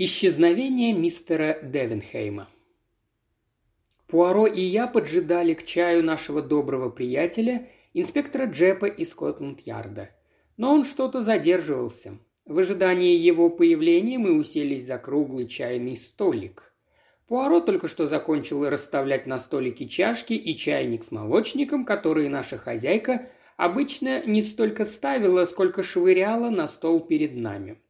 Исчезновение 0.00 0.92
мистера 0.92 1.58
Девенхейма. 1.60 2.48
Пуаро 4.06 4.46
и 4.46 4.60
я 4.60 4.86
поджидали 4.86 5.54
к 5.54 5.64
чаю 5.64 6.04
нашего 6.04 6.40
доброго 6.40 6.88
приятеля, 6.88 7.68
инспектора 7.94 8.44
Джепа 8.44 8.84
из 8.84 9.10
Скотланд-Ярда. 9.10 10.10
Но 10.56 10.72
он 10.72 10.84
что-то 10.84 11.20
задерживался. 11.20 12.16
В 12.44 12.60
ожидании 12.60 13.16
его 13.16 13.50
появления 13.50 14.18
мы 14.18 14.38
уселись 14.38 14.86
за 14.86 14.98
круглый 14.98 15.48
чайный 15.48 15.96
столик. 15.96 16.72
Пуаро 17.26 17.58
только 17.58 17.88
что 17.88 18.06
закончил 18.06 18.68
расставлять 18.68 19.26
на 19.26 19.40
столике 19.40 19.88
чашки 19.88 20.34
и 20.34 20.56
чайник 20.56 21.06
с 21.06 21.10
молочником, 21.10 21.84
которые 21.84 22.28
наша 22.28 22.56
хозяйка 22.56 23.30
обычно 23.56 24.24
не 24.24 24.42
столько 24.42 24.84
ставила, 24.84 25.44
сколько 25.44 25.82
швыряла 25.82 26.50
на 26.50 26.68
стол 26.68 27.00
перед 27.00 27.34
нами– 27.34 27.82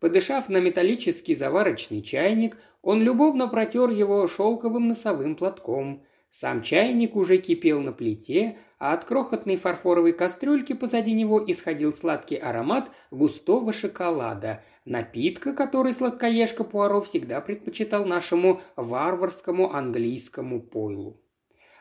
Подышав 0.00 0.48
на 0.48 0.58
металлический 0.58 1.34
заварочный 1.34 2.02
чайник, 2.02 2.58
он 2.82 3.02
любовно 3.02 3.48
протер 3.48 3.90
его 3.90 4.26
шелковым 4.28 4.88
носовым 4.88 5.36
платком. 5.36 6.04
Сам 6.30 6.60
чайник 6.62 7.16
уже 7.16 7.38
кипел 7.38 7.80
на 7.80 7.92
плите, 7.92 8.58
а 8.78 8.92
от 8.92 9.04
крохотной 9.04 9.56
фарфоровой 9.56 10.12
кастрюльки 10.12 10.74
позади 10.74 11.12
него 11.12 11.42
исходил 11.46 11.94
сладкий 11.94 12.36
аромат 12.36 12.90
густого 13.10 13.72
шоколада, 13.72 14.62
напитка, 14.84 15.54
который 15.54 15.94
сладкоежка 15.94 16.62
Пуаро 16.62 17.00
всегда 17.00 17.40
предпочитал 17.40 18.04
нашему 18.04 18.60
варварскому 18.76 19.72
английскому 19.72 20.60
пойлу. 20.60 21.22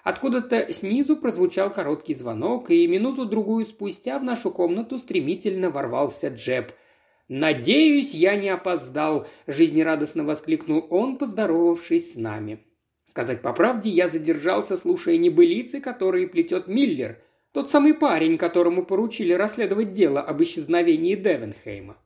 Откуда-то 0.05 0.72
снизу 0.72 1.18
прозвучал 1.18 1.70
короткий 1.70 2.13
звонок, 2.13 2.72
и 2.72 2.88
минуту-другую 2.88 3.66
спустя 3.66 4.20
в 4.20 4.24
нашу 4.24 4.52
комнату 4.52 4.98
стремительно 4.98 5.70
ворвался 5.70 6.30
Джеб– 6.30 6.72
«Надеюсь, 7.28 8.14
я 8.14 8.36
не 8.36 8.50
опоздал»,– 8.50 9.28
жизнерадостно 9.48 10.24
воскликнул 10.24 10.86
он, 10.90 11.18
поздоровавшись 11.18 12.14
с 12.14 12.16
нами. 12.16 12.60
Сказать 13.05 13.41
по 13.41 13.54
правде, 13.54 13.90
я 13.90 14.08
задержался, 14.08 14.76
слушая 14.76 15.18
небылицы, 15.18 15.82
которые 15.82 16.27
плетет 16.27 16.68
Миллер, 16.68 17.20
тот 17.52 17.72
самый 17.72 17.94
парень, 17.94 18.38
которому 18.38 18.86
поручили 18.86 19.34
расследовать 19.34 19.94
дело 19.94 20.22
об 20.22 20.44
исчезновении 20.44 21.16
Девенхейма. 21.16 21.98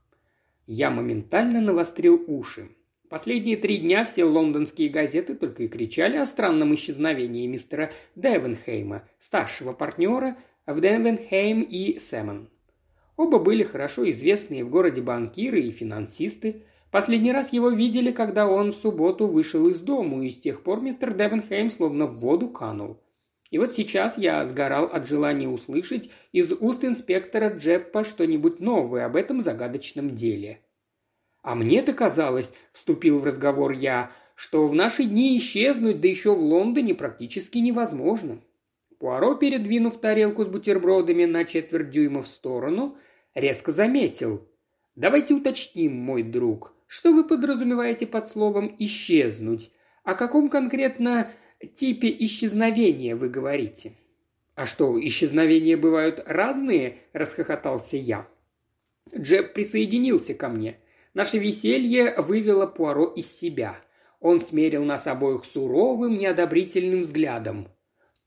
Я 0.67 0.91
моментально 0.91 1.59
навострил 1.59 2.23
уши. 2.27 2.69
Последние 3.09 3.57
три 3.57 3.77
дня 3.77 4.05
все 4.05 4.23
лондонские 4.23 4.89
газеты 4.89 5.33
только 5.33 5.63
и 5.63 5.67
кричали 5.67 6.17
о 6.17 6.27
странном 6.27 6.75
исчезновении 6.75 7.47
мистера 7.47 7.91
Девенхейма, 8.15 9.09
старшего 9.17 9.73
партнера 9.73 10.37
в 10.67 10.79
Девенхейм 10.79 11.63
и 11.63 11.97
Сэлмон. 11.97 12.49
Оба 13.19 13.37
были 13.37 13.63
хорошо 13.63 14.09
известные 14.11 14.63
в 14.63 14.69
городе 14.69 15.01
банкиры 15.01 15.59
и 15.59 15.71
финансисты. 15.71 16.63
Последний 16.89 17.33
раз 17.33 17.51
его 17.51 17.67
видели, 17.67 18.11
когда 18.11 18.47
он 18.47 18.71
в 18.71 18.75
субботу 18.75 19.27
вышел 19.27 19.67
из 19.67 19.81
дому, 19.81 20.23
и 20.23 20.29
с 20.29 20.39
тех 20.39 20.63
пор 20.63 20.79
мистер 20.79 21.13
Девенхейм 21.13 21.69
словно 21.69 22.05
в 22.05 22.19
воду 22.19 22.47
канул. 22.47 23.03
И 23.51 23.57
вот 23.57 23.75
сейчас 23.75 24.17
я 24.17 24.45
сгорал 24.45 24.85
от 24.85 25.05
желания 25.05 25.49
услышать 25.49 26.09
из 26.31 26.53
уст 26.53 26.85
инспектора 26.85 27.49
Джеппа 27.49 28.05
что-нибудь 28.05 28.61
новое 28.61 29.05
об 29.05 29.17
этом 29.17 29.41
загадочном 29.41 30.15
деле. 30.15 30.61
«А 31.43 31.55
мне-то 31.55 31.91
казалось»,– 31.91 32.53
вступил 32.71 33.19
в 33.19 33.25
разговор 33.25 33.73
я,– 33.73 34.13
«что 34.35 34.65
в 34.65 34.73
наши 34.73 35.03
дни 35.03 35.37
исчезнуть, 35.37 35.99
да 35.99 36.07
еще 36.07 36.33
в 36.33 36.39
Лондоне, 36.39 36.95
практически 36.95 37.57
невозможно». 37.57 38.39
Пуаро, 38.97 39.35
передвинув 39.35 39.97
тарелку 39.97 40.45
с 40.45 40.47
бутербродами 40.47 41.25
на 41.25 41.43
четверть 41.43 41.89
дюйма 41.89 42.21
в 42.21 42.27
сторону– 42.27 42.95
резко 43.35 43.71
заметил. 43.71 44.47
«Давайте 44.95 45.33
уточним, 45.33 45.95
мой 45.95 46.23
друг, 46.23 46.73
что 46.87 47.13
вы 47.13 47.23
подразумеваете 47.27 48.07
под 48.07 48.27
словом 48.27 48.75
«исчезнуть»? 48.79 49.71
О 50.03 50.15
каком 50.15 50.49
конкретно 50.49 51.31
типе 51.75 52.09
исчезновения 52.19 53.15
вы 53.15 53.29
говорите?» 53.29 53.93
«А 54.55 54.65
что, 54.65 54.99
исчезновения 54.99 55.77
бывают 55.77 56.21
разные?»– 56.25 56.97
расхохотался 57.13 57.95
я. 57.95 58.27
Джеб 59.17 59.53
присоединился 59.53 60.33
ко 60.33 60.49
мне. 60.49 60.79
Наше 61.13 61.37
веселье 61.37 62.13
вывело 62.17 62.65
Пуаро 62.67 63.05
из 63.05 63.31
себя. 63.31 63.79
Он 64.19 64.41
смерил 64.41 64.83
нас 64.83 65.07
обоих 65.07 65.45
суровым, 65.45 66.17
неодобрительным 66.17 67.01
взглядом. 67.01 67.69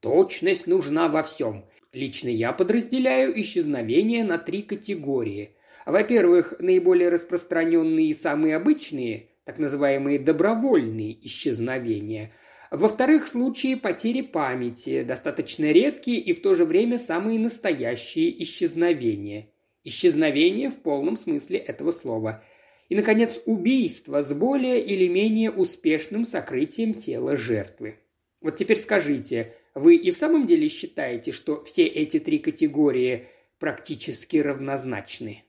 «Точность 0.00 0.66
нужна 0.66 1.08
во 1.08 1.22
всем. 1.22 1.66
Лично 1.92 2.28
я 2.28 2.52
подразделяю 2.52 3.38
исчезновения 3.40 4.24
на 4.24 4.38
три 4.38 4.62
категории. 4.62 5.56
Во-первых, 5.84 6.54
наиболее 6.58 7.10
распространенные 7.10 8.08
и 8.08 8.14
самые 8.14 8.56
обычные, 8.56 9.28
так 9.44 9.58
называемые 9.58 10.18
добровольные 10.18 11.18
исчезновения. 11.26 12.32
Во-вторых, 12.70 13.28
случаи 13.28 13.74
потери 13.74 14.22
памяти, 14.22 15.02
достаточно 15.02 15.70
редкие 15.70 16.18
и 16.18 16.32
в 16.32 16.40
то 16.40 16.54
же 16.54 16.64
время 16.64 16.96
самые 16.96 17.38
настоящие 17.38 18.42
исчезновения. 18.42 19.48
Исчезновение 19.84 20.70
в 20.70 20.80
полном 20.80 21.18
смысле 21.18 21.58
этого 21.58 21.90
слова. 21.90 22.42
И, 22.88 22.94
наконец, 22.94 23.38
убийство 23.44 24.22
с 24.22 24.32
более 24.32 24.80
или 24.80 25.08
менее 25.08 25.50
успешным 25.50 26.24
сокрытием 26.24 26.94
тела 26.94 27.36
жертвы. 27.36 27.98
Вот 28.40 28.56
теперь 28.56 28.78
скажите, 28.78 29.54
вы 29.74 29.96
и 29.96 30.10
в 30.10 30.16
самом 30.16 30.46
деле 30.46 30.68
считаете, 30.68 31.32
что 31.32 31.64
все 31.64 31.86
эти 31.86 32.18
три 32.18 32.38
категории 32.38 33.28
практически 33.58 34.36
равнозначны? 34.36 35.44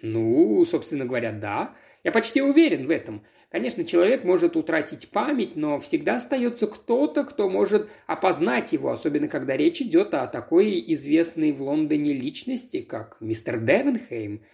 Ну, 0.00 0.64
собственно 0.64 1.06
говоря, 1.06 1.32
да. 1.32 1.74
Я 2.04 2.12
почти 2.12 2.40
уверен 2.40 2.86
в 2.86 2.90
этом. 2.90 3.24
Конечно, 3.50 3.84
человек 3.84 4.22
может 4.24 4.56
утратить 4.56 5.08
память, 5.08 5.56
но 5.56 5.80
всегда 5.80 6.16
остается 6.16 6.68
кто-то, 6.68 7.24
кто 7.24 7.48
может 7.48 7.90
опознать 8.06 8.72
его, 8.72 8.90
особенно 8.90 9.26
когда 9.26 9.56
речь 9.56 9.80
идет 9.80 10.14
о 10.14 10.26
такой 10.28 10.84
известной 10.92 11.52
в 11.52 11.62
Лондоне 11.62 12.12
личности, 12.12 12.82
как 12.82 13.16
мистер 13.20 13.58
Девенхейм. 13.58 14.44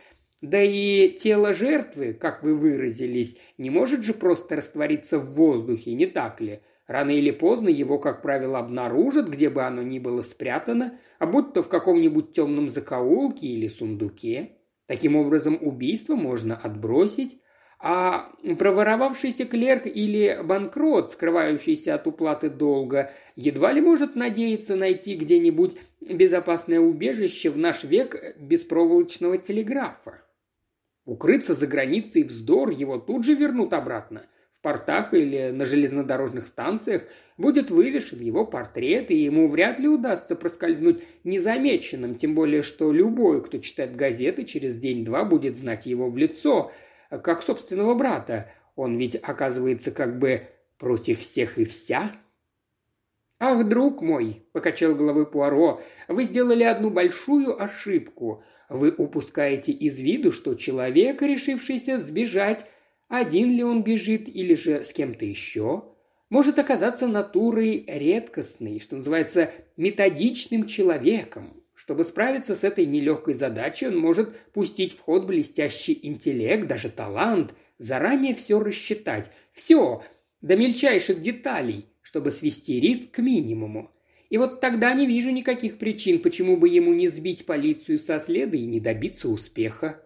Да 0.41 0.63
и 0.63 1.11
тело 1.11 1.53
жертвы, 1.53 2.15
как 2.15 2.43
вы 2.43 2.55
выразились, 2.55 3.37
не 3.59 3.69
может 3.71 4.05
же 4.05 4.15
просто 4.15 4.57
раствориться 4.57 5.19
в 5.19 5.35
воздухе, 5.35 5.93
не 5.95 6.07
так 6.07 6.41
ли?– 6.41 6.61
Рано 6.87 7.11
или 7.11 7.31
поздно 7.31 7.69
его, 7.69 7.99
как 7.99 8.21
правило, 8.21 8.59
обнаружат, 8.59 9.29
где 9.29 9.49
бы 9.49 9.63
оно 9.63 9.83
ни 9.83 9.99
было 9.99 10.21
спрятано, 10.21 10.99
а 11.19 11.27
будь 11.27 11.55
то 11.55 11.63
в 11.63 11.69
каком-нибудь 11.69 12.33
темном 12.33 12.69
закоулке 12.69 13.47
или 13.47 13.69
сундуке. 13.69 14.59
Таким 14.87 15.17
образом, 15.17 15.57
убийство 15.59 16.15
можно 16.15 16.55
отбросить, 16.55 17.41
а 17.79 18.31
проворовавшийся 18.59 19.47
клерк 19.47 19.87
или 19.87 20.41
банкрот, 20.45 21.13
скрывающийся 21.13 21.95
от 21.95 22.07
уплаты 22.07 22.51
долга, 22.51 23.11
едва 23.35 23.73
ли 23.73 23.81
может 23.81 24.15
надеяться 24.15 24.77
найти 24.77 25.17
где-нибудь 25.17 25.77
безопасное 26.03 26.81
убежище 26.81 27.49
в 27.49 27.57
наш 27.57 27.85
век 27.85 28.37
беспроволочного 28.39 29.39
телеграфа. 29.39 30.23
Укрыться 31.07 31.55
за 31.55 31.67
границей 31.67 32.25
вздор, 32.25 32.71
его 32.71 32.99
тут 32.99 33.25
же 33.25 33.35
вернут 33.35 33.73
обратно 33.73 34.27
портах 34.65 35.13
или 35.13 35.51
на 35.51 35.67
железнодорожных 35.67 36.47
станциях 36.49 37.03
будет 37.37 37.71
вывешен 37.71 38.19
его 38.21 38.47
портрет, 38.47 39.11
и 39.11 39.17
ему 39.17 39.47
вряд 39.47 39.79
ли 39.79 39.87
удастся 39.87 40.35
проскользнуть 40.35 41.05
незамеченным, 41.23 42.15
тем 42.15 42.35
более 42.35 42.63
что 42.63 42.91
любой, 42.91 43.45
кто 43.45 43.59
читает 43.59 43.95
газеты, 43.95 44.45
через 44.45 44.75
день-два 44.77 45.25
будет 45.25 45.57
знать 45.57 45.85
его 45.85 46.09
в 46.09 46.17
лицо, 46.17 46.73
как 47.11 47.43
собственного 47.43 47.95
брата. 47.95 48.51
Он 48.75 48.97
ведь 48.97 49.17
оказывается 49.17 49.91
как 49.91 50.19
бы 50.19 50.49
против 50.79 51.21
всех 51.21 51.59
и 51.59 51.67
вся. 51.67 52.13
«Ах, 53.39 53.69
друг 53.69 54.01
мой!»– 54.01 54.47
покачал 54.53 54.95
головой 54.95 55.27
Пуаро. 55.27 55.83
«Вы 56.09 56.25
сделали 56.25 56.63
одну 56.63 56.89
большую 56.89 57.63
ошибку. 57.63 58.43
Вы 58.71 58.95
упускаете 58.97 59.73
из 59.73 60.01
виду, 60.01 60.33
что 60.33 60.55
человек, 60.55 61.21
решившийся 61.21 61.99
сбежать, 61.99 62.65
один 63.19 63.51
ли 63.51 63.63
он 63.63 63.83
бежит 63.83 64.29
или 64.29 64.55
же 64.55 64.83
с 64.83 64.93
кем-то 64.93 65.25
еще, 65.25 65.85
может 66.31 66.59
оказаться 66.59 67.07
натурой 67.07 67.85
редкостной, 67.87 68.81
что 68.81 68.97
называется 68.97 69.53
методичным 69.77 70.67
человеком. 70.67 71.63
Чтобы 71.75 72.05
справиться 72.05 72.55
с 72.55 72.65
этой 72.65 72.87
нелегкой 72.87 73.35
задачей, 73.35 73.89
он 73.89 73.99
может 73.99 74.37
пустить 74.53 74.97
в 74.97 75.01
ход 75.01 75.27
блестящий 75.27 75.99
интеллект, 76.03 76.67
даже 76.67 76.89
талант, 76.89 77.55
заранее 77.79 78.35
все 78.35 78.59
рассчитать, 78.59 79.31
все, 79.53 80.03
до 80.41 80.57
мельчайших 80.57 81.21
деталей, 81.21 81.87
чтобы 82.01 82.31
свести 82.31 82.81
риск 82.81 83.11
к 83.11 83.19
минимуму. 83.19 83.91
И 84.31 84.39
вот 84.39 84.61
тогда 84.61 84.93
не 84.95 85.07
вижу 85.07 85.31
никаких 85.31 85.79
причин, 85.79 86.21
почему 86.21 86.57
бы 86.57 86.69
ему 86.69 86.95
не 86.95 87.09
сбить 87.09 87.47
полицию 87.47 87.99
со 87.99 88.19
следа 88.19 88.57
и 88.57 88.67
не 88.67 88.81
добиться 88.81 89.29
успеха. 89.29 90.04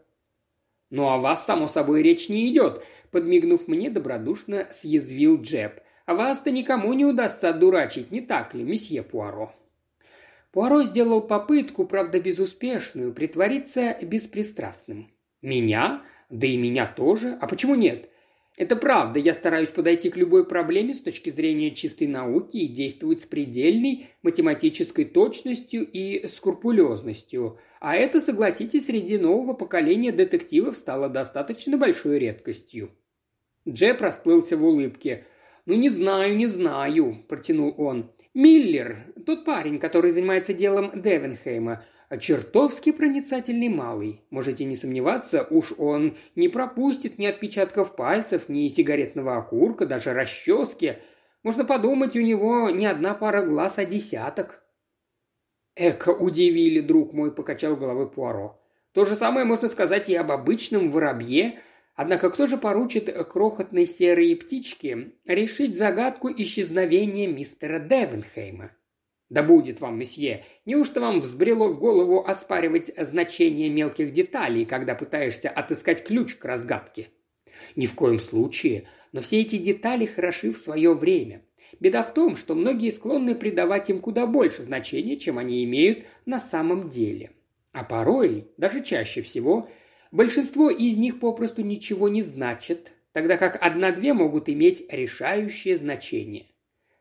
«Ну 0.91 1.09
о 1.09 1.19
вас, 1.19 1.45
само 1.45 1.69
собой, 1.69 2.03
речь 2.03 2.29
не 2.29 2.51
идет»,– 2.51 2.85
подмигнув 3.11 3.69
мне, 3.69 3.91
добродушно 3.91 4.69
съязвил 4.71 5.41
Джеб. 5.41 5.81
«А 6.07 6.15
вас-то 6.15 6.51
никому 6.51 6.93
не 6.95 7.05
удастся 7.05 7.51
одурачить, 7.51 8.11
не 8.11 8.21
так 8.23 8.55
ли, 8.55 8.65
месье 8.65 9.03
Пуаро?» 9.03 9.55
Пуаро 10.53 10.83
сделал 10.85 11.21
попытку, 11.21 11.87
правда 11.87 12.21
безуспешную, 12.21 13.13
притвориться 13.13 13.99
беспристрастным. 14.01 15.11
«Меня? 15.43 16.03
Да 16.31 16.47
и 16.47 16.57
меня 16.57 16.87
тоже. 16.87 17.37
А 17.41 17.47
почему 17.47 17.75
нет? 17.75 18.11
Это 18.59 18.75
правда, 18.75 19.21
я 19.21 19.35
стараюсь 19.35 19.69
подойти 19.69 20.11
к 20.11 20.17
любой 20.17 20.45
проблеме 20.45 20.93
с 20.93 21.01
точки 21.01 21.31
зрения 21.31 21.71
чистой 21.71 22.09
науки 22.09 22.57
и 22.57 22.67
действовать 22.67 23.23
с 23.23 23.25
предельной 23.27 24.09
математической 24.23 25.05
точностью 25.05 25.89
и 25.89 26.27
скрупулезностью. 26.27 27.61
А 27.79 27.95
это, 27.95 28.21
согласитесь, 28.21 28.87
среди 28.87 29.17
нового 29.17 29.55
поколения 29.55 30.11
детективов 30.11 30.77
стало 30.77 31.09
достаточно 31.09 31.77
большой 31.77 32.19
редкостью. 32.19 32.91
Джеб 33.69 34.01
расплылся 34.01 34.57
в 34.57 34.65
улыбке. 34.65 35.25
«Ну, 35.65 35.75
не 35.75 35.89
знаю, 35.89 36.37
не 36.37 36.49
знаю»,– 36.49 37.15
протянул 37.29 37.73
он. 37.79 38.11
«Миллер, 38.35 39.13
тот 39.25 39.45
парень, 39.45 39.79
который 39.79 40.11
занимается 40.11 40.53
делом 40.53 40.91
Девенхейма, 41.01 41.85
чертовски 42.17 42.93
проницательный 42.93 43.69
малый. 43.69 44.23
Можете 44.31 44.65
не 44.65 44.77
сомневаться, 44.77 45.47
уж 45.51 45.73
он 45.77 46.17
не 46.37 46.49
пропустит 46.49 47.19
ни 47.19 47.27
отпечатков 47.27 47.95
пальцев, 47.97 48.49
ни 48.49 48.67
сигаретного 48.69 49.37
окурка, 49.37 49.85
даже 49.85 50.15
расчески. 50.15 50.95
Можно 51.43 51.65
подумать, 51.65 52.17
у 52.17 52.21
него 52.21 52.71
не 52.71 52.87
одна 52.87 53.15
пара 53.15 53.45
глаз, 53.45 53.79
а 53.79 53.85
десяток». 53.85 54.63
«Эко 55.77 56.11
удивили, 56.11 56.81
друг 56.81 57.13
мой»,– 57.13 57.31
покачал 57.35 57.77
головой 57.77 58.11
Пуаро. 58.11 58.61
«То 58.93 59.05
же 59.05 59.15
самое 59.15 59.45
можно 59.45 59.69
сказать 59.69 60.09
и 60.09 60.15
об 60.15 60.33
обычном 60.33 60.91
воробье, 60.91 61.61
Однако 61.99 62.31
кто 62.31 62.47
же 62.47 62.59
поручит 62.59 63.13
крохотной 63.27 63.85
серой 63.85 64.37
птичке 64.37 65.15
решить 65.25 65.77
загадку 65.77 66.31
исчезновения 66.31 67.27
мистера 67.27 67.81
Девенхейма? 67.81 68.71
Да 69.31 69.43
будет 69.43 69.81
вам, 69.81 69.99
месье, 69.99 70.45
неужто 70.65 71.01
вам 71.01 71.21
взбрело 71.21 71.69
в 71.69 71.79
голову 71.79 72.27
оспаривать 72.27 72.91
значение 72.97 73.69
мелких 73.69 74.13
деталей, 74.13 74.65
когда 74.65 74.95
пытаешься 74.95 75.51
отыскать 75.51 76.05
ключ 76.05 76.37
к 76.37 76.45
разгадке? 76.45 77.09
Ни 77.77 77.87
в 77.87 77.95
коем 77.95 78.21
случае, 78.21 78.89
но 79.13 79.21
все 79.21 79.41
эти 79.41 79.57
детали 79.57 80.07
хороши 80.07 80.51
в 80.51 80.57
свое 80.57 80.95
время. 80.95 81.43
Беда 81.81 82.03
в 82.03 82.15
том, 82.15 82.37
что 82.37 82.55
многие 82.55 82.91
склонны 82.91 83.35
придавать 83.35 83.91
им 83.91 84.01
куда 84.01 84.27
больше 84.27 84.63
значения, 84.63 85.17
чем 85.17 85.37
они 85.37 85.63
имеют 85.65 86.07
на 86.25 86.41
самом 86.41 86.89
деле. 86.89 87.33
А 87.73 87.85
порой, 87.85 88.49
даже 88.57 88.83
чаще 88.83 89.21
всего, 89.21 89.69
Большинство 90.11 90.71
из 90.71 90.97
них 90.97 91.21
попросту 91.21 91.63
ничего 91.63 92.09
не 92.09 92.23
значит, 92.23 92.93
тогда 93.13 93.37
как 93.37 93.59
одна-две 93.61 94.15
могут 94.15 94.49
иметь 94.49 94.91
решающее 94.91 95.77
значение. 95.77 96.47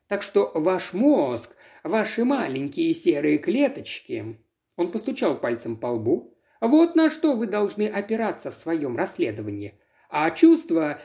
Так 0.07 0.23
что 0.23 0.51
ваш 0.53 0.93
мозг, 0.93 1.55
ваши 1.83 2.23
маленькие 2.23 2.93
серые 2.93 3.37
клеточки, 3.37 4.39
он 4.75 4.91
постучал 4.91 5.37
пальцем 5.37 5.75
по 5.75 5.87
лбу, 5.87 6.37
вот 6.61 6.95
на 6.95 7.09
что 7.09 7.35
вы 7.35 7.47
должны 7.47 7.87
опираться 7.87 8.51
в 8.51 8.55
своем 8.55 8.97
расследовании. 8.97 9.79
А 10.09 10.31
чувства, 10.31 10.99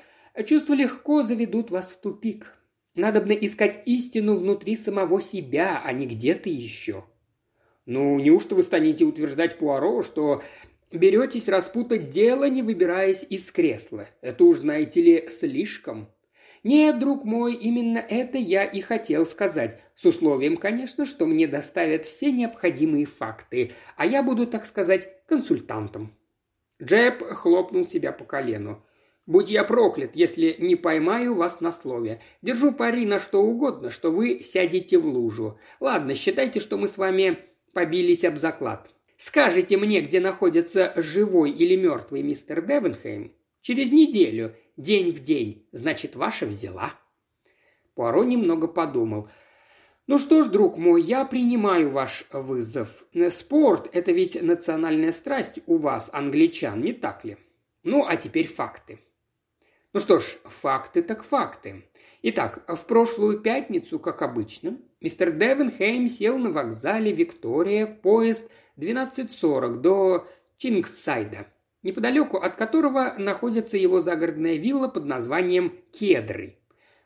чувства 0.47 0.75
легко 0.75 1.23
заведут 1.23 1.71
вас 1.71 1.93
в 1.93 2.01
тупик. 2.01 2.55
Надобно 2.95 3.33
искать 3.33 3.83
истину 3.87 4.37
внутри 4.37 4.77
самого 4.77 5.21
себя, 5.21 5.83
а 5.85 5.93
не 5.93 6.07
где-то 6.07 6.49
еще. 6.49 7.05
Ну, 7.87 8.19
неужто 8.21 8.55
вы 8.55 8.63
станете 8.63 9.05
утверждать 9.05 9.59
Пуаро, 9.59 10.03
что 10.03 10.43
Беретесь 10.93 11.49
распутать 11.49 12.11
дело, 12.11 12.49
не 12.51 12.63
выбираясь 12.63 13.25
из 13.29 13.51
кресла. 13.51 14.09
Это 14.21 14.45
уж, 14.45 14.59
знаете 14.59 15.01
ли, 15.01 15.29
слишком. 15.31 16.09
Нет, 16.65 17.01
друг 17.01 17.25
мой, 17.25 17.55
именно 17.55 17.99
это 17.99 18.39
я 18.39 18.65
и 18.65 18.81
хотел 18.81 19.27
сказать. 19.27 19.81
С 19.97 20.05
условием, 20.05 20.57
конечно, 20.57 21.05
что 21.07 21.27
мне 21.27 21.49
доставят 21.49 22.05
все 22.05 22.31
необходимые 22.31 23.05
факты, 23.05 23.73
а 23.97 24.07
я 24.07 24.23
буду, 24.23 24.47
так 24.47 24.65
сказать, 24.65 25.09
консультантом. 25.27 26.17
Джепп 26.81 27.23
хлопнул 27.23 27.87
себя 27.87 28.13
по 28.13 28.25
колену. 28.25 28.85
«Будь 29.25 29.51
я 29.51 29.63
проклят, 29.63 30.17
если 30.17 30.57
не 30.59 30.75
поймаю 30.75 31.35
вас 31.35 31.61
на 31.61 31.71
слове. 31.71 32.21
Держу 32.43 32.73
пари 32.73 33.07
на 33.07 33.21
что 33.21 33.41
угодно, 33.41 33.89
что 33.89 34.11
вы 34.11 34.41
сядете 34.43 34.99
в 34.99 35.07
лужу. 35.07 35.61
Ладно, 35.79 36.15
считайте, 36.15 36.59
что 36.59 36.77
мы 36.77 36.89
с 36.89 36.99
вами 36.99 37.39
побились 37.73 38.25
об 38.25 38.39
заклад. 38.39 38.91
Скажите 39.17 39.77
мне, 39.77 40.01
где 40.01 40.19
находится 40.19 40.93
живой 40.97 41.53
или 41.53 41.77
мертвый 41.77 42.23
мистер 42.23 42.63
Девенхейм? 42.63 43.33
Через 43.61 43.93
неделю, 43.93 44.57
день 44.77 45.13
в 45.13 45.23
день, 45.23 45.67
значит, 45.73 46.17
ваша 46.17 46.47
взяла». 46.47 46.95
Пуаро 47.95 48.25
немного 48.25 48.69
подумал. 48.69 49.29
«Ну 50.07 50.19
что 50.19 50.43
ж, 50.43 50.49
друг 50.49 50.79
мой, 50.79 51.03
я 51.03 51.25
принимаю 51.25 51.91
ваш 51.91 52.25
вызов. 52.33 53.05
Спорт– 53.31 53.89
это 53.93 54.13
ведь 54.13 54.41
национальная 54.41 55.13
страсть 55.13 55.61
у 55.67 55.77
вас, 55.77 56.11
англичан, 56.13 56.81
не 56.81 56.93
так 56.93 57.25
ли? 57.25 57.37
Ну, 57.83 58.05
а 58.07 58.17
теперь 58.17 58.47
факты». 58.47 58.99
Ну 59.93 60.01
что 60.01 60.21
ж, 60.21 60.25
факты 60.45 61.03
так 61.03 61.23
факты. 61.23 61.85
Итак, 62.23 62.65
в 62.67 62.87
прошлую 62.87 63.41
пятницу, 63.41 63.99
как 63.99 64.23
обычно, 64.23 64.79
мистер 65.01 65.33
Девенхейм 65.33 66.09
сел 66.09 66.39
на 66.39 66.51
вокзале 66.51 67.13
Виктория 67.13 67.87
в 67.87 68.01
поезд– 68.01 68.51
12.40 68.79 69.77
до 69.77 70.27
Чингсайда, 70.57 71.47
неподалеку 71.83 72.37
от 72.37 72.57
которого 72.57 73.15
находится 73.19 73.77
его 73.77 74.01
загородная 74.01 74.57
вилла 74.57 74.89
под 74.89 75.05
названием 75.05 75.73
Кедры. 75.93 76.59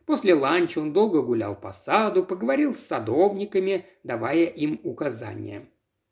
После 0.04 0.34
ланча 0.34 0.78
он 0.78 0.92
долго 0.92 1.20
гулял 1.22 1.56
по 1.56 1.72
саду, 1.72 2.24
поговорил 2.24 2.74
с 2.74 2.80
садовниками, 2.80 3.86
давая 4.04 4.44
им 4.44 4.80
указания. 4.84 5.68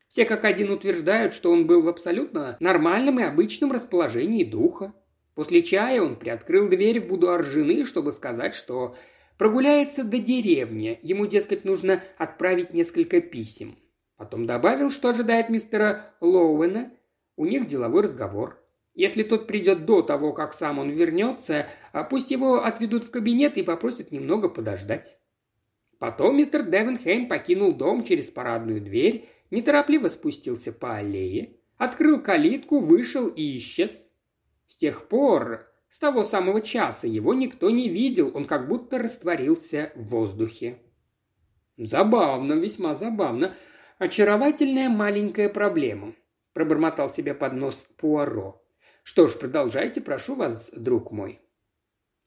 Все 0.09 0.25
как 0.25 0.45
один 0.45 0.71
утверждают, 0.71 1.35
что 1.35 1.51
он 1.51 1.67
был 1.67 1.83
в 1.83 1.89
абсолютно 1.89 2.57
нормальном 2.61 3.21
и 3.21 3.25
обычном 3.25 3.73
расположении 3.73 4.45
духа. 4.45 4.95
После 5.35 5.63
чая 5.63 6.03
он 6.03 6.17
приоткрыл 6.17 6.69
дверь 6.69 7.01
в 7.01 7.09
будуар 7.09 7.45
жены, 7.45 7.85
чтобы 7.85 8.13
сказать, 8.13 8.55
что 8.55 8.97
прогуляется 9.39 10.05
до 10.05 10.19
деревни, 10.19 10.99
ему, 11.03 11.27
дескать, 11.27 11.65
нужно 11.65 12.03
отправить 12.17 12.73
несколько 12.73 13.21
писем. 13.21 13.77
Потом 14.17 14.47
добавил, 14.47 14.91
что 14.91 15.09
ожидает 15.09 15.49
мистера 15.49 16.15
Лоуэна. 16.21 16.93
У 17.37 17.47
них 17.47 17.67
деловой 17.67 18.03
разговор. 18.03 18.61
Если 18.95 19.25
тот 19.25 19.49
придет 19.49 19.87
до 19.87 20.03
того, 20.03 20.33
как 20.33 20.55
сам 20.55 20.79
он 20.79 20.91
вернется, 20.91 21.67
а 21.93 22.05
пусть 22.05 22.31
его 22.31 22.65
отведут 22.65 23.05
в 23.05 23.11
кабинет 23.11 23.59
и 23.59 23.65
попросят 23.65 24.13
немного 24.13 24.49
подождать. 24.49 25.19
Потом 25.99 26.37
мистер 26.37 26.63
Девенхейм 26.63 27.29
покинул 27.29 27.75
дом 27.75 28.05
через 28.05 28.31
парадную 28.31 28.81
дверь, 28.81 29.29
неторопливо 29.51 30.09
спустился 30.09 30.71
по 30.71 30.97
аллее, 30.97 31.57
открыл 31.77 32.21
калитку, 32.21 32.79
вышел 32.79 33.27
и 33.27 33.57
исчез. 33.59 33.91
С 34.67 34.77
тех 34.77 35.09
пор, 35.09 35.67
с 35.89 35.99
того 35.99 36.23
самого 36.23 36.61
часа, 36.61 37.07
его 37.09 37.35
никто 37.35 37.71
не 37.71 37.89
видел, 37.89 38.31
он 38.35 38.45
как 38.45 38.69
будто 38.69 38.99
растворился 38.99 39.93
в 39.97 40.05
воздухе. 40.05 40.79
Забавно, 41.77 42.53
весьма 42.53 42.95
забавно. 42.95 43.55
Очаровательная 43.99 44.89
маленькая 44.89 45.49
проблема»,– 45.49 46.15
пробормотал 46.55 47.11
себе 47.11 47.35
под 47.35 47.53
нос 47.53 47.87
Пуаро. 47.99 48.63
«Что 49.03 49.29
ж, 49.29 49.35
продолжайте, 49.39 50.01
прошу 50.01 50.35
вас, 50.35 50.71
друг 50.75 51.13
мой». 51.13 51.41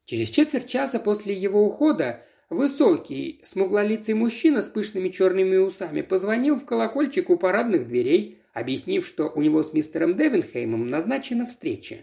Через 0.04 0.30
четверть 0.30 0.68
часа 0.68 1.00
после 1.00 1.34
его 1.34 1.66
ухода 1.66 2.22
высокий, 2.48 3.42
смуглолицый 3.44 4.14
мужчина 4.14 4.62
с 4.62 4.68
пышными 4.68 5.08
черными 5.08 5.56
усами 5.56 6.02
позвонил 6.02 6.54
в 6.54 6.64
колокольчик 6.64 7.28
у 7.30 7.36
парадных 7.36 7.88
дверей, 7.88 8.40
объяснив, 8.52 9.04
что 9.04 9.28
у 9.28 9.42
него 9.42 9.64
с 9.64 9.72
мистером 9.72 10.16
Девенхеймом 10.16 10.86
назначена 10.86 11.46
встреча. 11.46 11.96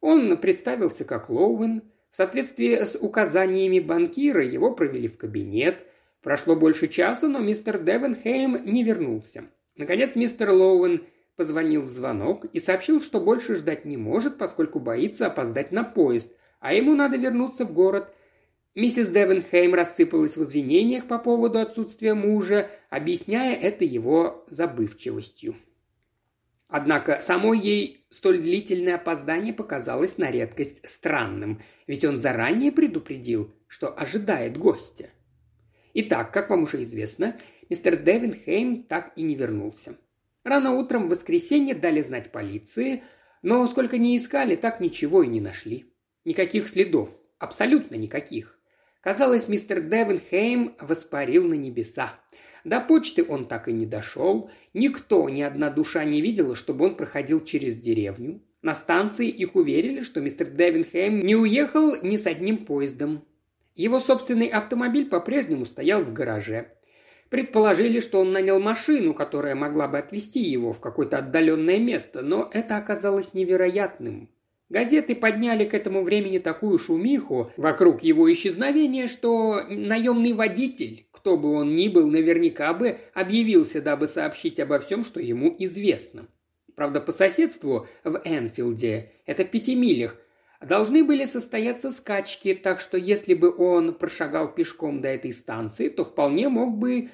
Он 0.00 0.38
представился 0.38 1.04
как 1.04 1.28
Лоуэн, 1.28 1.82
в 2.10 2.16
соответствии 2.16 2.74
с 2.74 2.96
указаниями 2.98 3.78
банкира 3.78 4.44
его 4.44 4.74
провели 4.74 5.08
в 5.08 5.18
кабинет– 5.18 5.78
Прошло 6.22 6.54
больше 6.54 6.86
часа, 6.86 7.26
но 7.26 7.40
мистер 7.40 7.80
Девенхейм 7.80 8.62
не 8.64 8.84
вернулся. 8.84 9.44
Наконец 9.76 10.14
мистер 10.14 10.50
Лоуэн 10.50 11.02
позвонил 11.36 11.82
в 11.82 11.88
звонок 11.88 12.44
и 12.46 12.58
сообщил, 12.58 13.00
что 13.00 13.20
больше 13.20 13.56
ждать 13.56 13.84
не 13.84 13.96
может, 13.96 14.38
поскольку 14.38 14.80
боится 14.80 15.26
опоздать 15.26 15.72
на 15.72 15.84
поезд, 15.84 16.32
а 16.60 16.74
ему 16.74 16.94
надо 16.94 17.16
вернуться 17.16 17.64
в 17.64 17.72
город. 17.72 18.14
Миссис 18.74 19.08
Девенхейм 19.08 19.74
рассыпалась 19.74 20.36
в 20.36 20.42
извинениях 20.42 21.06
по 21.06 21.18
поводу 21.18 21.58
отсутствия 21.58 22.14
мужа, 22.14 22.70
объясняя 22.90 23.54
это 23.54 23.84
его 23.84 24.44
забывчивостью. 24.48 25.56
Однако 26.68 27.20
самой 27.20 27.58
ей 27.58 28.06
столь 28.08 28.40
длительное 28.40 28.94
опоздание 28.94 29.52
показалось 29.52 30.16
на 30.16 30.30
редкость 30.30 30.86
странным, 30.88 31.60
ведь 31.86 32.04
он 32.04 32.18
заранее 32.18 32.72
предупредил, 32.72 33.52
что 33.66 33.88
ожидает 33.88 34.56
гостя– 34.56 35.10
Итак, 35.94 36.32
как 36.32 36.48
вам 36.48 36.62
уже 36.62 36.82
известно, 36.84 37.36
мистер 37.68 37.96
Девенхейм 37.96 38.84
так 38.84 39.12
и 39.16 39.22
не 39.22 39.34
вернулся. 39.34 39.96
Рано 40.44 40.72
утром 40.72 41.06
в 41.06 41.10
воскресенье 41.10 41.74
дали 41.74 42.00
знать 42.00 42.32
полиции, 42.32 43.02
но 43.42 43.66
сколько 43.66 43.98
ни 43.98 44.16
искали, 44.16 44.56
так 44.56 44.80
ничего 44.80 45.22
и 45.22 45.28
не 45.28 45.40
нашли. 45.40 45.92
Никаких 46.24 46.68
следов, 46.68 47.10
абсолютно 47.38 47.94
никаких. 47.94 48.58
Казалось, 49.00 49.48
мистер 49.48 49.82
Девенхейм 49.82 50.76
воспарил 50.80 51.44
на 51.44 51.54
небеса. 51.54 52.20
До 52.64 52.80
почты 52.80 53.24
он 53.28 53.48
так 53.48 53.66
и 53.66 53.72
не 53.72 53.86
дошел. 53.86 54.48
Никто, 54.74 55.28
ни 55.28 55.42
одна 55.42 55.70
душа 55.70 56.04
не 56.04 56.20
видела, 56.20 56.54
чтобы 56.54 56.86
он 56.86 56.96
проходил 56.96 57.40
через 57.44 57.74
деревню. 57.74 58.42
На 58.62 58.74
станции 58.74 59.28
их 59.28 59.56
уверили, 59.56 60.02
что 60.02 60.20
мистер 60.20 60.48
Девенхейм 60.48 61.20
не 61.26 61.34
уехал 61.34 62.00
ни 62.00 62.16
с 62.16 62.26
одним 62.26 62.64
поездом. 62.64 63.26
Его 63.74 63.98
собственный 63.98 64.46
автомобиль 64.46 65.08
по-прежнему 65.08 65.64
стоял 65.64 66.04
в 66.04 66.12
гараже. 66.12 66.76
Предположили, 67.32 68.00
что 68.00 68.20
он 68.20 68.30
нанял 68.30 68.60
машину, 68.60 69.14
которая 69.14 69.54
могла 69.54 69.88
бы 69.88 69.96
отвезти 69.96 70.40
его 70.40 70.74
в 70.74 70.80
какое-то 70.80 71.16
отдаленное 71.16 71.78
место, 71.78 72.20
но 72.20 72.50
это 72.52 72.76
оказалось 72.76 73.32
невероятным. 73.32 74.28
Газеты 74.68 75.14
подняли 75.14 75.64
к 75.64 75.72
этому 75.72 76.02
времени 76.02 76.36
такую 76.36 76.78
шумиху 76.78 77.50
вокруг 77.56 78.02
его 78.02 78.30
исчезновения, 78.30 79.06
что 79.06 79.62
наемный 79.70 80.34
водитель, 80.34 81.06
кто 81.10 81.38
бы 81.38 81.54
он 81.54 81.74
ни 81.74 81.88
был, 81.88 82.06
наверняка 82.06 82.74
бы 82.74 82.98
объявился, 83.14 83.80
дабы 83.80 84.08
сообщить 84.08 84.60
обо 84.60 84.78
всем, 84.78 85.02
что 85.02 85.18
ему 85.18 85.56
известно. 85.58 86.28
Правда, 86.74 87.00
по 87.00 87.12
соседству 87.12 87.86
в 88.04 88.20
Энфилде, 88.26 89.12
это 89.24 89.46
в 89.46 89.48
пяти 89.48 89.74
милях, 89.74 90.18
должны 90.60 91.02
были 91.02 91.24
состояться 91.24 91.90
скачки, 91.90 92.54
так 92.54 92.78
что 92.78 92.98
если 92.98 93.32
бы 93.32 93.56
он 93.56 93.94
прошагал 93.94 94.52
пешком 94.52 95.00
до 95.00 95.08
этой 95.08 95.32
станции, 95.32 95.88
то 95.88 96.04
вполне 96.04 96.50
мог 96.50 96.76
бы 96.76 97.08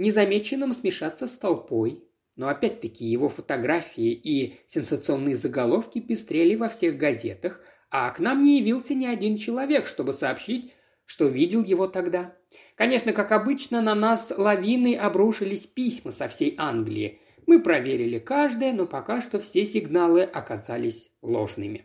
незамеченным 0.00 0.72
смешаться 0.72 1.26
с 1.26 1.38
толпой. 1.38 2.04
Но 2.36 2.48
опять-таки 2.48 3.04
его 3.04 3.28
фотографии 3.28 4.10
и 4.12 4.56
сенсационные 4.66 5.36
заголовки 5.36 6.00
пестрели 6.00 6.56
во 6.56 6.68
всех 6.68 6.96
газетах, 6.96 7.60
а 7.90 8.10
к 8.10 8.18
нам 8.18 8.42
не 8.42 8.58
явился 8.58 8.94
ни 8.94 9.06
один 9.06 9.36
человек, 9.36 9.86
чтобы 9.86 10.12
сообщить, 10.12 10.72
что 11.04 11.26
видел 11.26 11.62
его 11.62 11.86
тогда. 11.86 12.36
Конечно, 12.74 13.12
как 13.12 13.32
обычно, 13.32 13.82
на 13.82 13.94
нас 13.94 14.32
лавины 14.36 14.96
обрушились 14.96 15.66
письма 15.66 16.10
со 16.10 16.26
всей 16.28 16.54
Англии– 16.58 17.20
мы 17.50 17.60
проверили 17.60 18.20
каждое, 18.20 18.72
но 18.72 18.86
пока 18.86 19.20
что 19.20 19.40
все 19.40 19.66
сигналы 19.66 20.22
оказались 20.22 21.10
ложными. 21.20 21.84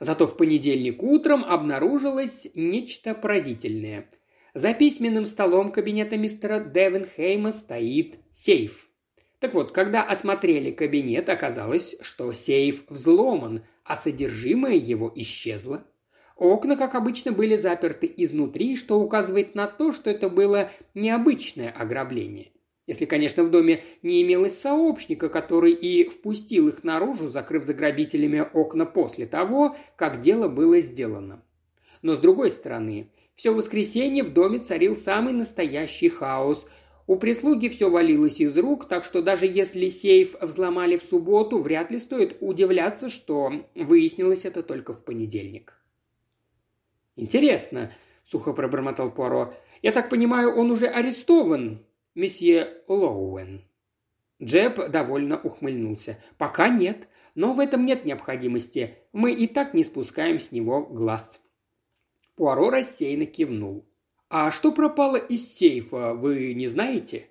Зато 0.00 0.26
в 0.26 0.38
понедельник 0.38 1.02
утром 1.02 1.44
обнаружилось 1.44 2.46
нечто 2.54 3.14
поразительное. 3.14 4.08
За 4.54 4.72
письменным 4.74 5.26
столом 5.26 5.70
кабинета 5.70 6.16
мистера 6.16 6.60
Девенхейма 6.60 7.52
стоит 7.52 8.16
сейф. 8.32 8.88
Так 9.40 9.54
вот, 9.54 9.72
когда 9.72 10.02
осмотрели 10.02 10.70
кабинет, 10.72 11.28
оказалось, 11.28 11.96
что 12.00 12.32
сейф 12.32 12.84
взломан, 12.88 13.62
а 13.84 13.96
содержимое 13.96 14.74
его 14.74 15.12
исчезло. 15.14 15.84
Окна, 16.36 16.76
как 16.76 16.94
обычно, 16.94 17.32
были 17.32 17.56
заперты 17.56 18.12
изнутри, 18.16 18.76
что 18.76 19.00
указывает 19.00 19.54
на 19.54 19.66
то, 19.66 19.92
что 19.92 20.08
это 20.08 20.28
было 20.28 20.70
необычное 20.94 21.70
ограбление. 21.70 22.52
Если, 22.86 23.04
конечно, 23.04 23.44
в 23.44 23.50
доме 23.50 23.84
не 24.02 24.22
имелось 24.22 24.58
сообщника, 24.58 25.28
который 25.28 25.72
и 25.72 26.08
впустил 26.08 26.68
их 26.68 26.84
наружу, 26.84 27.28
закрыв 27.28 27.64
за 27.64 27.74
грабителями 27.74 28.46
окна 28.52 28.86
после 28.86 29.26
того, 29.26 29.76
как 29.96 30.20
дело 30.20 30.48
было 30.48 30.80
сделано. 30.80 31.42
Но 32.00 32.14
с 32.14 32.18
другой 32.18 32.50
стороны, 32.50 33.10
все 33.38 33.54
воскресенье 33.54 34.24
в 34.24 34.32
доме 34.32 34.58
царил 34.58 34.96
самый 34.96 35.32
настоящий 35.32 36.08
хаос. 36.08 36.66
У 37.06 37.14
прислуги 37.14 37.68
все 37.68 37.88
валилось 37.88 38.40
из 38.40 38.58
рук, 38.58 38.88
так 38.88 39.04
что 39.04 39.22
даже 39.22 39.46
если 39.46 39.90
сейф 39.90 40.34
взломали 40.40 40.96
в 40.96 41.04
субботу, 41.04 41.62
вряд 41.62 41.92
ли 41.92 42.00
стоит 42.00 42.38
удивляться, 42.40 43.08
что 43.08 43.52
выяснилось 43.76 44.44
это 44.44 44.64
только 44.64 44.92
в 44.92 45.04
понедельник. 45.04 45.80
«Интересно»,– 47.14 47.92
сухо 48.24 48.52
пробормотал 48.52 49.12
Пуаро. 49.12 49.54
«Я 49.82 49.92
так 49.92 50.10
понимаю, 50.10 50.56
он 50.56 50.72
уже 50.72 50.88
арестован, 50.88 51.86
месье 52.16 52.82
Лоуэн». 52.88 53.62
Джеб 54.42 54.90
довольно 54.90 55.40
ухмыльнулся. 55.40 56.18
«Пока 56.38 56.68
нет, 56.68 57.06
но 57.36 57.52
в 57.52 57.60
этом 57.60 57.86
нет 57.86 58.04
необходимости. 58.04 58.96
Мы 59.12 59.32
и 59.32 59.46
так 59.46 59.74
не 59.74 59.84
спускаем 59.84 60.40
с 60.40 60.50
него 60.50 60.84
глаз». 60.84 61.40
Пуаро 62.38 62.70
рассеянно 62.70 63.26
кивнул. 63.26 63.84
«А 64.30 64.52
что 64.52 64.70
пропало 64.70 65.16
из 65.16 65.52
сейфа, 65.52 66.14
вы 66.14 66.54
не 66.54 66.68
знаете?» 66.68 67.26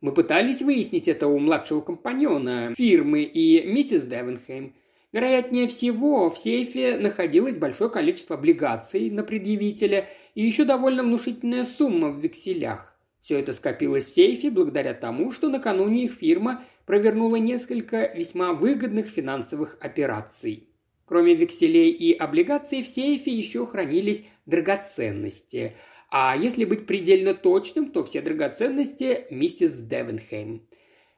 «Мы 0.00 0.12
пытались 0.12 0.62
выяснить 0.62 1.08
это 1.08 1.26
у 1.26 1.40
младшего 1.40 1.80
компаньона 1.80 2.72
фирмы 2.76 3.22
и 3.22 3.66
миссис 3.66 4.06
Девенхэм. 4.06 4.74
Вероятнее 5.10 5.66
всего, 5.66 6.30
в 6.30 6.38
сейфе 6.38 6.98
находилось 6.98 7.58
большое 7.58 7.90
количество 7.90 8.36
облигаций 8.36 9.10
на 9.10 9.24
предъявителя 9.24 10.08
и 10.36 10.44
еще 10.44 10.64
довольно 10.64 11.02
внушительная 11.02 11.64
сумма 11.64 12.10
в 12.10 12.20
векселях. 12.20 12.96
Все 13.20 13.40
это 13.40 13.52
скопилось 13.52 14.06
в 14.06 14.14
сейфе 14.14 14.52
благодаря 14.52 14.94
тому, 14.94 15.32
что 15.32 15.48
накануне 15.48 16.04
их 16.04 16.12
фирма 16.12 16.62
провернула 16.86 17.36
несколько 17.36 18.06
весьма 18.14 18.52
выгодных 18.52 19.06
финансовых 19.06 19.78
операций. 19.80 20.67
Кроме 21.08 21.34
векселей 21.34 21.90
и 21.90 22.12
облигаций 22.12 22.82
в 22.82 22.86
сейфе 22.86 23.32
еще 23.32 23.66
хранились 23.66 24.24
драгоценности. 24.44 25.72
А 26.10 26.36
если 26.36 26.66
быть 26.66 26.86
предельно 26.86 27.32
точным, 27.32 27.90
то 27.90 28.04
все 28.04 28.20
драгоценности 28.20 29.24
миссис 29.30 29.78
Девенхейм. 29.78 30.68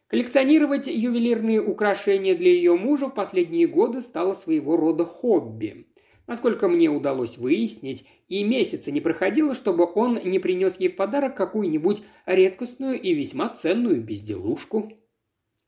Коллекционировать 0.07 0.87
ювелирные 0.87 1.61
украшения 1.61 2.37
для 2.37 2.51
ее 2.51 2.77
мужа 2.77 3.09
в 3.09 3.15
последние 3.15 3.67
годы 3.67 4.01
стало 4.01 4.35
своего 4.35 4.77
рода 4.77 5.05
хобби. 5.05 5.89
Насколько 6.29 6.69
мне 6.69 6.89
удалось 6.89 7.37
выяснить, 7.37 8.07
и 8.29 8.45
месяца 8.45 8.93
не 8.93 9.01
проходило, 9.01 9.55
чтобы 9.55 9.91
он 9.93 10.21
не 10.23 10.39
принес 10.39 10.79
ей 10.79 10.89
в 10.89 10.95
подарок 10.95 11.37
какую-нибудь 11.37 12.05
редкостную 12.27 13.01
и 13.01 13.13
весьма 13.13 13.49
ценную 13.49 14.01
безделушку. 14.01 14.93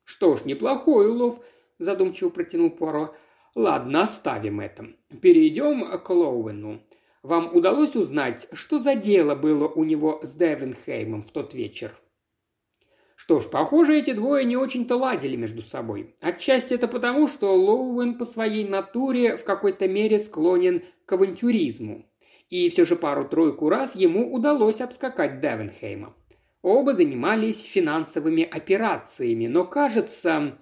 «Что 0.05 0.37
ж, 0.37 0.45
неплохой 0.45 1.09
улов»,– 1.09 1.41
задумчиво 1.81 2.31
протянул 2.31 2.71
Пуаро. 2.71 3.17
«Ладно, 3.55 4.03
оставим 4.03 4.61
это. 4.61 4.89
Перейдем 5.21 5.87
к 5.99 6.11
Лоуэну. 6.11 6.81
Вам 7.23 7.55
удалось 7.55 7.95
узнать, 7.95 8.49
что 8.53 8.79
за 8.79 8.95
дело 8.95 9.35
было 9.35 9.69
у 9.69 9.85
него 9.85 10.21
с 10.23 10.35
Девенхеймом 10.35 11.23
в 11.23 11.31
тот 11.31 11.55
вечер?» 11.55 11.93
Что 13.25 13.39
ж, 13.39 13.49
похоже, 13.49 13.99
эти 13.99 14.15
двое 14.15 14.45
не 14.45 14.57
очень-то 14.57 14.97
ладили 14.97 15.37
между 15.37 15.63
собой. 15.63 16.17
Отчасти 16.21 16.75
это 16.75 16.89
потому, 16.89 17.29
что 17.29 17.55
Лоуэн 17.55 18.19
по 18.19 18.25
своей 18.25 18.67
натуре 18.67 19.37
в 19.37 19.45
какой-то 19.45 19.87
мере 19.87 20.19
склонен 20.19 20.83
к 21.07 21.13
авантюризму. 21.13 22.05
И 22.51 22.69
все 22.69 22.85
же 22.85 22.97
пару-тройку 22.97 23.69
раз 23.69 23.95
ему 23.95 24.35
удалось 24.35 24.81
обскакать 24.81 25.41
Девенхейма. 25.41 26.17
Оба 26.63 26.95
занимались 26.95 27.63
финансовыми 27.63 28.43
операциями, 28.43 29.47
но, 29.47 29.65
кажется, 29.65 30.59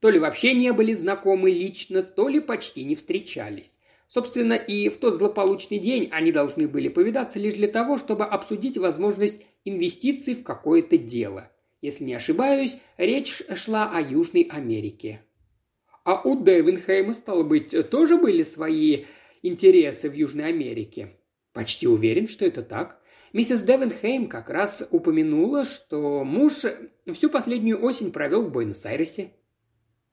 то 0.00 0.10
ли 0.10 0.18
вообще 0.18 0.54
не 0.54 0.72
были 0.72 0.92
знакомы 0.92 1.50
лично, 1.50 2.02
то 2.02 2.28
ли 2.28 2.40
почти 2.40 2.84
не 2.84 2.94
встречались. 2.94 3.72
Собственно, 4.06 4.54
и 4.54 4.88
в 4.88 4.96
тот 4.96 5.16
злополучный 5.16 5.78
день 5.78 6.08
они 6.10 6.32
должны 6.32 6.66
были 6.66 6.88
повидаться 6.88 7.38
лишь 7.38 7.54
для 7.54 7.68
того, 7.68 7.98
чтобы 7.98 8.24
обсудить 8.24 8.78
возможность 8.78 9.42
инвестиций 9.64 10.34
в 10.34 10.42
какое-то 10.42 10.96
дело– 10.98 11.50
если 11.80 12.04
не 12.04 12.14
ошибаюсь, 12.14 12.76
речь 12.96 13.42
шла 13.54 13.90
о 13.92 14.00
Южной 14.00 14.42
Америке. 14.42 15.22
А 16.04 16.20
у 16.22 16.42
Девенхейма, 16.42 17.12
стало 17.12 17.44
быть, 17.44 17.74
тоже 17.90 18.16
были 18.16 18.42
свои 18.42 19.04
интересы 19.42 20.10
в 20.10 20.14
Южной 20.14 20.46
Америке. 20.46 21.16
Почти 21.52 21.86
уверен, 21.86 22.28
что 22.28 22.44
это 22.44 22.62
так. 22.62 23.00
Миссис 23.32 23.62
Девенхейм 23.62 24.26
как 24.26 24.48
раз 24.48 24.82
упомянула, 24.90 25.64
что 25.64 26.24
муж 26.24 26.62
всю 27.12 27.30
последнюю 27.30 27.82
осень 27.84 28.10
провел 28.10 28.42
в 28.42 28.50
Буэнос-Айресе. 28.50 29.32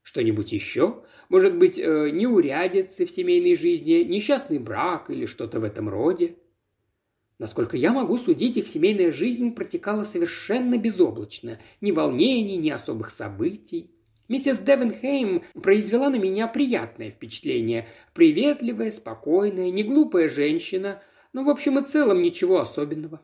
Что-нибудь 0.06 0.54
еще? 0.54 1.02
Может 1.30 1.58
быть, 1.58 1.80
э, 1.80 2.12
неурядицы 2.12 3.08
в 3.08 3.10
семейной 3.10 3.56
жизни, 3.56 4.04
несчастный 4.04 4.60
брак 4.60 5.10
или 5.10 5.26
что-то 5.26 5.60
в 5.60 5.64
этом 5.64 5.90
роде? 5.90 6.36
Насколько 7.40 7.76
я 7.76 7.92
могу 7.92 8.20
судить, 8.20 8.56
их 8.56 8.68
семейная 8.68 9.12
жизнь 9.12 9.56
протекала 9.56 10.04
совершенно 10.04 10.78
безоблачно. 10.78 11.60
Ни 11.82 11.90
волнений, 11.90 12.56
ни 12.58 12.70
особых 12.70 13.10
событий. 13.10 13.96
Миссис 14.28 14.60
Девенхейм 14.60 15.42
произвела 15.60 16.12
на 16.12 16.18
меня 16.18 16.48
приятное 16.48 17.10
впечатление. 17.10 17.88
Приветливая, 18.14 18.92
спокойная, 18.92 19.72
неглупая 19.72 20.30
женщина, 20.30 21.02
но 21.34 21.44
в 21.44 21.50
общем 21.50 21.80
и 21.80 21.84
целом 21.84 22.22
ничего 22.22 22.60
особенного. 22.60 23.22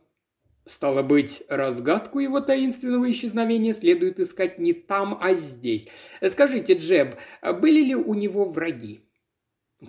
Стало 0.65 1.01
быть, 1.01 1.43
разгадку 1.49 2.19
его 2.19 2.39
таинственного 2.39 3.09
исчезновения 3.09 3.73
следует 3.73 4.19
искать 4.19 4.59
не 4.59 4.73
там, 4.73 5.17
а 5.19 5.33
здесь. 5.33 5.87
Скажите, 6.25 6.73
Джеб, 6.73 7.15
были 7.41 7.81
ли 7.81 7.95
у 7.95 8.13
него 8.13 8.45
враги? 8.45 9.01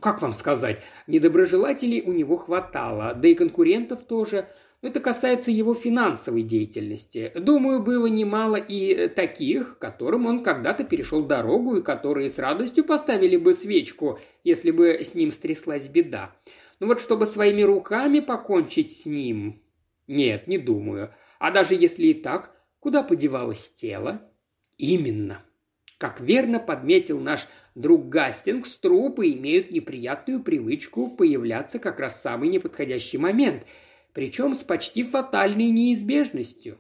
Как 0.01 0.23
вам 0.23 0.33
сказать, 0.33 0.81
недоброжелателей 1.07 2.01
у 2.01 2.13
него 2.13 2.37
хватало, 2.37 3.13
да 3.15 3.29
и 3.29 3.35
конкурентов 3.35 4.07
тоже. 4.07 4.49
Но 4.81 4.89
это 4.89 4.99
касается 4.99 5.51
его 5.51 5.75
финансовой 5.75 6.43
деятельности. 6.43 7.31
Думаю, 7.37 7.83
было 7.83 8.07
немало 8.07 8.57
и 8.57 9.09
таких, 9.09 9.79
которым 9.79 10.27
он 10.27 10.43
когда-то 10.43 10.85
перешел 10.85 11.23
дорогу 11.23 11.77
и 11.77 11.83
которые 11.83 12.31
с 12.31 12.39
радостью 12.39 12.85
поставили 12.85 13.37
бы 13.37 13.53
свечку, 13.53 14.19
если 14.43 14.71
бы 14.71 14.89
с 14.89 15.15
ним 15.15 15.31
стряслась 15.31 15.87
беда. 15.87 16.35
Но 16.81 16.87
вот 16.87 16.99
чтобы 16.99 17.27
своими 17.27 17.63
руками 17.63 18.21
покончить 18.21 19.03
с 19.03 19.07
ним... 19.07 19.62
Нет, 20.13 20.47
не 20.47 20.59
думаю. 20.59 21.15
А 21.39 21.51
даже 21.51 21.75
если 21.75 22.09
и 22.09 22.13
так, 22.15 22.55
куда 22.81 23.03
подевалось 23.03 23.73
тело? 23.73 24.21
Именно. 24.77 25.43
Как 25.97 26.21
верно 26.21 26.61
подметил 26.61 27.19
наш 27.19 27.49
друг 27.75 28.11
Гастингс, 28.11 28.77
трупы 28.77 29.31
имеют 29.33 29.71
неприятную 29.71 30.43
привычку 30.43 31.09
появляться 31.09 31.79
как 31.79 31.99
раз 31.99 32.15
в 32.15 32.21
самый 32.21 32.51
неподходящий 32.51 33.17
момент, 33.17 33.65
причем 34.13 34.53
с 34.53 34.63
почти 34.63 35.03
фатальной 35.03 35.71
неизбежностью. 35.71 36.79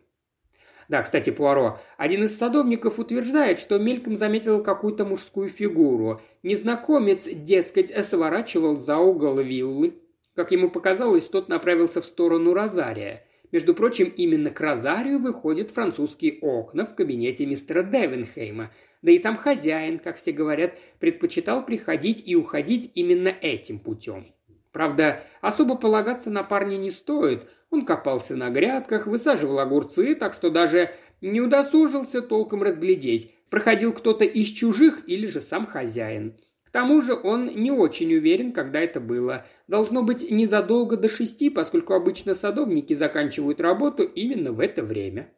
Да, 0.91 1.03
кстати, 1.03 1.31
Пуаро, 1.31 1.79
один 1.97 2.25
из 2.25 2.37
садовников 2.37 2.99
утверждает, 2.99 3.59
что 3.59 3.79
мельком 3.79 4.19
заметил 4.19 4.62
какую-то 4.62 5.07
мужскую 5.07 5.49
фигуру. 5.49 6.21
Незнакомец, 6.43 7.27
дескать, 7.27 7.93
сворачивал 8.05 8.77
за 8.77 8.99
угол 8.99 9.39
виллы. 9.39 10.02
Как 10.35 10.51
ему 10.51 10.71
показалось, 10.71 11.27
тот 11.29 11.49
направился 11.49 12.01
в 12.01 12.07
сторону 12.07 12.55
Розария. 12.55 13.25
Между 13.51 13.75
прочим, 13.75 14.09
именно 14.09 14.51
к 14.51 14.61
Розарию 14.61 15.19
выходят 15.19 15.71
французские 15.71 16.39
окна 16.41 16.87
в 16.87 16.95
кабинете 16.95 17.45
мистера 17.45 17.83
Девенхейма. 17.83 18.71
Да 19.03 19.12
и 19.12 19.19
сам 19.19 19.37
хозяин, 19.37 19.99
как 19.99 20.17
все 20.17 20.33
говорят, 20.33 20.79
предпочитал 21.01 21.67
приходить 21.67 22.23
и 22.27 22.35
уходить 22.35 22.91
именно 22.95 23.29
этим 23.29 23.79
путем. 23.79 24.33
Правда, 24.73 25.23
особо 25.43 25.77
полагаться 25.77 26.31
на 26.31 26.43
парня 26.43 26.79
не 26.79 26.91
стоит. 26.91 27.47
Он 27.71 27.85
копался 27.85 28.37
на 28.37 28.49
грядках, 28.49 29.07
высаживал 29.07 29.59
огурцы, 29.59 30.15
так 30.15 30.33
что 30.33 30.51
даже 30.51 30.93
не 31.21 31.43
удосужился 31.43 32.23
толком 32.23 32.62
разглядеть, 32.62 33.35
проходил 33.51 33.93
кто-то 33.93 34.25
из 34.25 34.47
чужих 34.49 35.07
или 35.07 35.27
же 35.27 35.43
сам 35.43 35.67
хозяин. 35.67 36.39
Тому 36.73 37.02
же 37.02 37.14
он 37.14 37.47
не 37.47 37.71
очень 37.71 38.14
уверен, 38.14 38.52
когда 38.52 38.81
это 38.81 38.99
было. 38.99 39.47
Должно 39.69 40.02
быть 40.02 40.29
незадолго 40.31 40.97
до 40.97 41.09
шести, 41.09 41.50
поскольку 41.50 41.93
обычно 41.93 42.35
садовники 42.35 42.95
заканчивают 42.95 43.61
работу 43.61 44.05
именно 44.05 44.52
в 44.52 44.59
это 44.59 44.83
время. 44.83 45.31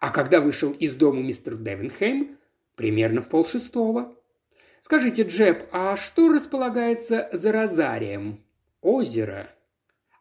А 0.00 0.10
когда 0.10 0.40
вышел 0.40 0.72
из 0.72 0.94
дома 0.94 1.20
мистер 1.20 1.56
Девенхейм? 1.56 2.38
Примерно 2.74 3.20
в 3.20 3.28
полшестого. 3.28 4.16
Скажите, 4.80 5.22
Джепп, 5.22 5.68
а 5.72 5.94
что 5.96 6.32
располагается 6.32 7.28
за 7.30 7.52
розарием? 7.52 8.42
Озеро. 8.80 9.48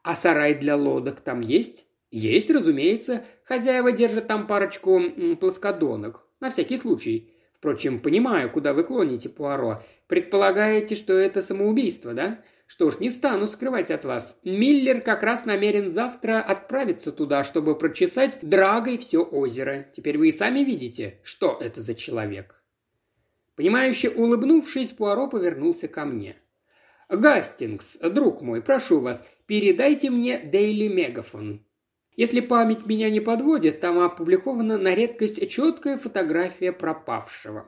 А 0.03 0.15
сарай 0.15 0.53
для 0.53 0.75
лодок 0.75 1.21
там 1.21 1.39
есть? 1.39 1.87
Есть, 2.11 2.51
разумеется. 2.51 3.23
Хозяева 3.45 3.93
держат 3.93 4.27
там 4.27 4.47
парочку 4.47 5.01
плоскодонок. 5.39 6.27
На 6.41 6.49
всякий 6.49 6.77
случай. 6.77 7.32
Впрочем, 7.63 8.01
понимаю, 8.01 8.51
куда 8.51 8.73
вы 8.73 8.83
клоните, 8.83 9.29
Пуаро. 9.29 9.81
Предполагаете, 10.07 10.95
что 10.95 11.13
это 11.13 11.41
самоубийство, 11.41 12.13
да? 12.13 12.43
Что 12.67 12.91
ж, 12.91 12.99
не 12.99 13.09
стану 13.09 13.47
скрывать 13.47 13.89
от 13.89 14.03
вас. 14.03 14.37
Миллер 14.43 14.99
как 14.99 15.23
раз 15.23 15.45
намерен 15.45 15.89
завтра 15.89 16.41
отправиться 16.41 17.13
туда, 17.13 17.45
чтобы 17.45 17.77
прочесать 17.77 18.39
драгой 18.41 18.97
все 18.97 19.23
озеро. 19.23 19.85
Теперь 19.95 20.17
вы 20.17 20.27
и 20.27 20.31
сами 20.33 20.59
видите, 20.59 21.21
что 21.23 21.57
это 21.57 21.79
за 21.79 21.95
человек. 21.95 22.61
Понимающе 23.55 24.09
улыбнувшись, 24.09 24.89
Пуаро 24.89 25.29
повернулся 25.29 25.87
ко 25.87 26.03
мне. 26.03 26.35
«Гастингс, 27.07 27.95
друг 28.01 28.41
мой, 28.41 28.61
прошу 28.61 28.99
вас, 28.99 29.23
передайте 29.45 30.09
мне 30.09 30.37
Дейли 30.37 30.89
Мегафон. 30.89 31.65
Если 32.15 32.39
память 32.39 32.85
меня 32.85 33.09
не 33.09 33.19
подводит, 33.19 33.79
там 33.79 33.99
опубликована 33.99 34.77
на 34.77 34.93
редкость 34.93 35.49
четкая 35.49 35.97
фотография 35.97 36.71
пропавшего». 36.71 37.67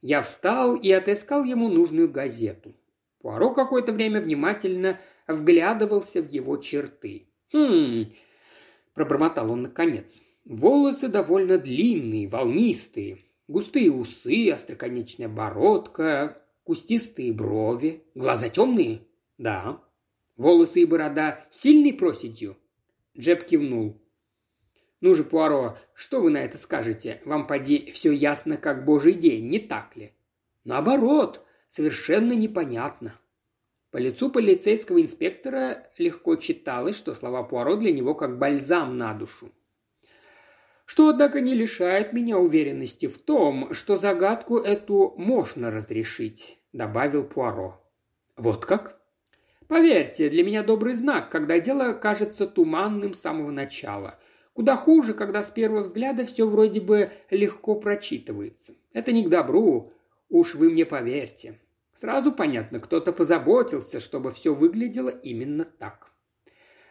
Я 0.00 0.22
встал 0.22 0.76
и 0.76 0.90
отыскал 0.92 1.42
ему 1.44 1.68
нужную 1.68 2.08
газету. 2.08 2.74
Пуаро 3.20 3.52
какое-то 3.52 3.92
время 3.92 4.20
внимательно 4.20 5.00
вглядывался 5.26 6.22
в 6.22 6.30
его 6.30 6.56
черты. 6.56 7.28
«Хм...»– 7.52 8.10
пробормотал 8.94 9.50
он 9.50 9.62
наконец. 9.62 10.22
«Волосы 10.44 11.08
довольно 11.08 11.58
длинные, 11.58 12.28
волнистые, 12.28 13.18
Густые 13.48 13.90
усы, 13.90 14.50
остроконечная 14.50 15.28
бородка, 15.28 16.42
кустистые 16.64 17.32
брови. 17.32 18.04
Глаза 18.14 18.50
темные? 18.50 19.00
Да. 19.38 19.82
Волосы 20.36 20.82
и 20.82 20.84
борода 20.84 21.46
сильной 21.50 21.94
проседью? 21.94 22.58
Джеб 23.18 23.44
кивнул. 23.44 24.00
«Ну 25.00 25.14
же, 25.14 25.24
Пуаро, 25.24 25.78
что 25.94 26.20
вы 26.20 26.30
на 26.30 26.38
это 26.38 26.58
скажете? 26.58 27.20
Вам, 27.24 27.46
поди, 27.46 27.90
все 27.90 28.12
ясно, 28.12 28.56
как 28.56 28.84
божий 28.84 29.12
день, 29.12 29.48
не 29.48 29.58
так 29.58 29.96
ли?» 29.96 30.12
«Наоборот, 30.64 31.44
совершенно 31.68 32.32
непонятно». 32.32 33.14
По 33.90 33.96
лицу 33.96 34.30
полицейского 34.30 35.00
инспектора 35.00 35.90
легко 35.96 36.36
читалось, 36.36 36.96
что 36.96 37.14
слова 37.14 37.42
Пуаро 37.42 37.76
для 37.76 37.92
него 37.92 38.14
как 38.14 38.38
бальзам 38.38 38.98
на 38.98 39.14
душу 39.14 39.52
что, 40.88 41.10
однако, 41.10 41.42
не 41.42 41.52
лишает 41.52 42.14
меня 42.14 42.38
уверенности 42.38 43.08
в 43.08 43.18
том, 43.18 43.74
что 43.74 43.96
загадку 43.96 44.56
эту 44.56 45.12
можно 45.18 45.70
разрешить»,– 45.70 46.58
добавил 46.72 47.24
Пуаро. 47.24 47.78
«Вот 48.38 48.64
как?» 48.64 48.97
«Поверьте, 49.68 50.28
для 50.30 50.42
меня 50.42 50.62
добрый 50.62 50.94
знак, 50.94 51.30
когда 51.30 51.60
дело 51.60 51.92
кажется 51.92 52.46
туманным 52.46 53.14
с 53.14 53.20
самого 53.20 53.50
начала. 53.50 54.18
Куда 54.54 54.76
хуже, 54.76 55.14
когда 55.14 55.42
с 55.42 55.50
первого 55.50 55.84
взгляда 55.84 56.24
все 56.24 56.48
вроде 56.48 56.80
бы 56.80 57.10
легко 57.30 57.76
прочитывается. 57.76 58.72
Это 58.92 59.12
не 59.12 59.24
к 59.24 59.28
добру, 59.28 59.92
уж 60.28 60.54
вы 60.54 60.70
мне 60.70 60.84
поверьте. 60.84 61.60
Сразу 61.94 62.32
понятно, 62.32 62.80
кто-то 62.80 63.12
позаботился, 63.12 64.00
чтобы 64.00 64.32
все 64.32 64.54
выглядело 64.54 65.10
именно 65.10 65.64
так». 65.64 66.10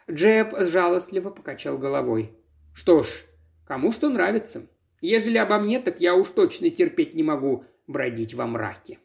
Джеб 0.09 0.53
жалостливо 0.57 1.31
покачал 1.31 1.77
головой. 1.77 2.31
«Что 2.73 3.03
ж, 3.03 3.25
Кому 3.67 3.91
что 3.91 4.07
нравится. 4.07 4.65
Ежели 5.01 5.37
обо 5.37 5.59
мне, 5.59 5.79
так 5.79 5.99
я 5.99 6.15
уж 6.15 6.29
точно 6.29 6.69
терпеть 6.69 7.13
не 7.13 7.23
могу 7.23 7.65
бродить 7.85 8.33
во 8.33 8.47
мраке». 8.47 8.99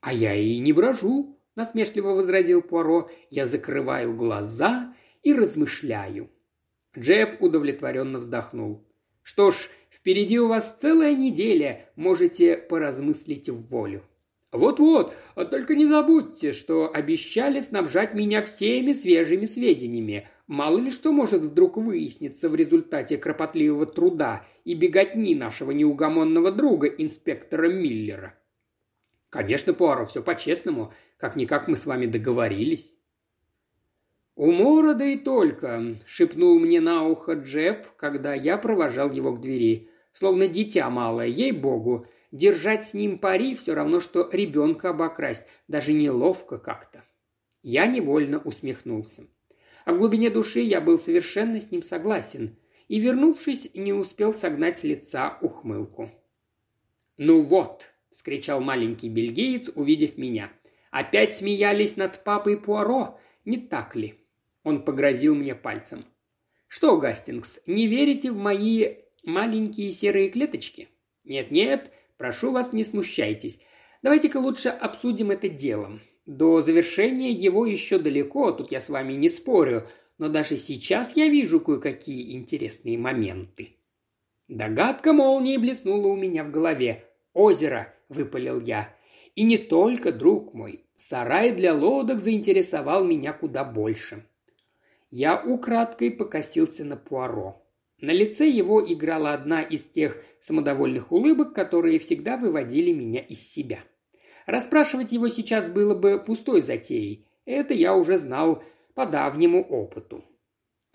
«А 0.00 0.12
я 0.12 0.34
и 0.34 0.58
не 0.58 0.72
брожу»,– 0.72 1.38
насмешливо 1.56 2.10
возразил 2.10 2.62
Пуаро. 2.62 3.10
«Я 3.30 3.46
закрываю 3.46 4.14
глаза 4.14 4.94
и 5.22 5.32
размышляю». 5.32 6.30
Джеб 6.96 7.42
удовлетворенно 7.42 8.18
вздохнул. 8.18 8.84
«Что 9.22 9.50
ж, 9.50 9.70
впереди 9.90 10.38
у 10.38 10.48
вас 10.48 10.76
целая 10.80 11.14
неделя, 11.14 11.88
можете 11.96 12.56
поразмыслить 12.56 13.48
в 13.48 13.68
волю». 13.68 14.02
«Вот-вот, 14.50 15.14
только 15.34 15.74
не 15.74 15.86
забудьте, 15.86 16.52
что 16.52 16.90
обещали 16.92 17.60
снабжать 17.60 18.12
меня 18.12 18.42
всеми 18.42 18.92
свежими 18.92 19.46
сведениями, 19.46 20.28
Мало 20.52 20.78
ли 20.78 20.90
что 20.90 21.12
может 21.12 21.40
вдруг 21.40 21.78
выясниться 21.78 22.50
в 22.50 22.54
результате 22.54 23.16
кропотливого 23.16 23.86
труда 23.86 24.44
и 24.64 24.74
беготни 24.74 25.34
нашего 25.34 25.70
неугомонного 25.70 26.52
друга, 26.52 26.88
инспектора 26.88 27.68
Миллера. 27.68 28.38
Конечно, 29.30 29.72
Пуаро, 29.72 30.04
все 30.04 30.22
по-честному, 30.22 30.92
как-никак 31.22 31.68
мы 31.68 31.76
с 31.76 31.86
вами 31.86 32.06
договорились. 32.06 32.92
«Умора 34.34 34.94
да 34.94 35.04
и 35.06 35.16
только»,— 35.16 35.94
шепнул 36.06 36.58
мне 36.58 36.80
на 36.80 37.06
ухо 37.06 37.34
Джеб, 37.34 37.86
когда 37.96 38.34
я 38.34 38.58
провожал 38.58 39.10
его 39.12 39.32
к 39.32 39.40
двери. 39.40 39.88
Словно 40.12 40.48
дитя 40.48 40.90
малое, 40.90 41.28
ей-богу, 41.28 42.06
держать 42.32 42.84
с 42.84 42.92
ним 42.92 43.18
пари 43.18 43.54
все 43.54 43.72
равно, 43.72 44.00
что 44.00 44.28
ребенка 44.32 44.90
обокрасть, 44.90 45.46
даже 45.68 45.92
неловко 45.92 46.58
как-то. 46.58 47.04
Я 47.62 47.86
невольно 47.86 48.38
усмехнулся 48.38 49.22
а 49.84 49.92
в 49.92 49.98
глубине 49.98 50.30
души 50.30 50.60
я 50.60 50.80
был 50.80 50.98
совершенно 50.98 51.60
с 51.60 51.70
ним 51.70 51.82
согласен 51.82 52.56
и, 52.88 53.00
вернувшись, 53.00 53.70
не 53.74 53.92
успел 53.92 54.34
согнать 54.34 54.78
с 54.78 54.84
лица 54.84 55.38
ухмылку. 55.40 56.10
«Ну 57.16 57.42
вот!»– 57.42 57.92
скричал 58.10 58.60
маленький 58.60 59.08
бельгиец, 59.08 59.70
увидев 59.74 60.18
меня. 60.18 60.50
«Опять 60.92 61.34
смеялись 61.34 61.96
над 61.96 62.22
папой 62.22 62.56
Пуаро, 62.56 63.18
не 63.46 63.56
так 63.56 63.96
ли?» 63.96 64.20
Он 64.62 64.84
погрозил 64.84 65.34
мне 65.34 65.54
пальцем. 65.54 66.04
«Что, 66.68 66.98
Гастингс, 66.98 67.60
не 67.66 67.86
верите 67.88 68.30
в 68.30 68.36
мои 68.36 68.96
маленькие 69.24 69.90
серые 69.90 70.28
клеточки?» 70.28 70.90
«Нет-нет, 71.24 71.90
прошу 72.18 72.52
вас, 72.52 72.74
не 72.74 72.84
смущайтесь. 72.84 73.58
Давайте-ка 74.02 74.36
лучше 74.36 74.68
обсудим 74.68 75.30
это 75.30 75.48
делом. 75.48 76.02
До 76.26 76.60
завершения 76.60 77.30
его 77.30 77.64
еще 77.64 77.98
далеко, 77.98 78.52
тут 78.52 78.70
я 78.70 78.80
с 78.80 78.90
вами 78.90 79.14
не 79.14 79.30
спорю, 79.30 79.88
но 80.18 80.28
даже 80.28 80.58
сейчас 80.58 81.16
я 81.16 81.26
вижу 81.28 81.58
кое-какие 81.58 82.36
интересные 82.36 82.98
моменты. 82.98 83.76
Догадка 84.46 85.14
молнии 85.14 85.56
блеснула 85.56 86.08
у 86.08 86.16
меня 86.16 86.44
в 86.44 86.50
голове. 86.50 87.04
«Озеро!»– 87.32 87.94
выпалил 88.10 88.60
я. 88.60 88.94
«И 89.34 89.44
не 89.44 89.56
только, 89.56 90.12
друг 90.12 90.52
мой. 90.52 90.81
Сарай 91.08 91.52
для 91.52 91.74
лодок 91.74 92.20
заинтересовал 92.20 93.04
меня 93.04 93.32
куда 93.32 93.64
больше». 93.64 94.26
Я 95.10 95.42
украдкой 95.42 96.10
покосился 96.10 96.84
на 96.84 96.96
Пуаро. 96.96 97.62
На 98.00 98.12
лице 98.12 98.48
его 98.48 98.82
играла 98.82 99.34
одна 99.34 99.62
из 99.62 99.84
тех 99.84 100.22
самодовольных 100.40 101.12
улыбок, 101.12 101.54
которые 101.54 101.98
всегда 101.98 102.36
выводили 102.36 102.92
меня 102.92 103.20
из 103.20 103.40
себя– 103.40 103.80
Расспрашивать 104.46 105.12
его 105.12 105.28
сейчас 105.28 105.68
было 105.68 105.94
бы 105.94 106.22
пустой 106.24 106.62
затеей. 106.62 107.26
Это 107.44 107.74
я 107.74 107.94
уже 107.94 108.16
знал 108.16 108.62
по 108.94 109.06
давнему 109.06 109.62
опыту. 109.62 110.24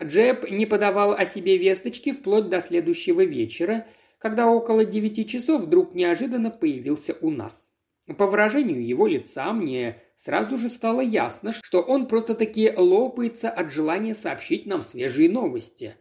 Джеб 0.02 0.48
не 0.50 0.66
подавал 0.66 1.12
о 1.12 1.24
себе 1.24 1.56
весточки 1.56 2.12
вплоть 2.12 2.48
до 2.48 2.60
следующего 2.60 3.24
вечера, 3.24 3.86
когда 4.18 4.48
около 4.48 4.84
девяти 4.84 5.26
часов 5.26 5.62
вдруг 5.62 5.94
неожиданно 5.94 6.50
появился 6.50 7.16
у 7.20 7.30
нас. 7.30 7.67
По 8.16 8.26
выражению 8.26 8.86
его 8.86 9.06
лица 9.06 9.52
мне 9.52 10.00
сразу 10.16 10.56
же 10.56 10.70
стало 10.70 11.02
ясно, 11.02 11.52
что 11.52 11.82
он 11.82 12.06
просто-таки 12.06 12.72
лопается 12.74 13.50
от 13.50 13.70
желания 13.70 14.14
сообщить 14.14 14.64
нам 14.64 14.82
свежие 14.82 15.30
новости. 15.30 15.96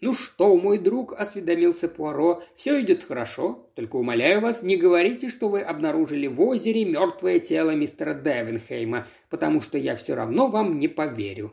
«Ну 0.00 0.12
что, 0.12 0.56
мой 0.56 0.78
друг»,– 0.78 1.12
осведомился 1.18 1.88
Пуаро,– 1.88 2.42
«все 2.56 2.80
идет 2.80 3.02
хорошо. 3.02 3.70
Только 3.74 3.96
умоляю 3.96 4.40
вас, 4.40 4.62
не 4.62 4.76
говорите, 4.76 5.28
что 5.28 5.48
вы 5.48 5.60
обнаружили 5.60 6.28
в 6.28 6.40
озере 6.40 6.84
мертвое 6.84 7.40
тело 7.40 7.72
мистера 7.72 8.14
Девенхейма, 8.14 9.08
потому 9.28 9.60
что 9.60 9.76
я 9.76 9.96
все 9.96 10.14
равно 10.14 10.48
вам 10.48 10.78
не 10.78 10.86
поверю». 10.86 11.52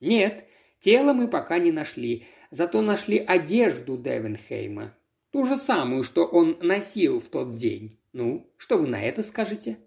«Нет, 0.00 0.46
тело 0.78 1.12
мы 1.12 1.28
пока 1.28 1.58
не 1.58 1.72
нашли, 1.72 2.24
зато 2.50 2.80
нашли 2.80 3.18
одежду 3.18 3.98
Девенхейма. 3.98 4.94
Ту 5.34 5.44
же 5.44 5.56
самую, 5.56 6.04
что 6.04 6.26
он 6.26 6.58
носил 6.62 7.18
в 7.18 7.26
тот 7.26 7.56
день. 7.56 7.98
Ну, 8.12 8.48
что 8.56 8.78
вы 8.78 8.86
на 8.86 9.02
это 9.02 9.24
скажете?» 9.24 9.78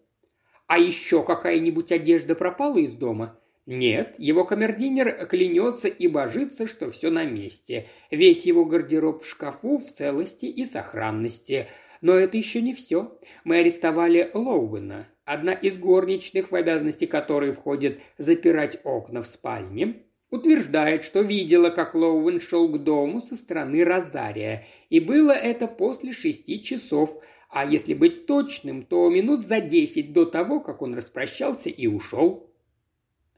«А 0.67 0.77
еще 0.77 1.23
какая-нибудь 1.23 1.93
одежда 1.93 2.35
пропала 2.35 2.77
из 2.79 2.91
дома?» 2.95 3.39
Нет, 3.65 4.15
его 4.17 4.43
камердинер 4.43 5.25
клянется 5.25 5.87
и 5.87 6.09
божится, 6.09 6.67
что 6.67 6.91
все 6.91 7.11
на 7.11 7.23
месте. 7.23 7.87
Весь 8.11 8.45
его 8.45 8.65
гардероб 8.65 9.23
в 9.23 9.29
шкафу 9.29 9.77
в 9.77 9.89
целости 9.89 10.47
и 10.47 10.65
сохранности. 10.65 11.69
Но 12.01 12.13
это 12.13 12.35
еще 12.35 12.61
не 12.61 12.73
все. 12.73 13.17
Мы 13.45 13.59
арестовали 13.59 14.29
Лоуэна. 14.33 15.07
Одна 15.23 15.53
из 15.53 15.77
горничных, 15.77 16.51
в 16.51 16.55
обязанности 16.55 17.05
которой 17.05 17.53
входит 17.53 18.01
запирать 18.17 18.81
окна 18.83 19.21
в 19.21 19.27
спальне, 19.27 20.06
утверждает, 20.29 21.03
что 21.03 21.21
видела, 21.21 21.69
как 21.69 21.95
Лоуэн 21.95 22.39
шел 22.39 22.67
к 22.69 22.83
дому 22.83 23.21
со 23.21 23.35
стороны 23.35 23.83
Розария. 23.83 24.65
И 24.89 24.99
было 24.99 25.31
это 25.31 25.67
после 25.67 26.11
шести 26.11 26.61
часов, 26.61 27.21
а 27.49 27.65
если 27.65 27.93
быть 27.93 28.25
точным, 28.25 28.83
то 28.83 29.09
минут 29.09 29.45
за 29.45 29.61
десять 29.61 30.13
до 30.13 30.25
того, 30.25 30.59
как 30.59 30.81
он 30.81 30.95
распрощался 30.95 31.69
и 31.69 31.87
ушел. 31.87 32.51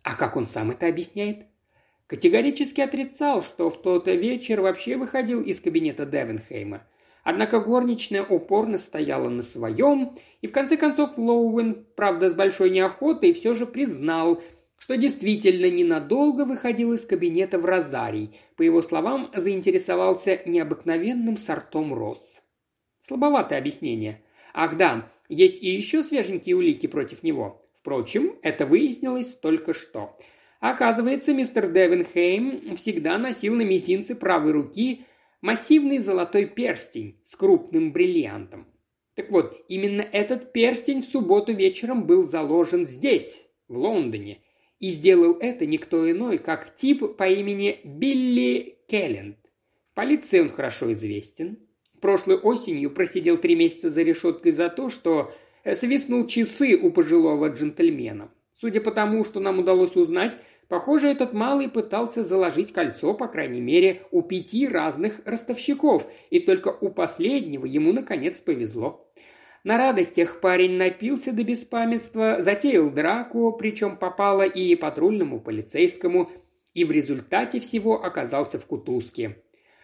А 0.03 0.15
как 0.15 0.35
он 0.35 0.47
сам 0.47 0.71
это 0.71 0.87
объясняет? 0.87 1.45
Категорически 2.07 2.81
отрицал, 2.81 3.43
что 3.43 3.69
в 3.69 3.81
тот 3.81 4.07
вечер 4.07 4.61
вообще 4.61 4.97
выходил 4.97 5.41
из 5.41 5.59
кабинета 5.59 6.07
Девенхейма. 6.07 6.87
Однако 7.23 7.59
горничная 7.59 8.23
упорно 8.23 8.79
стояла 8.79 9.29
на 9.29 9.43
своем, 9.43 10.15
и 10.41 10.47
в 10.47 10.51
конце 10.51 10.77
концов 10.77 11.17
Лоуэн, 11.19 11.85
правда 11.95 12.29
с 12.29 12.33
большой 12.33 12.71
неохотой, 12.71 13.33
все 13.33 13.53
же 13.53 13.67
признал, 13.67 14.41
что 14.79 14.97
действительно 14.97 15.69
ненадолго 15.69 16.45
выходил 16.45 16.93
из 16.93 17.05
кабинета 17.05 17.59
в 17.59 17.65
Розарий. 17.65 18.31
По 18.55 18.63
его 18.63 18.81
словам, 18.81 19.29
заинтересовался 19.35 20.41
необыкновенным 20.45 21.37
сортом 21.37 21.93
роз. 21.93 22.41
Слабоватое 23.03 23.59
объяснение. 23.59 24.23
Ах 24.53 24.77
да, 24.77 25.11
есть 25.27 25.61
и 25.61 25.69
еще 25.69 26.03
свеженькие 26.03 26.55
улики 26.55 26.87
против 26.87 27.23
него. 27.23 27.61
Впрочем, 27.81 28.35
это 28.41 28.65
выяснилось 28.65 29.35
только 29.35 29.73
что. 29.73 30.17
Оказывается, 30.59 31.33
мистер 31.33 31.71
Девенхейм 31.71 32.75
всегда 32.75 33.17
носил 33.17 33.55
на 33.55 33.61
мизинце 33.61 34.15
правой 34.15 34.51
руки 34.51 35.05
массивный 35.41 35.99
золотой 35.99 36.45
перстень 36.45 37.21
с 37.25 37.35
крупным 37.35 37.91
бриллиантом. 37.91 38.67
Так 39.15 39.31
вот, 39.31 39.57
именно 39.67 40.01
этот 40.01 40.53
перстень 40.53 41.01
в 41.01 41.05
субботу 41.05 41.53
вечером 41.53 42.05
был 42.05 42.27
заложен 42.27 42.85
здесь, 42.85 43.47
в 43.67 43.77
Лондоне, 43.77 44.41
и 44.79 44.89
сделал 44.89 45.37
это 45.39 45.65
не 45.65 45.83
кто 45.83 46.09
иной, 46.09 46.37
как 46.37 46.73
тип 46.75 47.17
по 47.17 47.27
имени 47.27 47.79
Билли 47.83 48.77
Келлет. 48.87 49.37
В 49.91 49.93
полиции 49.93 50.39
он 50.39 50.49
хорошо 50.49 50.91
известен. 50.93 51.59
Прошлой 51.99 52.37
осенью 52.37 52.91
просидел 52.91 53.37
три 53.37 53.55
месяца 53.55 53.89
за 53.89 54.01
решеткой 54.03 54.53
за 54.53 54.69
то, 54.69 54.89
что 54.89 55.33
свистнул 55.73 56.25
часы 56.27 56.77
у 56.81 56.91
пожилого 56.91 57.49
джентльмена. 57.49 58.31
Судя 58.55 58.81
по 58.81 58.91
тому, 58.91 59.23
что 59.23 59.39
нам 59.39 59.59
удалось 59.59 59.95
узнать, 59.95 60.37
похоже, 60.69 61.07
этот 61.07 61.33
малый 61.33 61.69
пытался 61.69 62.23
заложить 62.23 62.71
кольцо, 62.71 63.13
по 63.13 63.27
крайней 63.27 63.61
мере, 63.61 64.03
у 64.11 64.21
пяти 64.21 64.67
разных 64.67 65.21
ростовщиков, 65.25 66.07
и 66.29 66.39
только 66.39 66.69
у 66.69 66.89
последнего 66.89 67.65
ему, 67.65 67.91
наконец, 67.91 68.37
повезло. 68.39 69.08
На 69.63 69.77
радостях 69.77 70.39
парень 70.39 70.77
напился 70.77 71.33
до 71.33 71.43
беспамятства, 71.43 72.37
затеял 72.39 72.89
драку, 72.89 73.51
причем 73.53 73.97
попало 73.97 74.43
и 74.43 74.75
патрульному 74.75 75.41
полицейскому, 75.41 76.29
и 76.73 76.85
в 76.85 76.91
результате 76.91 77.59
всего 77.59 78.03
оказался 78.03 78.57
в 78.57 78.65
кутузке. 78.65 79.37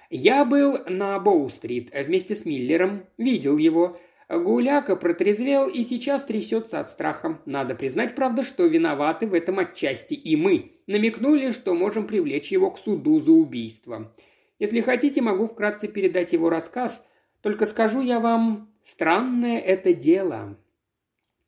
Я 0.10 0.46
был 0.46 0.78
на 0.88 1.20
Боу-стрит 1.20 1.92
вместе 1.94 2.36
с 2.36 2.46
Миллером, 2.46 3.06
видел 3.18 3.58
его. 3.58 4.00
Гуляка 4.30 4.96
протрезвел 4.96 5.68
и 5.68 5.84
сейчас 5.84 6.24
трясется 6.24 6.80
от 6.80 6.90
страха. 6.90 7.40
Надо 7.46 7.76
признать, 7.76 8.16
правда, 8.16 8.44
что 8.44 8.66
виноваты 8.66 9.28
в 9.28 9.34
этом 9.34 9.60
отчасти 9.60 10.14
и 10.14 10.36
мы. 10.36 10.72
Намекнули, 10.88 11.52
что 11.52 11.74
можем 11.76 12.08
привлечь 12.08 12.52
его 12.52 12.72
к 12.72 12.80
суду 12.80 13.20
за 13.20 13.32
убийство. 13.32 14.14
Если 14.58 14.82
хотите, 14.82 15.22
могу 15.22 15.48
вкратце 15.48 15.88
передать 15.88 16.34
его 16.34 16.50
рассказ. 16.50 17.06
Только 17.42 17.66
скажу 17.66 18.02
я 18.02 18.20
вам, 18.20 18.74
странное 18.86 19.60
это 19.60 19.94
дело. 19.94 20.58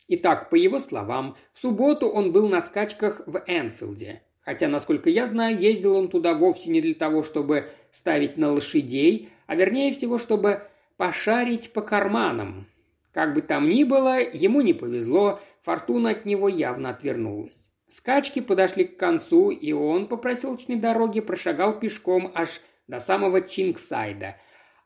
Итак, 0.08 0.50
по 0.50 0.56
его 0.56 0.80
словам, 0.80 1.38
в 1.52 1.60
субботу 1.60 2.08
он 2.08 2.32
был 2.32 2.50
на 2.50 2.62
скачках 2.62 3.21
в 3.28 3.43
Энфилде. 3.45 4.23
Хотя, 4.41 4.67
насколько 4.67 5.10
я 5.10 5.28
знаю, 5.28 5.60
ездил 5.60 5.95
он 5.95 6.08
туда 6.10 6.34
вовсе 6.34 6.71
не 6.71 6.82
для 6.82 6.95
того, 6.95 7.21
чтобы 7.21 7.69
ставить 7.91 8.38
на 8.38 8.52
лошадей, 8.52 9.30
а 9.45 9.56
вернее 9.56 9.91
всего, 9.93 10.17
чтобы 10.17 10.63
пошарить 10.95 11.73
по 11.73 11.82
карманам. 11.82 12.67
Как 13.12 13.34
бы 13.34 13.41
там 13.41 13.67
ни 13.69 13.84
было, 13.84 14.19
ему 14.19 14.62
не 14.62 14.73
повезло, 14.73 15.39
фортуна 15.62 16.12
от 16.12 16.26
него 16.26 16.47
явно 16.47 16.89
отвернулась. 16.89 17.69
Скачки 17.88 18.39
подошли 18.39 18.86
к 18.86 18.97
концу, 18.97 19.52
и 19.52 19.73
он 19.73 20.08
по 20.08 20.17
проселочной 20.17 20.78
дороге 20.78 21.21
прошагал 21.21 21.80
пешком 21.80 22.32
аж 22.34 22.62
до 22.88 23.00
самого 23.00 23.41
Чингсайда, 23.41 24.38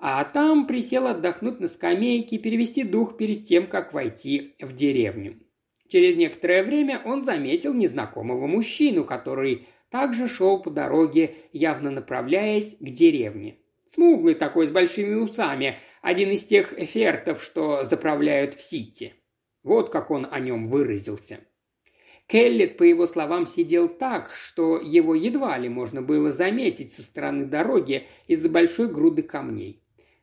а 0.04 0.24
там 0.26 0.66
присел 0.66 1.06
отдохнуть 1.06 1.60
на 1.60 1.68
скамейке, 1.68 2.40
перевести 2.40 2.84
дух 2.84 3.18
перед 3.18 3.46
тем, 3.46 3.68
как 3.68 3.94
войти 3.94 4.56
в 4.60 4.74
деревню. 4.74 5.40
Через 5.90 6.16
некоторое 6.16 6.64
время 6.64 7.02
он 7.06 7.24
заметил 7.24 7.76
незнакомого 7.76 8.48
мужчину, 8.48 9.06
который 9.06 9.68
также 9.92 10.28
шел 10.28 10.60
по 10.60 10.72
дороге, 10.72 11.36
явно 11.54 11.92
направляясь 11.92 12.78
к 12.80 12.84
деревне. 12.84 13.58
Смуглый 13.86 14.34
такой, 14.34 14.66
с 14.66 14.72
большими 14.72 15.14
усами, 15.14 15.78
один 16.02 16.32
из 16.32 16.46
тех 16.46 16.78
эфертов, 16.80 17.44
что 17.44 17.84
заправляют 17.84 18.56
в 18.56 18.62
Сити. 18.62 19.14
Вот 19.62 19.92
как 19.92 20.10
он 20.10 20.28
о 20.32 20.40
нем 20.40 20.66
выразился. 20.66 21.42
Келлет, 22.26 22.78
по 22.78 22.84
его 22.84 23.06
словам, 23.06 23.46
сидел 23.46 23.88
так, 23.88 24.32
что 24.34 24.80
его 24.80 25.14
едва 25.14 25.58
ли 25.60 25.70
можно 25.70 26.02
было 26.02 26.32
заметить 26.32 26.94
со 26.94 27.04
стороны 27.04 27.46
дороги 27.46 28.08
из-за 28.28 28.50
большой 28.50 28.88
груды 28.88 29.22
камней. 29.22 29.81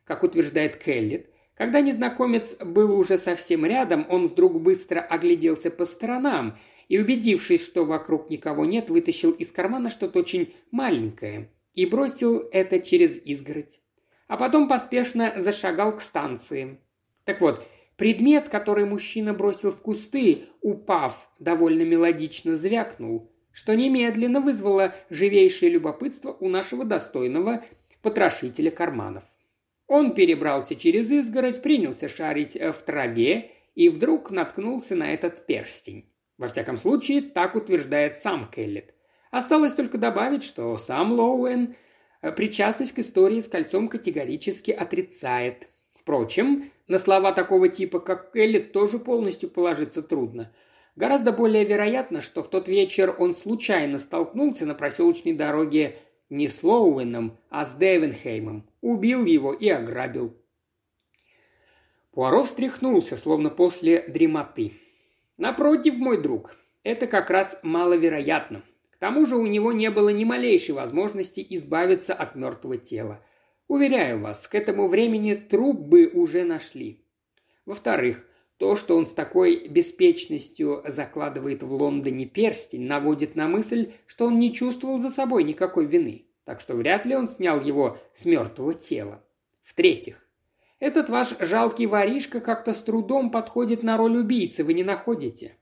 Как 0.09 0.23
утверждает 0.23 0.77
Келлет, 0.77 1.29
когда 1.53 1.81
незнакомец 1.81 2.55
был 2.55 2.97
уже 2.97 3.19
совсем 3.19 3.63
рядом, 3.63 4.07
он 4.09 4.27
вдруг 4.27 4.59
быстро 4.59 5.01
огляделся 5.01 5.69
по 5.69 5.85
сторонам 5.85 6.57
и, 6.87 6.97
убедившись, 6.97 7.63
что 7.63 7.85
вокруг 7.85 8.31
никого 8.31 8.65
нет, 8.65 8.89
вытащил 8.89 9.29
из 9.29 9.51
кармана 9.51 9.91
что-то 9.91 10.17
очень 10.17 10.55
маленькое 10.71 11.51
и 11.75 11.85
бросил 11.85 12.49
это 12.51 12.79
через 12.79 13.17
изгородь 13.23 13.81
а 14.27 14.37
потом 14.37 14.67
поспешно 14.67 15.33
зашагал 15.37 15.95
к 15.95 16.01
станции. 16.01 16.79
Так 17.23 17.39
вот, 17.39 17.63
предмет, 17.95 18.49
который 18.49 18.85
мужчина 18.85 19.35
бросил 19.35 19.71
в 19.71 19.79
кусты, 19.83 20.45
упав, 20.61 21.29
довольно 21.37 21.83
мелодично 21.83 22.55
звякнул, 22.55 23.31
что 23.51 23.75
немедленно 23.75 24.41
вызвало 24.41 24.95
живейшее 25.11 25.69
любопытство 25.69 26.31
у 26.31 26.49
нашего 26.49 26.83
достойного 26.83 27.63
потрошителя 28.01 28.71
карманов. 28.71 29.23
Он 29.89 30.13
перебрался 30.13 30.77
через 30.77 31.11
изгородь, 31.11 31.61
принялся 31.61 32.07
шарить 32.07 32.55
э, 32.55 32.71
в 32.71 32.81
траве 32.83 33.51
и 33.75 33.89
вдруг 33.89 34.31
наткнулся 34.31 34.95
на 34.95 35.13
этот 35.13 35.45
перстень. 35.45 36.05
Во 36.37 36.47
всяком 36.47 36.77
случае, 36.77 37.21
так 37.21 37.55
утверждает 37.55 38.15
сам 38.15 38.49
Келлет. 38.49 38.93
Осталось 39.29 39.73
только 39.73 39.97
добавить, 39.97 40.43
что 40.43 40.77
сам 40.77 41.11
Лоуэн 41.11 41.75
Э, 42.21 42.31
причастность 42.31 42.93
к 42.93 42.99
истории 42.99 43.39
с 43.39 43.47
кольцом 43.47 43.87
категорически 43.87 44.71
отрицает. 44.71 45.69
Впрочем, 45.93 46.71
на 46.87 46.97
слова 46.97 47.31
такого 47.31 47.69
типа, 47.69 47.99
как 47.99 48.33
Келли, 48.33 48.59
тоже 48.59 48.99
полностью 48.99 49.49
положиться 49.49 50.01
трудно. 50.01 50.51
Гораздо 50.95 51.31
более 51.31 51.65
вероятно, 51.65 52.21
что 52.21 52.43
в 52.43 52.49
тот 52.49 52.67
вечер 52.67 53.15
он 53.17 53.35
случайно 53.35 53.99
столкнулся 53.99 54.65
на 54.65 54.75
проселочной 54.75 55.33
дороге 55.33 55.97
не 56.29 56.47
с 56.47 56.61
Лоуэном, 56.61 57.37
а 57.49 57.63
с 57.63 57.75
Девенхеймом, 57.75 58.68
убил 58.81 59.25
его 59.25 59.53
и 59.53 59.69
ограбил. 59.69 60.35
Пуаро 62.11 62.43
встряхнулся, 62.43 63.17
словно 63.17 63.49
после 63.49 64.01
дремоты. 64.07 64.73
«Напротив, 65.37 65.97
мой 65.97 66.21
друг, 66.21 66.57
это 66.83 67.07
как 67.07 67.29
раз 67.29 67.59
маловероятно. 67.63 68.63
К 68.89 68.97
тому 68.97 69.25
же 69.25 69.37
у 69.37 69.45
него 69.45 69.71
не 69.71 69.89
было 69.89 70.09
ни 70.09 70.23
малейшей 70.23 70.75
возможности 70.75 71.45
избавиться 71.49 72.13
от 72.13 72.35
мертвого 72.35 72.77
тела. 72.77 73.23
Уверяю 73.67 74.19
вас, 74.19 74.47
к 74.47 74.55
этому 74.55 74.87
времени 74.87 75.35
труп 75.35 75.79
бы 75.79 76.07
уже 76.07 76.43
нашли. 76.43 77.05
Во-вторых, 77.65 78.25
то, 78.57 78.75
что 78.75 78.97
он 78.97 79.05
с 79.05 79.13
такой 79.13 79.67
беспечностью 79.67 80.83
закладывает 80.85 81.63
в 81.63 81.73
Лондоне 81.73 82.25
перстень, 82.25 82.87
наводит 82.87 83.35
на 83.35 83.47
мысль, 83.47 83.93
что 84.05 84.25
он 84.25 84.39
не 84.39 84.53
чувствовал 84.53 84.97
за 84.97 85.09
собой 85.09 85.43
никакой 85.45 85.85
вины, 85.85 86.25
так 86.49 86.61
что 86.61 86.73
вряд 86.73 87.05
ли 87.05 87.15
он 87.15 87.27
снял 87.27 87.61
его 87.61 87.99
с 88.11 88.25
мертвого 88.25 88.73
тела. 88.73 89.23
В-третьих, 89.61 90.27
этот 90.79 91.07
ваш 91.07 91.35
жалкий 91.39 91.85
воришка 91.85 92.39
как-то 92.39 92.73
с 92.73 92.79
трудом 92.79 93.29
подходит 93.29 93.83
на 93.83 93.97
роль 93.97 94.17
убийцы, 94.17 94.63
вы 94.63 94.73
не 94.73 94.83
находите? 94.83 95.57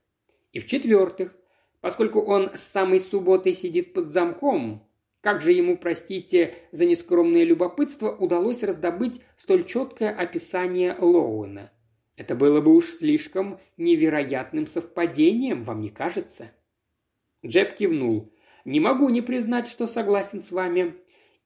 И 0.52 0.60
в-четвертых, 0.60 1.36
поскольку 1.82 2.22
он 2.22 2.54
с 2.54 2.62
самой 2.62 3.00
субботы 3.00 3.52
сидит 3.52 3.92
под 3.92 4.08
замком, 4.08 4.88
как 5.20 5.42
же 5.42 5.52
ему, 5.52 5.76
простите 5.76 6.54
за 6.72 6.86
нескромное 6.86 7.44
любопытство, 7.44 8.10
удалось 8.10 8.62
раздобыть 8.62 9.20
столь 9.36 9.66
четкое 9.66 10.10
описание 10.10 10.96
Лоуэна? 10.98 11.70
Это 12.16 12.34
было 12.34 12.62
бы 12.62 12.74
уж 12.74 12.86
слишком 12.86 13.60
невероятным 13.76 14.66
совпадением, 14.66 15.64
вам 15.64 15.82
не 15.82 15.90
кажется?» 15.90 16.50
Джеб 17.44 17.74
кивнул. 17.74 18.32
«Не 18.68 18.80
могу 18.80 19.08
не 19.08 19.22
признать, 19.22 19.66
что 19.66 19.86
согласен 19.86 20.42
с 20.42 20.52
вами. 20.52 20.94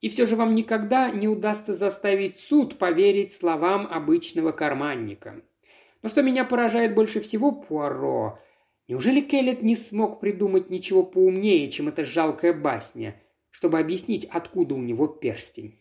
И 0.01 0.09
все 0.09 0.25
же 0.25 0.35
вам 0.35 0.55
никогда 0.55 1.09
не 1.09 1.29
удастся 1.29 1.73
заставить 1.73 2.37
суд 2.37 2.77
поверить 2.77 3.31
словам 3.31 3.87
обычного 3.89 4.51
карманника. 4.51 5.41
Но 6.01 6.09
что 6.09 6.21
меня 6.21 6.43
поражает 6.43 6.93
больше 6.93 7.21
всего, 7.21 7.53
Пуаро, 7.53 8.39
неужели 8.89 9.21
Келлет 9.21 9.61
не 9.61 9.77
смог 9.77 10.19
придумать 10.19 10.69
ничего 10.69 11.01
поумнее, 11.01 11.71
чем 11.71 11.87
эта 11.87 12.03
жалкая 12.03 12.51
басня, 12.51 13.15
чтобы 13.51 13.79
объяснить, 13.79 14.25
откуда 14.25 14.75
у 14.75 14.81
него 14.81 15.07
перстень?» 15.07 15.79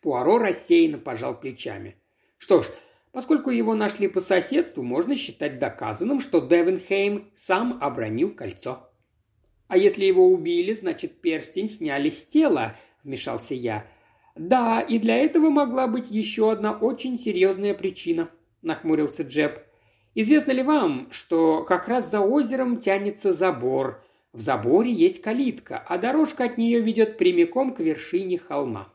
Пуаро 0.00 0.38
рассеянно 0.38 0.98
пожал 0.98 1.38
плечами. 1.38 1.94
«Что 2.38 2.62
ж, 2.62 2.66
поскольку 3.12 3.50
его 3.50 3.76
нашли 3.76 4.08
по 4.08 4.18
соседству, 4.18 4.82
можно 4.82 5.14
считать 5.14 5.60
доказанным, 5.60 6.18
что 6.18 6.40
Девенхейм 6.40 7.30
сам 7.36 7.78
обронил 7.80 8.34
кольцо». 8.34 8.88
«А 9.72 9.78
если 9.78 10.04
его 10.04 10.28
убили, 10.28 10.74
значит, 10.74 11.22
перстень 11.22 11.66
сняли 11.66 12.10
с 12.10 12.26
тела»,– 12.26 12.76
вмешался 13.04 13.54
я. 13.54 13.86
«Да, 14.36 14.82
и 14.82 14.98
для 14.98 15.16
этого 15.16 15.48
могла 15.48 15.86
быть 15.86 16.10
еще 16.10 16.52
одна 16.52 16.72
очень 16.72 17.18
серьезная 17.18 17.72
причина»,– 17.72 18.28
нахмурился 18.60 19.22
Джеб. 19.22 19.60
«Известно 20.14 20.52
ли 20.52 20.62
вам, 20.62 21.08
что 21.10 21.64
как 21.64 21.88
раз 21.88 22.10
за 22.10 22.20
озером 22.20 22.80
тянется 22.80 23.32
забор? 23.32 24.04
В 24.34 24.42
заборе 24.42 24.92
есть 24.92 25.22
калитка, 25.22 25.78
а 25.78 25.96
дорожка 25.96 26.44
от 26.44 26.58
нее 26.58 26.80
ведет 26.80 27.16
прямиком 27.16 27.72
к 27.72 27.80
вершине 27.80 28.36
холма. 28.36 28.92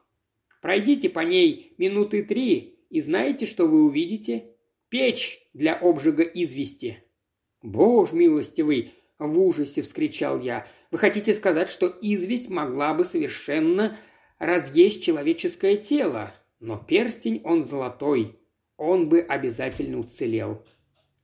Пройдите 0.61 1.09
по 1.09 1.21
ней 1.21 1.73
минуты 1.79 2.21
три, 2.21 2.85
и 2.91 3.01
знаете, 3.01 3.47
что 3.47 3.65
вы 3.65 3.83
увидите? 3.83 4.51
Печь 4.89 5.41
для 5.55 5.73
обжига 5.73 6.21
извести». 6.21 7.03
«Боже 7.63 8.13
милостивый!»– 8.13 8.93
в 9.19 9.39
ужасе 9.39 9.81
вскричал 9.81 10.39
я. 10.39 10.67
Вы 10.91 10.97
хотите 10.97 11.33
сказать, 11.33 11.69
что 11.69 11.87
известь 12.01 12.49
могла 12.49 12.93
бы 12.93 13.05
совершенно 13.05 13.97
разъесть 14.39 15.03
человеческое 15.03 15.77
тело, 15.77 16.33
но 16.59 16.77
перстень 16.77 17.41
он 17.43 17.65
золотой, 17.65 18.39
он 18.77 19.09
бы 19.09 19.21
обязательно 19.21 19.99
уцелел. 19.99 20.63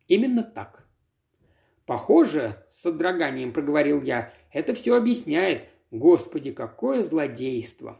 Именно 0.07 0.43
так. 0.43 0.85
Похоже, 1.85 2.65
с 2.71 2.81
содроганием 2.83 3.51
проговорил 3.51 4.01
я, 4.01 4.33
это 4.51 4.73
все 4.73 4.95
объясняет. 4.95 5.67
Господи, 5.91 6.51
какое 6.51 7.03
злодейство! 7.03 7.99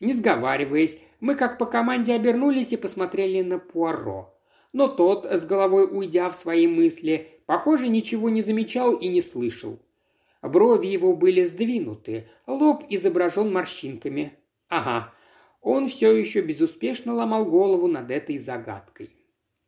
Не 0.00 0.14
сговариваясь, 0.14 0.98
мы 1.20 1.34
как 1.34 1.58
по 1.58 1.66
команде 1.66 2.14
обернулись 2.14 2.72
и 2.72 2.78
посмотрели 2.78 3.42
на 3.42 3.58
Пуаро. 3.58 4.34
Но 4.72 4.88
тот, 4.88 5.26
с 5.26 5.44
головой 5.44 5.86
уйдя 5.90 6.30
в 6.30 6.36
свои 6.36 6.66
мысли, 6.66 7.39
похоже, 7.50 7.88
ничего 7.88 8.30
не 8.30 8.42
замечал 8.42 8.94
и 8.94 9.08
не 9.08 9.20
слышал. 9.20 9.80
Брови 10.40 10.86
его 10.86 11.16
были 11.16 11.42
сдвинуты, 11.42 12.28
лоб 12.46 12.84
изображен 12.88 13.52
морщинками. 13.52 14.34
Ага, 14.68 15.12
он 15.60 15.88
все 15.88 16.14
еще 16.14 16.42
безуспешно 16.42 17.12
ломал 17.12 17.44
голову 17.44 17.88
над 17.88 18.08
этой 18.12 18.38
загадкой. 18.38 19.10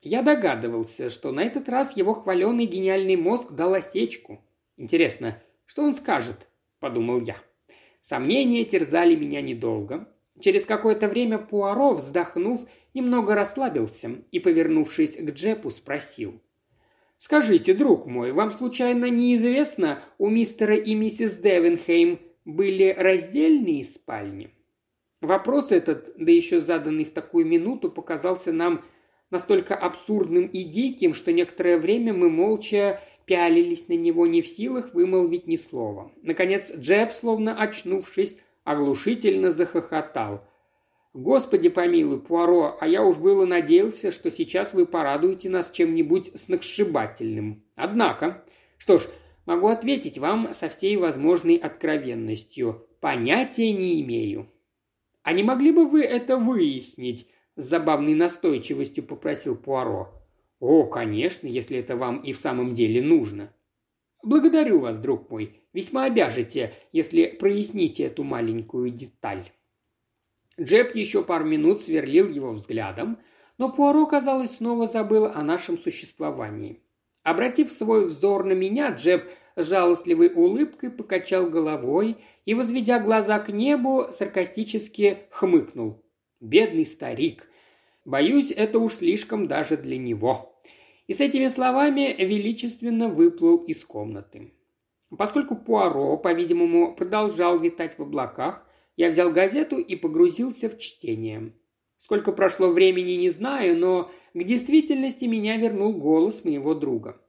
Я 0.00 0.22
догадывался, 0.22 1.10
что 1.10 1.32
на 1.32 1.42
этот 1.42 1.68
раз 1.68 1.96
его 1.96 2.14
хваленый 2.14 2.66
гениальный 2.66 3.16
мозг 3.16 3.50
дал 3.50 3.74
осечку. 3.74 4.44
Интересно, 4.76 5.42
что 5.66 5.82
он 5.82 5.94
скажет?– 5.94 6.46
подумал 6.78 7.20
я. 7.22 7.34
Сомнения 8.00 8.64
терзали 8.64 9.16
меня 9.16 9.40
недолго. 9.40 10.08
Через 10.38 10.66
какое-то 10.66 11.08
время 11.08 11.38
Пуаро, 11.38 11.94
вздохнув, 11.94 12.60
немного 12.94 13.34
расслабился 13.34 14.22
и, 14.30 14.38
повернувшись 14.38 15.16
к 15.16 15.30
Джеппу, 15.30 15.70
спросил– 15.70 16.40
Скажите, 17.24 17.72
друг 17.72 18.06
мой, 18.06 18.32
вам 18.32 18.50
случайно 18.50 19.08
неизвестно, 19.08 20.02
у 20.18 20.28
мистера 20.28 20.74
и 20.74 20.92
миссис 20.96 21.36
Девенхейм 21.36 22.18
были 22.44 22.92
раздельные 22.98 23.84
спальни?» 23.84 24.50
Вопрос 25.20 25.70
этот, 25.70 26.14
да 26.16 26.32
еще 26.32 26.58
заданный 26.58 27.04
в 27.04 27.12
такую 27.12 27.46
минуту, 27.46 27.92
показался 27.92 28.50
нам 28.50 28.84
настолько 29.30 29.76
абсурдным 29.76 30.48
и 30.48 30.64
диким, 30.64 31.14
что 31.14 31.30
некоторое 31.30 31.78
время 31.78 32.12
мы 32.12 32.28
молча 32.28 33.00
пялились 33.24 33.86
на 33.86 33.92
него 33.92 34.26
не 34.26 34.42
в 34.42 34.48
силах 34.48 34.92
вымолвить 34.92 35.46
ни 35.46 35.54
слова. 35.54 36.10
Наконец 36.22 36.72
Джепп, 36.74 37.12
словно 37.12 37.56
очнувшись, 37.56 38.36
оглушительно 38.64 39.52
захохотал. 39.52 40.44
«Господи 41.14 41.68
помилуй, 41.68 42.20
Пуаро, 42.20 42.78
а 42.80 42.88
я 42.88 43.04
уж 43.04 43.18
было 43.18 43.44
надеялся, 43.44 44.10
что 44.10 44.30
сейчас 44.30 44.72
вы 44.72 44.86
порадуете 44.86 45.50
нас 45.50 45.70
чем-нибудь 45.70 46.32
сногсшибательным. 46.40 47.62
Однако, 47.74 48.42
что 48.78 48.96
ж, 48.96 49.06
могу 49.44 49.68
ответить 49.68 50.16
вам 50.16 50.54
со 50.54 50.70
всей 50.70 50.96
возможной 50.96 51.56
откровенностью. 51.56 52.86
Понятия 53.00 53.72
не 53.72 54.00
имею». 54.00 54.48
«А 55.22 55.32
не 55.34 55.42
могли 55.42 55.70
бы 55.70 55.86
вы 55.86 56.02
это 56.02 56.36
выяснить?»– 56.38 57.28
с 57.56 57.64
забавной 57.64 58.14
настойчивостью 58.14 59.04
попросил 59.04 59.54
Пуаро. 59.54 60.08
«О, 60.58 60.86
конечно, 60.86 61.46
если 61.46 61.78
это 61.78 61.96
вам 61.96 62.20
и 62.20 62.32
в 62.32 62.38
самом 62.38 62.74
деле 62.74 63.02
нужно». 63.02 63.52
«Благодарю 64.24 64.80
вас, 64.80 64.96
друг 64.98 65.30
мой. 65.30 65.60
Весьма 65.74 66.04
обяжете, 66.04 66.72
если 66.92 67.26
проясните 67.26 68.04
эту 68.04 68.24
маленькую 68.24 68.90
деталь». 68.90 69.52
Джеб 70.60 70.94
еще 70.94 71.22
пару 71.22 71.44
минут 71.44 71.80
сверлил 71.80 72.28
его 72.28 72.52
взглядом, 72.52 73.18
но 73.58 73.70
Пуаро, 73.70 74.06
казалось, 74.06 74.56
снова 74.56 74.86
забыл 74.86 75.26
о 75.26 75.42
нашем 75.42 75.78
существовании. 75.78 76.82
Обратив 77.22 77.70
свой 77.70 78.06
взор 78.06 78.44
на 78.44 78.52
меня, 78.52 78.90
Джеб 78.90 79.30
с 79.54 79.66
жалостливой 79.66 80.32
улыбкой 80.34 80.90
покачал 80.90 81.48
головой 81.48 82.16
и, 82.44 82.54
возведя 82.54 82.98
глаза 82.98 83.38
к 83.38 83.50
небу, 83.50 84.06
саркастически 84.10 85.18
хмыкнул. 85.30 86.02
«Бедный 86.40 86.86
старик! 86.86 87.48
Боюсь, 88.04 88.50
это 88.50 88.78
уж 88.78 88.94
слишком 88.94 89.46
даже 89.46 89.76
для 89.76 89.98
него!» 89.98 90.60
И 91.06 91.14
с 91.14 91.20
этими 91.20 91.46
словами 91.46 92.16
величественно 92.18 93.08
выплыл 93.08 93.58
из 93.58 93.84
комнаты. 93.84 94.52
Поскольку 95.16 95.56
Пуаро, 95.56 96.16
по-видимому, 96.16 96.94
продолжал 96.94 97.58
витать 97.58 97.98
в 97.98 98.02
облаках, 98.02 98.66
я 98.96 99.10
взял 99.10 99.32
газету 99.32 99.78
и 99.78 99.96
погрузился 99.96 100.68
в 100.68 100.78
чтение. 100.78 101.52
Сколько 101.98 102.32
прошло 102.32 102.68
времени, 102.68 103.12
не 103.12 103.30
знаю, 103.30 103.78
но 103.78 104.10
к 104.34 104.42
действительности 104.42 105.24
меня 105.24 105.56
вернул 105.56 105.92
голос 105.92 106.44
моего 106.44 106.74
друга. 106.74 107.20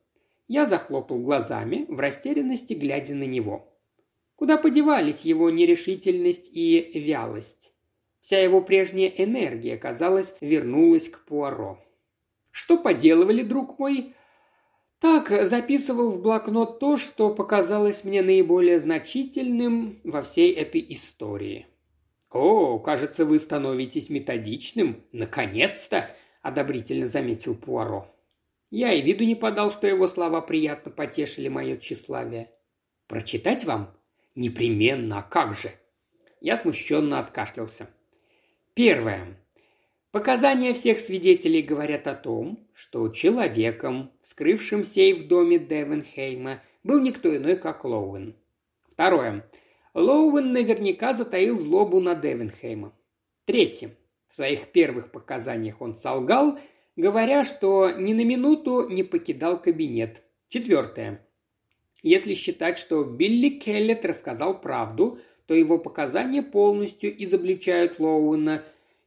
Я 0.47 0.65
захлопал 0.65 1.19
глазами, 1.19 1.85
в 1.87 1.99
растерянности 1.99 2.73
глядя 2.73 3.15
на 3.15 3.23
него. 3.23 3.71
Куда 4.35 4.57
подевались 4.57 5.21
его 5.21 5.49
нерешительность 5.49 6.49
и 6.51 6.91
вялость? 6.95 7.71
Вся 8.19 8.39
его 8.39 8.61
прежняя 8.61 9.09
энергия, 9.09 9.77
казалось, 9.77 10.33
вернулась 10.41 11.09
к 11.09 11.25
Пуаро. 11.25 11.77
«Что 12.51 12.77
поделывали, 12.77 13.41
друг 13.41 13.79
мой?» 13.79 14.13
Так, 15.03 15.27
записывал 15.47 16.11
в 16.11 16.21
блокнот 16.21 16.79
то, 16.79 16.95
что 16.95 17.35
показалось 17.35 18.05
мне 18.05 18.21
наиболее 18.21 18.79
значительным 18.79 19.99
во 20.05 20.21
всей 20.21 20.53
этой 20.53 20.79
истории. 20.93 21.67
«О, 22.31 22.79
кажется, 22.79 23.25
вы 23.25 23.39
становитесь 23.39 24.09
методичным. 24.09 25.03
Наконец-то!»– 25.11 26.09
одобрительно 26.41 27.09
заметил 27.09 27.53
Пуаро. 27.53 28.07
Я 28.71 28.93
и 28.93 29.01
виду 29.01 29.25
не 29.25 29.35
подал, 29.35 29.73
что 29.73 29.87
его 29.87 30.07
слова 30.07 30.39
приятно 30.39 30.89
потешили 30.89 31.49
мое 31.49 31.75
тщеславие. 31.75 32.51
«Прочитать 33.07 33.65
вам?» 33.65 33.93
«Непременно, 34.35 35.17
а 35.17 35.21
как 35.21 35.53
же?» 35.53 35.71
Я 36.39 36.55
смущенно 36.55 37.19
откашлялся. 37.19 37.89
Первое. 38.73 39.37
Показания 40.13 40.75
всех 40.75 40.99
свидетелей 40.99 41.63
говорят 41.63 42.05
о 42.05 42.13
том, 42.13 42.69
что 42.75 43.09
человеком, 43.09 44.11
вскрывшим 44.21 44.83
сейф 44.83 45.23
в 45.23 45.27
доме 45.27 45.57
Девенхейма, 45.57 46.61
был 46.83 46.99
не 46.99 47.14
кто 47.14 47.35
иной, 47.35 47.55
как 47.55 47.83
Лоуэн. 47.83 48.35
Второе. 48.91 49.49
Лоуэн 49.95 50.53
наверняка 50.53 51.13
затаил 51.13 51.57
злобу 51.57 51.99
на 51.99 52.13
Девенхейма. 52.13 52.93
Третье. 53.45 53.97
В 54.27 54.35
своих 54.35 54.67
первых 54.67 55.11
показаниях 55.11 55.81
он 55.81 55.95
солгал, 55.95 56.59
говоря, 56.95 57.43
что 57.43 57.89
ни 57.89 58.13
на 58.13 58.23
минуту 58.23 58.87
не 58.87 59.01
покидал 59.01 59.59
кабинет. 59.59 60.21
Четвертое. 60.47 61.25
Если 62.03 62.35
считать, 62.35 62.77
что 62.77 63.03
Билли 63.03 63.49
Келлет 63.49 64.05
рассказал 64.05 64.61
правду, 64.61 65.17
то 65.47 65.55
его 65.55 65.79
показания 65.79 66.43
полностью 66.43 67.11
изобличают 67.23 67.97
Лоуэна, 67.97 68.63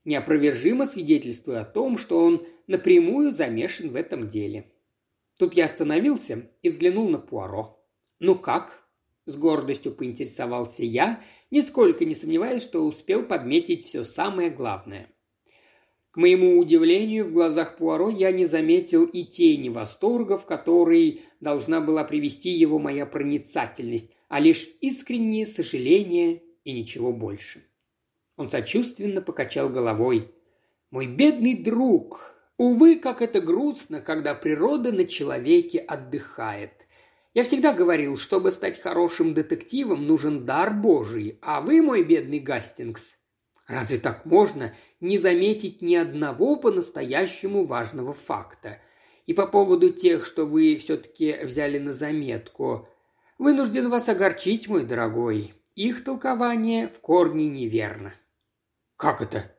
неопровержимо 0.06 0.86
свидетельствуя 0.86 1.60
о 1.60 1.64
том, 1.64 1.98
что 1.98 2.18
он 2.18 2.46
напрямую 2.66 3.30
замешан 3.32 3.90
в 3.90 3.96
этом 3.96 4.30
деле. 4.30 4.72
Тут 5.38 5.54
я 5.54 5.66
остановился 5.66 6.50
и 6.62 6.70
взглянул 6.70 7.08
на 7.08 7.18
Пуаро. 7.18 7.78
«Ну 8.20 8.36
как?»– 8.36 8.88
с 9.26 9.36
гордостью 9.36 9.92
поинтересовался 9.92 10.84
я, 10.84 11.20
нисколько 11.50 12.04
не 12.04 12.14
сомневаясь, 12.14 12.62
что 12.62 12.86
успел 12.86 13.24
подметить 13.24 13.84
все 13.84 14.04
самое 14.04 14.48
главное. 14.48 15.10
К 16.12 16.18
моему 16.18 16.58
удивлению, 16.58 17.26
в 17.26 17.32
глазах 17.32 17.76
Пуаро 17.76 18.08
я 18.08 18.32
не 18.32 18.46
заметил 18.46 19.04
и 19.04 19.24
тени 19.24 19.68
восторга, 19.68 20.38
в 20.38 20.46
который 20.46 21.20
должна 21.40 21.82
была 21.82 22.04
привести 22.04 22.50
его 22.50 22.78
моя 22.78 23.04
проницательность, 23.04 24.10
а 24.28 24.40
лишь 24.40 24.66
искреннее 24.80 25.44
сожаление 25.44 26.42
и 26.64 26.72
ничего 26.72 27.12
больше. 27.12 27.64
Он 28.36 28.48
сочувственно 28.48 29.22
покачал 29.22 29.68
головой. 29.68 30.32
«Мой 30.90 31.06
бедный 31.06 31.54
друг, 31.54 32.36
увы, 32.56 32.96
как 32.96 33.22
это 33.22 33.40
грустно, 33.40 34.00
когда 34.00 34.34
природа 34.34 34.92
на 34.92 35.04
человеке 35.06 35.78
отдыхает. 35.78 36.86
Я 37.36 37.44
всегда 37.44 37.74
говорил, 37.74 38.16
чтобы 38.16 38.50
стать 38.50 38.80
хорошим 38.80 39.34
детективом, 39.34 40.06
нужен 40.06 40.46
дар 40.46 40.72
Божий, 40.72 41.38
а 41.42 41.60
вы, 41.60 41.82
мой 41.82 42.02
бедный 42.02 42.38
Гастингс, 42.38 43.18
разве 43.68 43.98
так 43.98 44.24
можно 44.24 44.74
не 45.00 45.18
заметить 45.18 45.82
ни 45.82 45.96
одного 45.96 46.56
по-настоящему 46.56 47.64
важного 47.64 48.14
факта? 48.14 48.78
И 49.26 49.34
по 49.34 49.46
поводу 49.46 49.90
тех, 49.90 50.24
что 50.24 50.46
вы 50.46 50.76
все-таки 50.76 51.36
взяли 51.42 51.78
на 51.78 51.92
заметку, 51.92 52.88
вынужден 53.38 53.90
вас 53.90 54.08
огорчить, 54.08 54.68
мой 54.68 54.84
дорогой. 54.84 55.52
Их 55.74 56.04
толкование 56.04 56.88
в 56.88 57.00
корне 57.00 57.50
неверно. 57.50 58.14
Как 58.96 59.20
это? 59.20 59.52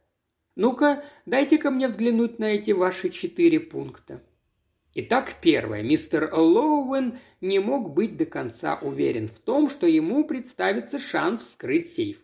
Ну-ка, 0.56 1.04
дайте-ка 1.26 1.70
мне 1.70 1.88
взглянуть 1.88 2.40
на 2.40 2.46
эти 2.46 2.72
ваши 2.72 3.10
четыре 3.10 3.60
пункта. 3.60 4.24
Итак, 4.96 5.36
первое. 5.42 5.84
Мистер 5.84 6.34
Лоуэн 6.34 7.20
не 7.40 7.60
мог 7.60 7.94
быть 7.94 8.18
до 8.18 8.26
конца 8.26 8.80
уверен 8.82 9.28
в 9.28 9.38
том, 9.38 9.70
что 9.70 9.86
ему 9.86 10.26
представится 10.26 10.98
шанс 10.98 11.42
вскрыть 11.42 11.94
сейф. 11.94 12.20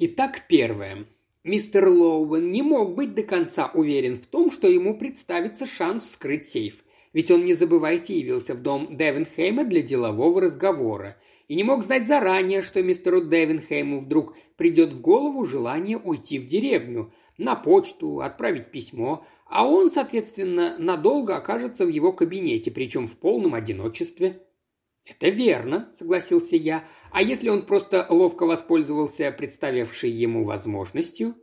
Итак, 0.00 0.42
первое. 0.48 1.06
Мистер 1.44 1.86
Лоуэн 1.88 2.50
не 2.50 2.62
мог 2.62 2.96
быть 2.96 3.14
до 3.14 3.22
конца 3.22 3.70
уверен 3.72 4.16
в 4.16 4.26
том, 4.26 4.50
что 4.50 4.66
ему 4.66 4.98
представится 4.98 5.64
шанс 5.64 6.02
вскрыть 6.02 6.48
сейф. 6.48 6.82
Ведь 7.12 7.30
он, 7.30 7.44
не 7.44 7.54
забывайте, 7.54 8.18
явился 8.18 8.54
в 8.54 8.62
дом 8.62 8.96
Девенхейма 8.96 9.64
для 9.64 9.82
делового 9.82 10.40
разговора. 10.40 11.16
И 11.48 11.56
не 11.56 11.64
мог 11.64 11.82
знать 11.82 12.06
заранее, 12.06 12.60
что 12.60 12.82
мистеру 12.82 13.22
Девенхейму 13.22 14.00
вдруг 14.00 14.36
придет 14.56 14.92
в 14.92 15.00
голову 15.00 15.46
желание 15.46 15.96
уйти 15.96 16.38
в 16.38 16.46
деревню, 16.46 17.12
на 17.38 17.54
почту, 17.56 18.20
отправить 18.20 18.70
письмо, 18.70 19.24
а 19.46 19.66
он, 19.66 19.90
соответственно, 19.90 20.76
надолго 20.78 21.36
окажется 21.36 21.86
в 21.86 21.88
его 21.88 22.12
кабинете, 22.12 22.70
причем 22.70 23.06
в 23.06 23.18
полном 23.18 23.54
одиночестве. 23.54 24.42
«Это 25.06 25.30
верно»,– 25.30 25.90
согласился 25.98 26.56
я. 26.56 26.84
«А 27.10 27.22
если 27.22 27.48
он 27.48 27.64
просто 27.64 28.06
ловко 28.10 28.44
воспользовался 28.44 29.32
представившей 29.32 30.10
ему 30.10 30.44
возможностью?» 30.44 31.34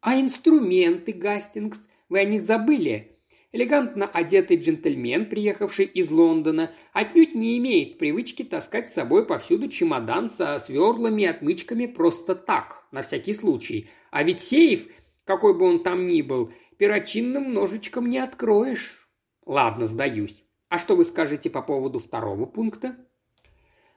«А 0.00 0.18
инструменты, 0.18 1.12
Гастингс, 1.12 1.86
вы 2.08 2.20
о 2.20 2.24
них 2.24 2.46
забыли?» 2.46 3.18
Элегантно 3.52 4.06
одетый 4.06 4.58
джентльмен, 4.58 5.26
приехавший 5.26 5.84
из 5.84 6.08
Лондона, 6.08 6.70
отнюдь 6.92 7.34
не 7.34 7.58
имеет 7.58 7.98
привычки 7.98 8.44
таскать 8.44 8.88
с 8.88 8.94
собой 8.94 9.26
повсюду 9.26 9.68
чемодан 9.68 10.30
со 10.30 10.56
сверлами 10.58 11.22
и 11.22 11.26
отмычками 11.26 11.86
просто 11.86 12.36
так, 12.36 12.86
на 12.92 13.02
всякий 13.02 13.34
случай. 13.34 13.90
А 14.12 14.22
ведь 14.22 14.40
сейф, 14.40 14.86
какой 15.24 15.58
бы 15.58 15.64
он 15.64 15.82
там 15.82 16.06
ни 16.06 16.22
был, 16.22 16.52
перочинным 16.76 17.52
ножичком 17.52 18.08
не 18.08 18.18
откроешь. 18.18 19.08
Ладно, 19.44 19.86
сдаюсь. 19.86 20.44
А 20.68 20.78
что 20.78 20.94
вы 20.94 21.04
скажете 21.04 21.50
по 21.50 21.60
поводу 21.60 21.98
второго 21.98 22.46
пункта? 22.46 22.96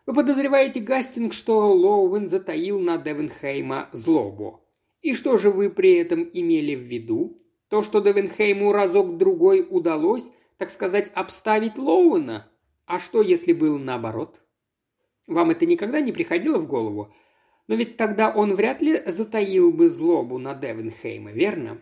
Вы 0.07 0.15
подозреваете, 0.15 0.79
Гастинг, 0.79 1.31
что 1.31 1.71
Лоуэн 1.71 2.27
затаил 2.27 2.79
на 2.79 2.97
Девенхейма 2.97 3.89
злобу. 3.93 4.67
И 5.01 5.13
что 5.13 5.37
же 5.37 5.51
вы 5.51 5.69
при 5.69 5.93
этом 5.93 6.27
имели 6.33 6.73
в 6.73 6.81
виду? 6.81 7.42
То, 7.73 7.81
что 7.81 8.01
Девенхейму 8.01 8.71
разок-другой 8.71 9.65
удалось, 9.67 10.25
так 10.59 10.69
сказать, 10.69 11.09
обставить 11.15 11.79
Лоуэна? 11.79 12.47
А 12.85 12.99
что, 12.99 13.23
если 13.23 13.51
было 13.51 13.79
наоборот? 13.79 14.41
Вам 15.25 15.49
это 15.49 15.65
никогда 15.65 15.99
не 15.99 16.11
приходило 16.11 16.59
в 16.59 16.67
голову? 16.67 17.11
Но 17.67 17.73
ведь 17.73 17.97
тогда 17.97 18.29
он 18.29 18.53
вряд 18.53 18.83
ли 18.83 19.01
затаил 19.07 19.71
бы 19.71 19.89
злобу 19.89 20.37
на 20.37 20.53
Девенхейма, 20.53 21.31
верно? 21.31 21.81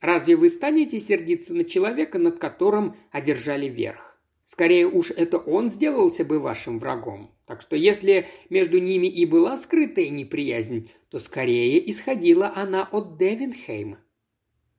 Разве 0.00 0.34
вы 0.34 0.48
станете 0.50 0.98
сердиться 0.98 1.54
на 1.54 1.62
человека, 1.62 2.18
над 2.18 2.40
которым 2.40 2.96
одержали 3.12 3.66
верх? 3.66 4.18
Скорее 4.44 4.88
уж 4.88 5.12
это 5.12 5.38
он 5.38 5.70
сделался 5.70 6.24
бы 6.24 6.40
вашим 6.40 6.80
врагом. 6.80 7.30
Так 7.46 7.60
что 7.60 7.76
если 7.76 8.26
между 8.50 8.80
ними 8.80 9.06
и 9.06 9.24
была 9.24 9.56
скрытая 9.56 10.08
неприязнь, 10.08 10.90
то 11.10 11.20
скорее 11.20 11.88
исходила 11.88 12.52
она 12.56 12.88
от 12.90 13.16
Девенхейма. 13.18 13.98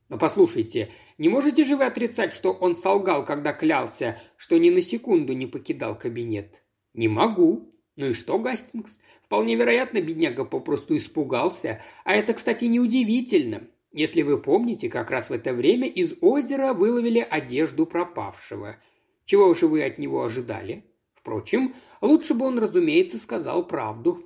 Но 0.10 0.18
послушайте, 0.18 0.90
не 1.20 1.30
можете 1.30 1.64
же 1.64 1.78
вы 1.78 1.86
отрицать, 1.86 2.34
что 2.34 2.52
он 2.52 2.76
солгал, 2.76 3.24
когда 3.24 3.54
клялся, 3.54 4.20
что 4.38 4.58
ни 4.58 4.72
на 4.72 4.82
секунду 4.82 5.34
не 5.34 5.46
покидал 5.46 5.98
кабинет? 5.98 6.64
Не 6.94 7.08
могу. 7.08 7.76
Ну 7.96 8.08
и 8.08 8.14
что, 8.14 8.40
Гастингс? 8.40 9.00
Вполне 9.22 9.56
вероятно, 9.56 10.02
бедняга 10.02 10.46
попросту 10.46 10.98
испугался. 10.98 11.82
А 12.06 12.16
это, 12.16 12.34
кстати, 12.34 12.66
неудивительно. 12.66 13.68
Если 13.92 14.24
вы 14.24 14.42
помните, 14.42 14.90
как 14.90 15.12
раз 15.12 15.30
в 15.30 15.34
это 15.34 15.54
время 15.54 15.88
из 15.88 16.16
озера 16.22 16.74
выловили 16.74 17.20
одежду 17.20 17.86
пропавшего. 17.86 18.78
Чего 19.26 19.54
же 19.54 19.68
вы 19.68 19.84
от 19.84 20.00
него 20.00 20.24
ожидали? 20.24 20.86
Впрочем, 21.14 21.76
лучше 22.02 22.34
бы 22.34 22.46
он, 22.46 22.58
разумеется, 22.58 23.20
сказал 23.20 23.68
правду. 23.68 24.24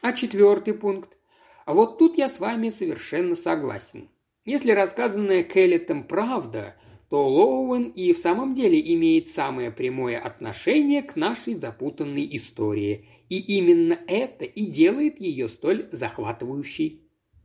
А 0.00 0.12
четвертый 0.12 0.74
пункт. 0.74 1.16
А 1.64 1.74
вот 1.74 1.98
тут 1.98 2.18
я 2.18 2.28
с 2.28 2.38
вами 2.38 2.68
совершенно 2.68 3.34
согласен. 3.34 4.08
Если 4.48 4.70
рассказанная 4.70 5.42
Келлетом 5.42 6.04
правда, 6.04 6.74
то 7.10 7.28
Лоуэн 7.28 7.90
и 7.90 8.14
в 8.14 8.16
самом 8.16 8.54
деле 8.54 8.80
имеет 8.94 9.28
самое 9.28 9.70
прямое 9.70 10.18
отношение 10.18 11.02
к 11.02 11.16
нашей 11.16 11.52
запутанной 11.52 12.26
истории. 12.34 13.04
И 13.28 13.40
именно 13.40 13.98
это 14.06 14.46
и 14.46 14.64
делает 14.64 15.20
ее 15.20 15.50
столь 15.50 15.90
захватывающей. 15.92 17.02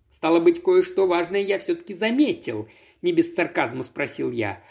Стало 0.09 0.39
быть, 0.39 0.63
кое-что 0.63 1.05
важное 1.05 1.41
я 1.41 1.59
все-таки 1.59 1.93
заметил, 1.93 2.69
не 3.01 3.11
без 3.11 3.35
сарказма 3.35 3.83
спросил 3.83 4.31
я. 4.31 4.63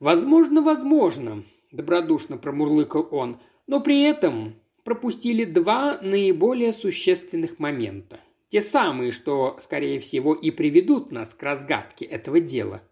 Возможно, 0.00 0.62
возможно, 0.62 1.44
добродушно 1.70 2.36
промурлыкал 2.36 3.06
он, 3.12 3.38
но 3.68 3.78
при 3.78 4.02
этом 4.02 4.54
пропустили 4.82 5.44
два 5.44 6.00
наиболее 6.02 6.72
существенных 6.72 7.60
момента. 7.60 8.18
Те 8.50 8.60
самые, 8.60 9.10
что, 9.12 9.56
скорее 9.58 9.98
всего, 9.98 10.34
и 10.34 10.50
приведут 10.50 11.10
нас 11.10 11.34
к 11.34 11.42
разгадке 11.42 12.04
этого 12.04 12.38
дела. 12.40 12.82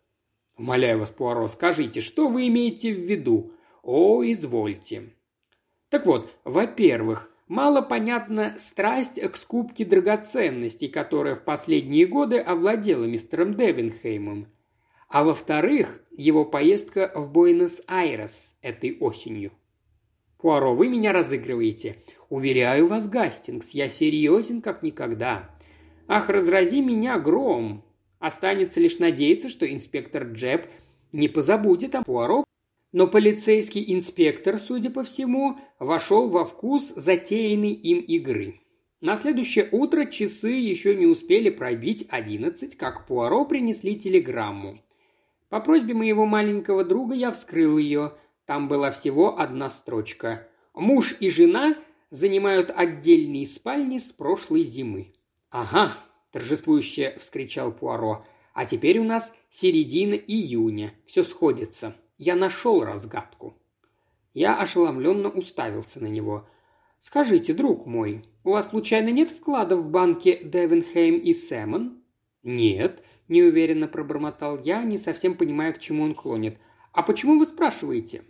Умоляю 0.57 1.01
вас, 1.01 1.11
Пуаро, 1.11 1.47
скажите, 1.49 2.01
что 2.01 2.29
вы 2.29 2.49
имеете 2.49 2.95
в 2.95 3.01
виду? 3.01 3.53
О, 3.83 4.25
извольте. 4.25 5.13
Так 5.91 6.07
вот, 6.07 6.35
во-первых, 6.45 7.31
Мало 7.49 7.81
понятна 7.81 8.55
страсть 8.59 9.19
к 9.19 9.37
скупке 9.37 9.87
драгоценностей, 9.87 10.89
которая 10.89 11.35
в 11.35 11.45
последние 11.45 12.05
годы 12.05 12.39
овладела 12.39 13.07
мистером 13.07 13.55
Девинхеймом. 13.55 14.49
А 15.09 15.25
во-вторых, 15.25 16.03
его 16.15 16.45
поездка 16.45 17.11
в 17.15 17.33
Буэнос-Айрес 17.33 18.53
этой 18.61 18.99
осенью. 19.01 19.53
Пуаро, 20.37 20.75
вы 20.75 20.89
меня 20.89 21.15
разыгрываете. 21.15 21.97
Уверяю 22.29 22.87
вас, 22.87 23.09
Гастингс, 23.09 23.71
я 23.71 23.89
серьезен 23.89 24.61
как 24.61 24.83
никогда. 24.83 25.49
Ах, 26.09 26.29
разрази 26.29 26.81
меня 26.81 27.17
гром. 27.21 27.85
Останется 28.19 28.81
лишь 28.81 28.99
надеяться, 28.99 29.49
что 29.49 29.73
инспектор 29.73 30.25
Джеб 30.25 30.67
не 31.13 31.29
позабудет 31.29 31.95
о 31.95 32.03
Пуаро 32.03 32.45
но 32.93 33.07
полицейский 33.07 33.85
инспектор, 33.95 34.59
судя 34.59 34.91
по 34.91 35.05
всему, 35.05 35.59
вошел 35.79 36.29
во 36.29 36.45
вкус 36.45 36.93
затеянной 36.97 37.73
им 37.73 37.99
игры. 37.99 38.61
На 39.01 39.17
следующее 39.17 39.69
утро 39.71 40.07
часы 40.07 40.51
еще 40.51 40.97
не 40.97 41.07
успели 41.07 41.51
пробить 41.51 42.07
одиннадцать, 42.09 42.77
как 42.77 43.07
Пуаро 43.07 43.45
принесли 43.45 43.97
телеграмму. 43.97 44.81
По 45.49 45.61
просьбе 45.61 45.95
моего 45.95 46.27
маленького 46.27 46.85
друга 46.85 47.15
я 47.15 47.31
вскрыл 47.31 47.79
ее. 47.79 48.15
Там 48.47 48.69
была 48.69 48.91
всего 48.91 49.39
одна 49.39 49.71
строчка. 49.71 50.49
«Муж 50.75 51.17
и 51.21 51.29
жена 51.29 51.77
занимают 52.11 52.73
отдельные 52.75 53.47
спальни 53.47 53.99
с 53.99 54.05
прошлой 54.05 54.63
зимы». 54.63 55.13
«Ага,– 55.51 55.95
торжествующе 56.33 57.17
вскричал 57.19 57.73
Пуаро. 57.73 58.25
«А 58.53 58.67
теперь 58.67 58.99
у 58.99 59.05
нас 59.05 59.33
середина 59.49 60.15
июня. 60.15 60.93
Все 61.07 61.23
сходится. 61.23 61.97
Я 62.19 62.37
нашел 62.37 62.85
разгадку». 62.85 63.55
Я 64.35 64.59
ошеломленно 64.59 65.31
уставился 65.31 66.01
на 66.01 66.09
него. 66.09 66.47
«Скажите, 67.01 67.55
друг 67.55 67.87
мой, 67.87 68.25
у 68.45 68.51
вас 68.51 68.69
случайно 68.69 69.09
нет 69.09 69.31
вкладов 69.31 69.81
в 69.81 69.91
банке 69.91 70.39
Девенхейм 70.43 71.17
и 71.17 71.33
Сэлмон?» 71.33 72.03
«Нет»,– 72.43 73.03
неуверенно 73.29 73.89
пробормотал 73.89 74.59
я, 74.63 74.83
не 74.83 74.99
совсем 74.99 75.35
понимая, 75.35 75.73
к 75.73 75.79
чему 75.79 76.05
он 76.05 76.15
клонит. 76.15 76.59
«А 76.93 77.03
почему 77.03 77.39
вы 77.39 77.47
спрашиваете?» 77.47 78.23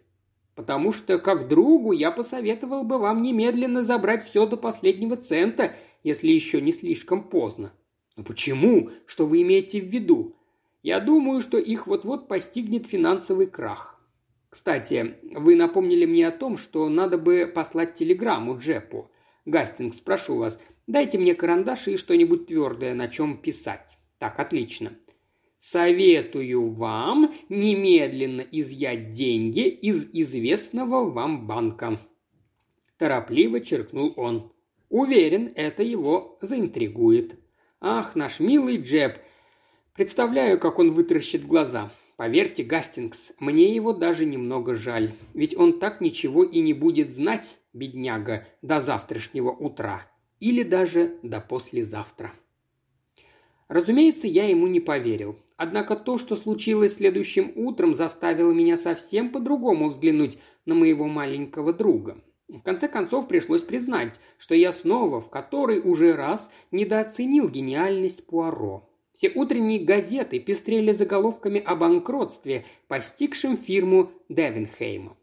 «Потому 0.55 0.93
что, 0.93 1.19
как 1.19 1.49
другу, 1.49 1.93
я 1.93 2.11
посоветовал 2.11 2.85
бы 2.85 2.99
вам 2.99 3.23
немедленно 3.23 3.83
забрать 3.83 4.25
все 4.25 4.47
до 4.47 4.57
последнего 4.57 5.17
цента, 5.17 5.75
если 6.09 6.29
еще 6.29 6.61
не 6.61 6.73
слишком 6.73 7.29
поздно». 7.29 7.73
«Но 8.17 8.25
почему? 8.25 8.91
Что 9.07 9.27
вы 9.27 9.43
имеете 9.43 9.81
в 9.81 9.85
виду?» 9.85 10.35
«Я 10.83 10.99
думаю, 11.01 11.41
что 11.41 11.59
их 11.59 11.87
вот-вот 11.87 12.29
постигнет 12.29 12.87
финансовый 12.87 13.47
крах. 13.47 13.99
Кстати, 14.51 15.17
вы 15.23 15.57
напомнили 15.57 16.07
мне 16.07 16.27
о 16.27 16.33
том, 16.33 16.57
что 16.57 16.89
надо 16.89 17.19
бы 17.19 17.51
послать 17.55 17.95
телеграмму 17.95 18.59
Джепу. 18.59 19.11
Гастингс, 19.45 20.01
прошу 20.01 20.37
вас, 20.37 20.59
дайте 20.87 21.19
мне 21.19 21.35
карандаш 21.35 21.89
и 21.89 21.97
что-нибудь 21.97 22.47
твердое, 22.47 22.95
на 22.95 23.09
чем 23.09 23.37
писать. 23.37 23.99
Так, 24.19 24.41
отлично. 24.41 24.93
Советую 25.59 26.71
вам 26.71 27.35
немедленно 27.49 28.41
изъять 28.41 29.13
деньги 29.13 29.69
из 29.69 30.07
известного 30.13 31.09
вам 31.11 31.47
банка. 31.47 31.99
Торопливо 32.97 33.61
черкнул 33.61 34.15
он. 34.17 34.53
Уверен, 34.89 35.53
это 35.55 35.83
его 35.83 36.39
заинтригует. 36.41 37.39
Ах, 37.81 38.15
наш 38.15 38.41
милый 38.41 38.79
Джеб. 38.79 39.19
Представляю, 39.95 40.59
как 40.59 40.79
он 40.79 40.93
вытаращит 40.93 41.47
глаза. 41.47 41.91
Поверьте, 42.17 42.65
Гастингс, 42.65 43.33
мне 43.39 43.73
его 43.75 43.93
даже 43.93 44.25
немного 44.25 44.75
жаль. 44.75 45.13
Ведь 45.35 45.57
он 45.57 45.79
так 45.79 46.01
ничего 46.01 46.43
и 46.43 46.61
не 46.61 46.73
будет 46.73 47.11
знать, 47.11 47.59
бедняга, 47.73 48.47
до 48.63 48.81
завтрашнего 48.81 49.51
утра. 49.51 50.03
Или 50.41 50.63
даже 50.63 51.19
до 51.23 51.41
послезавтра. 51.41 52.33
Разумеется, 53.69 54.27
я 54.27 54.49
ему 54.49 54.67
не 54.67 54.81
поверил. 54.81 55.37
Однако 55.57 55.97
то, 55.97 56.19
что 56.19 56.35
случилось 56.37 56.97
следующим 56.97 57.53
утром, 57.55 57.95
заставило 57.95 58.53
меня 58.53 58.77
совсем 58.77 59.31
по-другому 59.31 59.89
взглянуть 59.91 60.39
на 60.65 60.75
моего 60.75 61.07
маленького 61.07 61.73
друга. 61.73 62.19
В 62.49 62.63
конце 62.63 62.89
концов 62.89 63.29
пришлось 63.29 63.61
признать, 63.61 64.19
что 64.39 64.55
я 64.55 64.73
снова 64.73 65.21
в 65.21 65.29
который 65.29 65.81
уже 65.81 66.15
раз 66.15 66.51
недооценил 66.71 67.49
гениальность 67.49 68.27
Пуаро. 68.27 68.89
Все 69.13 69.31
утренние 69.35 69.81
газеты 69.81 70.39
пестрели 70.39 70.93
заголовками 70.93 71.61
о 71.61 71.77
банкротстве, 71.77 72.65
постигшем 72.87 73.59
фирму 73.59 74.11
Девенхейма. 74.29 75.17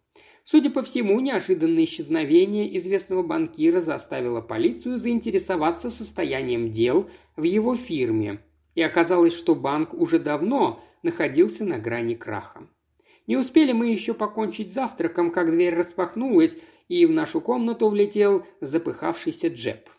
Судя 0.44 0.70
по 0.70 0.84
всему, 0.84 1.20
неожиданное 1.20 1.86
исчезновение 1.86 2.78
известного 2.78 3.24
банкира 3.24 3.82
заставило 3.82 4.42
полицию 4.42 5.00
заинтересоваться 5.00 5.90
состоянием 5.90 6.72
дел 6.72 7.10
в 7.36 7.42
его 7.42 7.76
фирме. 7.76 8.40
И 8.76 8.84
оказалось, 8.84 9.36
что 9.36 9.56
банк 9.56 9.96
уже 9.96 10.20
давно 10.20 10.84
находился 11.02 11.66
на 11.66 11.80
грани 11.80 12.14
краха. 12.14 12.68
Не 13.26 13.38
успели 13.38 13.72
мы 13.72 13.88
еще 13.88 14.14
покончить 14.14 14.72
завтраком, 14.72 15.32
как 15.32 15.50
дверь 15.50 15.74
распахнулась, 15.74 16.56
и 16.88 17.06
в 17.06 17.12
нашу 17.12 17.42
комнату 17.42 17.90
влетел 17.90 18.46
запыхавшийся 18.62 19.48
Джеб. 19.48 19.90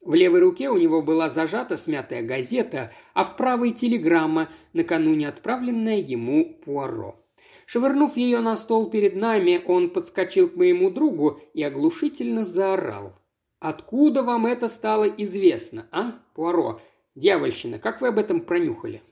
В 0.00 0.14
левой 0.14 0.40
руке 0.40 0.68
у 0.68 0.76
него 0.76 1.00
была 1.00 1.30
зажата 1.30 1.78
смятая 1.78 2.22
газета, 2.22 2.92
а 3.14 3.24
в 3.24 3.36
правой 3.36 3.70
телеграмма, 3.70 4.48
накануне 4.74 5.28
отправленная 5.28 5.96
ему 5.96 6.60
Пуаро. 6.64 7.24
Швырнув 7.66 8.16
ее 8.16 8.40
на 8.40 8.56
стол 8.56 8.90
перед 8.90 9.16
нами, 9.16 9.62
он 9.66 9.88
подскочил 9.88 10.50
к 10.50 10.56
моему 10.56 10.90
другу 10.90 11.40
и 11.54 11.62
оглушительно 11.62 12.44
заорал. 12.44 13.14
«Откуда 13.60 14.22
вам 14.22 14.44
это 14.44 14.68
стало 14.68 15.04
известно, 15.04 15.88
а, 15.90 16.20
Пуаро? 16.34 16.82
Дьявольщина, 17.14 17.78
как 17.78 18.02
вы 18.02 18.08
об 18.08 18.18
этом 18.18 18.42
пронюхали?» 18.42 19.02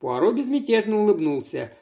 Пуаро 0.00 0.32
безмятежно 0.32 1.00
улыбнулся. 1.00 1.72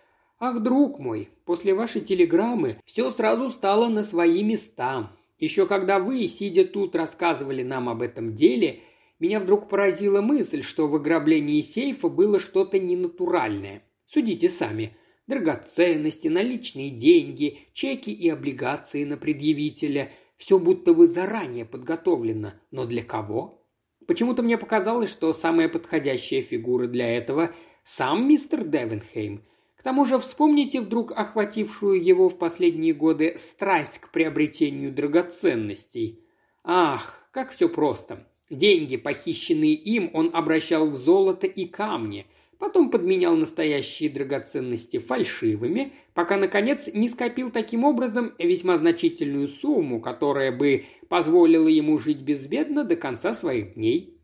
«Ах, 0.42 0.62
друг 0.62 0.98
мой, 0.98 1.28
после 1.44 1.74
вашей 1.74 2.00
телеграммы 2.00 2.78
все 2.86 3.10
сразу 3.10 3.50
стало 3.50 3.88
на 3.90 4.02
свои 4.02 4.42
места. 4.42 5.14
Еще 5.38 5.66
когда 5.66 5.98
вы, 5.98 6.26
сидя 6.28 6.64
тут, 6.64 6.96
рассказывали 6.96 7.62
нам 7.62 7.90
об 7.90 8.00
этом 8.00 8.34
деле, 8.34 8.80
меня 9.18 9.38
вдруг 9.38 9.68
поразила 9.68 10.22
мысль, 10.22 10.62
что 10.62 10.88
в 10.88 10.94
ограблении 10.94 11.60
сейфа 11.60 12.08
было 12.08 12.40
что-то 12.40 12.78
ненатуральное. 12.78 13.82
Судите 14.06 14.48
сами. 14.48 14.96
Драгоценности, 15.26 16.28
наличные 16.28 16.88
деньги, 16.88 17.58
чеки 17.74 18.10
и 18.10 18.28
облигации 18.30 19.04
на 19.04 19.18
предъявителя– 19.18 20.10
все 20.38 20.58
будто 20.58 20.94
бы 20.94 21.06
заранее 21.06 21.66
подготовлено. 21.66 22.54
Но 22.70 22.86
для 22.86 23.02
кого? 23.02 23.62
Почему-то 24.06 24.42
мне 24.42 24.56
показалось, 24.56 25.10
что 25.10 25.34
самая 25.34 25.68
подходящая 25.68 26.40
фигура 26.40 26.86
для 26.86 27.14
этого– 27.14 27.52
сам 27.84 28.26
мистер 28.26 28.64
Девенхейм– 28.64 29.44
к 29.80 29.82
тому 29.82 30.04
же 30.04 30.18
вспомните 30.18 30.82
вдруг 30.82 31.10
охватившую 31.10 32.04
его 32.04 32.28
в 32.28 32.36
последние 32.36 32.92
годы 32.92 33.36
страсть 33.38 33.98
к 33.98 34.10
приобретению 34.10 34.92
драгоценностей. 34.92 36.20
Ах, 36.62 37.26
как 37.30 37.50
все 37.52 37.66
просто. 37.66 38.28
Деньги, 38.50 38.98
похищенные 38.98 39.72
им, 39.72 40.10
он 40.12 40.32
обращал 40.34 40.90
в 40.90 40.96
золото 40.96 41.46
и 41.46 41.64
камни, 41.64 42.26
потом 42.58 42.90
подменял 42.90 43.34
настоящие 43.36 44.10
драгоценности 44.10 44.98
фальшивыми, 44.98 45.94
пока, 46.12 46.36
наконец, 46.36 46.90
не 46.92 47.08
скопил 47.08 47.48
таким 47.48 47.84
образом 47.84 48.34
весьма 48.38 48.76
значительную 48.76 49.48
сумму, 49.48 49.98
которая 50.02 50.52
бы 50.52 50.84
позволила 51.08 51.68
ему 51.68 51.98
жить 51.98 52.20
безбедно 52.20 52.84
до 52.84 52.96
конца 52.96 53.32
своих 53.32 53.76
дней. 53.76 54.19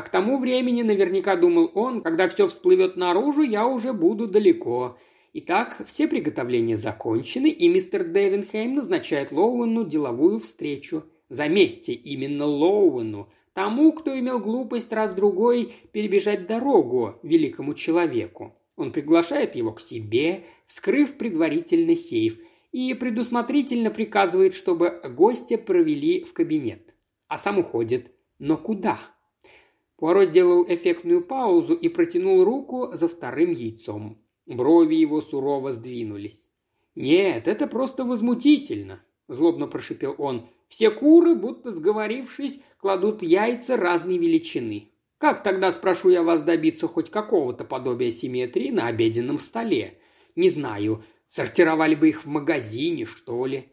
А 0.00 0.02
к 0.02 0.08
тому 0.08 0.38
времени, 0.38 0.80
наверняка 0.80 1.36
думал 1.36 1.70
он, 1.74 2.00
когда 2.00 2.26
все 2.26 2.46
всплывет 2.46 2.96
наружу, 2.96 3.42
я 3.42 3.66
уже 3.66 3.92
буду 3.92 4.26
далеко. 4.26 4.96
Итак, 5.34 5.82
все 5.86 6.08
приготовления 6.08 6.78
закончены, 6.78 7.50
и 7.50 7.68
мистер 7.68 8.04
Дэвинхейм 8.04 8.76
назначает 8.76 9.30
Лоуэну 9.30 9.84
деловую 9.84 10.40
встречу. 10.40 11.04
Заметьте, 11.28 11.92
именно 11.92 12.46
Лоуэну, 12.46 13.28
тому, 13.52 13.92
кто 13.92 14.18
имел 14.18 14.38
глупость 14.38 14.90
раз-другой 14.90 15.70
перебежать 15.92 16.46
дорогу 16.46 17.16
великому 17.22 17.74
человеку. 17.74 18.56
Он 18.76 18.92
приглашает 18.92 19.54
его 19.54 19.74
к 19.74 19.82
себе, 19.82 20.44
вскрыв 20.66 21.18
предварительно 21.18 21.94
сейф, 21.94 22.38
и 22.72 22.94
предусмотрительно 22.94 23.90
приказывает, 23.90 24.54
чтобы 24.54 24.98
гостя 25.10 25.58
провели 25.58 26.24
в 26.24 26.32
кабинет. 26.32 26.94
А 27.28 27.36
сам 27.36 27.58
уходит. 27.58 28.12
Но 28.38 28.56
куда? 28.56 28.98
Пуаро 30.00 30.24
сделал 30.24 30.64
эффектную 30.66 31.22
паузу 31.22 31.74
и 31.74 31.90
протянул 31.90 32.42
руку 32.42 32.88
за 32.90 33.06
вторым 33.06 33.52
яйцом. 33.52 34.18
Брови 34.46 34.94
его 34.94 35.20
сурово 35.20 35.72
сдвинулись. 35.72 36.42
«Нет, 36.94 37.46
это 37.46 37.66
просто 37.66 38.06
возмутительно»,– 38.06 39.04
злобно 39.28 39.66
прошипел 39.66 40.14
он. 40.16 40.48
«Все 40.68 40.90
куры, 40.90 41.34
будто 41.34 41.70
сговорившись, 41.70 42.60
кладут 42.78 43.22
яйца 43.22 43.76
разной 43.76 44.16
величины. 44.16 44.90
Как 45.18 45.42
тогда, 45.42 45.70
спрошу 45.70 46.08
я 46.08 46.22
вас, 46.22 46.40
добиться 46.40 46.88
хоть 46.88 47.10
какого-то 47.10 47.64
подобия 47.64 48.10
симметрии 48.10 48.70
на 48.70 48.86
обеденном 48.86 49.38
столе? 49.38 49.98
Не 50.34 50.48
знаю, 50.48 51.04
сортировали 51.28 51.94
бы 51.94 52.08
их 52.08 52.24
в 52.24 52.26
магазине, 52.26 53.04
что 53.04 53.44
ли?» 53.44 53.68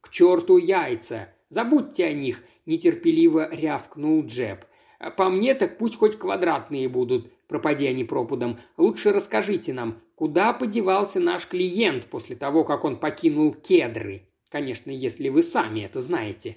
«К 0.00 0.10
черту 0.10 0.58
яйца! 0.58 1.34
Забудьте 1.48 2.04
о 2.04 2.12
них!»– 2.12 2.44
нетерпеливо 2.66 3.48
рявкнул 3.52 4.24
Джеб– 4.24 4.64
по 5.16 5.28
мне, 5.28 5.54
так 5.54 5.78
пусть 5.78 5.96
хоть 5.96 6.16
квадратные 6.16 6.88
будут, 6.88 7.30
пропади 7.48 7.86
они 7.86 8.04
пропудом. 8.04 8.58
Лучше 8.76 9.12
расскажите 9.12 9.72
нам, 9.72 10.00
куда 10.14 10.52
подевался 10.52 11.20
наш 11.20 11.46
клиент 11.46 12.06
после 12.06 12.36
того, 12.36 12.64
как 12.64 12.84
он 12.84 12.96
покинул 12.96 13.52
кедры? 13.54 14.28
Конечно, 14.48 14.90
если 14.90 15.28
вы 15.28 15.42
сами 15.42 15.80
это 15.80 16.00
знаете». 16.00 16.56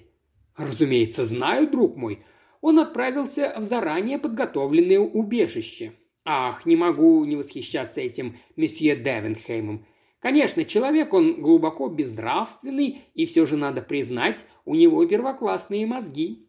«Разумеется, 0.56 1.24
знаю, 1.24 1.70
друг 1.70 1.96
мой. 1.96 2.22
Он 2.60 2.78
отправился 2.78 3.54
в 3.56 3.62
заранее 3.62 4.18
подготовленное 4.18 4.98
убежище. 4.98 5.92
Ах, 6.24 6.66
не 6.66 6.76
могу 6.76 7.24
не 7.24 7.36
восхищаться 7.36 8.00
этим 8.00 8.36
месье 8.56 8.94
Девенхеймом. 8.96 9.86
Конечно, 10.20 10.64
человек 10.66 11.14
он 11.14 11.40
глубоко 11.40 11.88
безнравственный, 11.88 12.98
и 13.14 13.24
все 13.24 13.46
же 13.46 13.56
надо 13.56 13.80
признать, 13.80 14.44
у 14.66 14.74
него 14.74 15.04
первоклассные 15.06 15.86
мозги. 15.86 16.46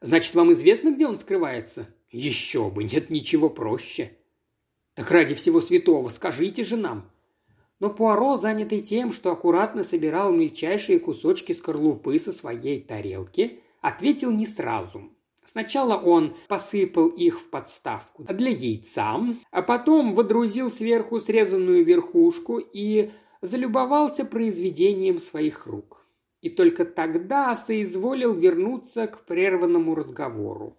Значит, 0.00 0.34
вам 0.34 0.52
известно, 0.52 0.90
где 0.90 1.06
он 1.06 1.18
скрывается? 1.18 1.88
Еще 2.10 2.70
бы, 2.70 2.84
нет 2.84 3.10
ничего 3.10 3.50
проще. 3.50 4.12
Так 4.94 5.10
ради 5.10 5.34
всего 5.34 5.60
святого, 5.60 6.08
скажите 6.08 6.64
же 6.64 6.76
нам. 6.76 7.10
Но 7.80 7.90
Пуаро, 7.90 8.38
занятый 8.38 8.80
тем, 8.80 9.12
что 9.12 9.32
аккуратно 9.32 9.84
собирал 9.84 10.32
мельчайшие 10.32 10.98
кусочки 10.98 11.52
скорлупы 11.52 12.18
со 12.18 12.32
своей 12.32 12.80
тарелки, 12.80 13.60
ответил 13.82 14.30
не 14.30 14.46
сразу. 14.46 15.10
Сначала 15.44 15.96
он 15.96 16.34
посыпал 16.48 17.08
их 17.08 17.40
в 17.40 17.50
подставку 17.50 18.24
для 18.24 18.50
яйца, 18.50 19.20
а 19.50 19.62
потом 19.62 20.12
водрузил 20.12 20.72
сверху 20.72 21.20
срезанную 21.20 21.84
верхушку 21.84 22.58
и 22.58 23.10
залюбовался 23.42 24.24
произведением 24.24 25.18
своих 25.18 25.66
рук. 25.66 26.05
И 26.40 26.50
только 26.50 26.84
тогда 26.84 27.54
соизволил 27.54 28.34
вернуться 28.34 29.06
к 29.06 29.24
прерванному 29.24 29.94
разговору. 29.94 30.76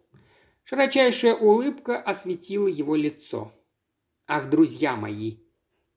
Широчайшая 0.63 1.35
улыбка 1.35 1.97
осветила 1.99 2.67
его 2.67 2.95
лицо. 2.95 3.51
«Ах, 4.27 4.49
друзья 4.49 4.95
мои, 4.95 5.37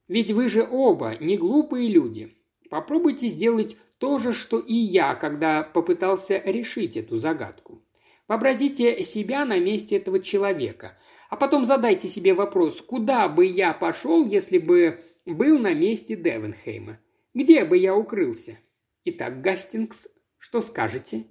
ведь 0.07 0.31
вы 0.31 0.49
же 0.49 0.67
оба 0.69 1.17
не 1.21 1.37
глупые 1.37 1.89
люди. 1.89 2.37
Попробуйте 2.69 3.29
сделать 3.29 3.77
то 3.99 4.19
же, 4.19 4.33
что 4.33 4.59
и 4.59 4.75
я, 4.75 5.15
когда 5.15 5.63
попытался 5.63 6.41
решить 6.45 6.97
эту 6.97 7.19
загадку. 7.19 7.85
Вообразите 8.27 9.03
себя 9.03 9.45
на 9.45 9.59
месте 9.59 9.97
этого 9.97 10.21
человека, 10.21 10.97
а 11.29 11.37
потом 11.37 11.65
задайте 11.65 12.09
себе 12.09 12.33
вопрос, 12.33 12.81
куда 12.81 13.29
бы 13.29 13.45
я 13.45 13.73
пошел, 13.73 14.25
если 14.25 14.59
бы 14.59 15.01
был 15.27 15.59
на 15.59 15.75
месте 15.75 16.17
Девенхейма? 16.17 16.99
Где 17.35 17.65
бы 17.65 17.77
я 17.77 17.95
укрылся? 17.95 18.59
Итак, 19.05 19.40
Гастингс, 19.40 20.09
что 20.38 20.61
скажете?» 20.61 21.26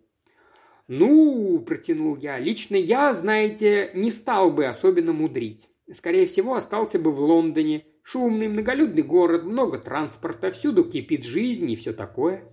«Ну,— 0.88 1.60
протянул 1.68 2.18
я,— 2.18 2.40
лично 2.40 2.76
я, 2.76 3.14
знаете, 3.14 3.92
не 3.94 4.10
стал 4.10 4.52
бы 4.52 4.66
особенно 4.66 5.14
мудрить. 5.14 5.70
Скорее 5.92 6.26
всего, 6.26 6.56
остался 6.56 6.98
бы 6.98 7.12
в 7.12 7.20
Лондоне. 7.20 7.86
Шумный, 8.02 8.48
многолюдный 8.48 9.04
город, 9.04 9.44
много 9.44 9.78
транспорта, 9.78 10.50
всюду 10.50 10.84
кипит 10.84 11.24
жизнь 11.24 11.70
и 11.70 11.76
все 11.76 11.94
такое. 11.94 12.44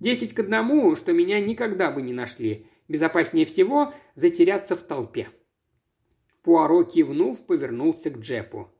Десять 0.00 0.32
к 0.32 0.38
одному, 0.38 0.96
что 0.96 1.12
меня 1.12 1.40
никогда 1.40 1.90
бы 1.90 2.00
не 2.00 2.14
нашли. 2.14 2.66
Безопаснее 2.88 3.44
всего 3.44 3.92
затеряться 4.14 4.76
в 4.76 4.82
толпе. 4.82 5.28
Пуаро, 6.42 6.84
кивнув, 6.84 7.44
повернулся 7.46 8.10
к 8.10 8.18
Джепу. 8.18 8.70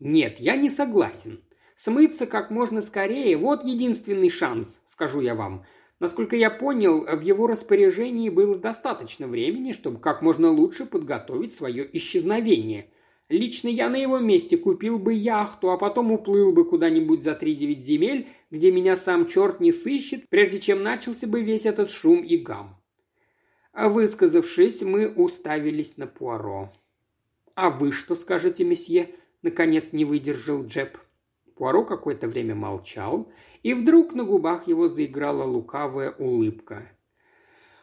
«Нет, 0.00 0.38
я 0.38 0.56
не 0.56 0.68
согласен. 0.68 1.44
Смыться 1.74 2.26
как 2.26 2.50
можно 2.50 2.82
скорее– 2.82 3.36
вот 3.38 3.64
единственный 3.64 4.30
шанс, 4.30 4.80
скажу 4.98 5.20
я 5.20 5.36
вам. 5.36 5.64
Насколько 6.00 6.34
я 6.34 6.50
понял, 6.50 7.04
в 7.04 7.20
его 7.20 7.46
распоряжении 7.46 8.30
было 8.30 8.56
достаточно 8.56 9.28
времени, 9.28 9.70
чтобы 9.70 10.00
как 10.00 10.22
можно 10.22 10.50
лучше 10.50 10.86
подготовить 10.86 11.54
свое 11.54 11.88
исчезновение. 11.96 12.90
Лично 13.28 13.68
я 13.68 13.88
на 13.90 13.96
его 13.96 14.18
месте 14.18 14.56
купил 14.56 14.98
бы 14.98 15.14
яхту, 15.14 15.70
а 15.70 15.78
потом 15.78 16.10
уплыл 16.10 16.52
бы 16.52 16.64
куда-нибудь 16.64 17.22
за 17.22 17.36
три-девять 17.36 17.84
земель, 17.84 18.26
где 18.50 18.72
меня 18.72 18.96
сам 18.96 19.28
черт 19.28 19.60
не 19.60 19.70
сыщет, 19.70 20.28
прежде 20.28 20.58
чем 20.58 20.82
начался 20.82 21.28
бы 21.28 21.42
весь 21.42 21.64
этот 21.64 21.92
шум 21.92 22.24
и 22.24 22.36
гам. 22.38 22.76
А 23.72 23.88
высказавшись, 23.88 24.82
мы 24.82 25.08
уставились 25.08 25.96
на 25.96 26.08
Пуаро. 26.08 26.72
«А 27.54 27.70
вы 27.70 27.92
что 27.92 28.16
скажете, 28.16 28.64
месье?»– 28.64 29.10
наконец 29.42 29.92
не 29.92 30.04
выдержал 30.04 30.64
Джеб. 30.66 30.98
Пуаро 31.54 31.84
какое-то 31.84 32.28
время 32.28 32.54
молчал, 32.54 33.30
и 33.68 33.74
вдруг 33.74 34.14
на 34.14 34.24
губах 34.24 34.66
его 34.66 34.88
заиграла 34.88 35.44
лукавая 35.44 36.12
улыбка. 36.12 36.90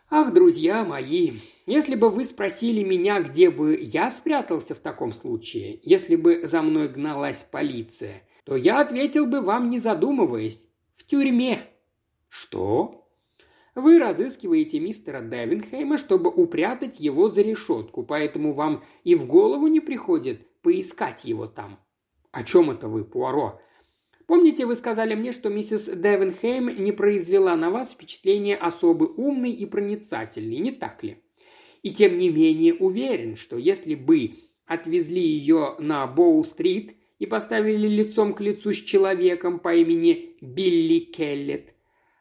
«Ах, 0.10 0.34
друзья 0.34 0.84
мои, 0.84 1.34
если 1.68 1.94
бы 1.94 2.10
вы 2.10 2.24
спросили 2.24 2.84
меня, 2.84 3.22
где 3.22 3.52
бы 3.52 3.78
я 3.80 4.10
спрятался 4.10 4.74
в 4.74 4.80
таком 4.80 5.14
случае, 5.14 5.80
если 5.84 6.16
бы 6.16 6.42
за 6.42 6.64
мной 6.64 6.88
гналась 6.88 7.46
полиция, 7.52 8.24
то 8.46 8.56
я 8.56 8.80
ответил 8.80 9.28
бы 9.28 9.42
вам, 9.42 9.70
не 9.70 9.78
задумываясь, 9.78 10.68
в 10.96 11.06
тюрьме». 11.06 11.60
«Что?» 12.30 13.08
Вы 13.76 14.00
разыскиваете 14.00 14.80
мистера 14.80 15.22
Девенхейма, 15.22 16.00
чтобы 16.00 16.32
упрятать 16.32 17.00
его 17.00 17.30
за 17.30 17.44
решетку, 17.44 18.02
поэтому 18.02 18.54
вам 18.54 18.84
и 19.04 19.14
в 19.14 19.28
голову 19.28 19.68
не 19.68 19.82
приходит 19.82 20.62
поискать 20.64 21.26
его 21.26 21.46
там. 21.46 21.78
О 22.32 22.44
чем 22.44 22.72
это 22.72 22.88
вы, 22.88 23.04
Пуаро? 23.04 23.62
Помните, 24.28 24.66
вы 24.66 24.76
сказали 24.76 25.14
мне, 25.14 25.32
что 25.32 25.50
миссис 25.50 25.86
Девенхейм 25.86 26.84
не 26.84 26.92
произвела 26.92 27.56
на 27.56 27.70
вас 27.70 27.92
впечатление 27.92 28.56
особо 28.56 29.04
умной 29.04 29.52
и 29.52 29.66
проницательной, 29.66 30.58
не 30.58 30.72
так 30.72 31.04
ли? 31.04 31.20
И 31.84 31.92
тем 31.92 32.18
не 32.18 32.30
менее 32.30 32.74
уверен, 32.74 33.36
что 33.36 33.58
если 33.58 33.94
бы 33.94 34.34
отвезли 34.66 35.22
ее 35.22 35.76
на 35.78 36.08
Боу-стрит 36.08 36.96
и 37.20 37.28
поставили 37.28 37.88
лицом 37.88 38.34
к 38.34 38.42
лицу 38.42 38.74
с 38.74 38.78
человеком 38.78 39.60
по 39.60 39.76
имени 39.76 40.36
Билли 40.42 41.00
Келлет, 41.00 41.76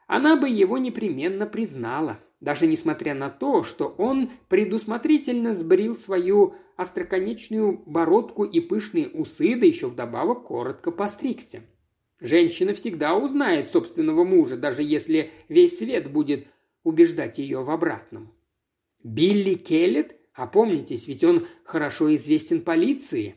она 0.07 0.37
бы 0.37 0.51
его 0.51 0.77
непременно 0.77 1.47
признала, 1.47 2.21
даже 2.41 2.67
несмотря 2.67 3.15
на 3.15 3.31
то, 3.31 3.63
что 3.63 3.87
он 3.97 4.31
предусмотрительно 4.49 5.55
сбрил 5.55 5.95
свою 5.95 6.55
остроконечную 6.77 7.83
бородку 7.87 8.45
и 8.45 8.61
пышные 8.61 9.09
усы, 9.09 9.57
да 9.57 9.65
еще 9.65 9.87
вдобавок 9.87 10.45
коротко 10.45 10.91
постригся. 10.91 11.63
Женщина 12.21 12.75
всегда 12.75 13.17
узнает 13.17 13.71
собственного 13.71 14.25
мужа, 14.25 14.57
даже 14.57 14.83
если 14.83 15.31
весь 15.49 15.79
свет 15.79 16.11
будет 16.11 16.47
убеждать 16.83 17.39
ее 17.39 17.63
в 17.63 17.71
обратном. 17.71 18.33
Билли 19.03 19.55
Келлет? 19.55 20.17
Опомнитесь, 20.33 21.07
ведь 21.07 21.23
он 21.23 21.47
хорошо 21.65 22.15
известен 22.15 22.63
полиции. 22.63 23.37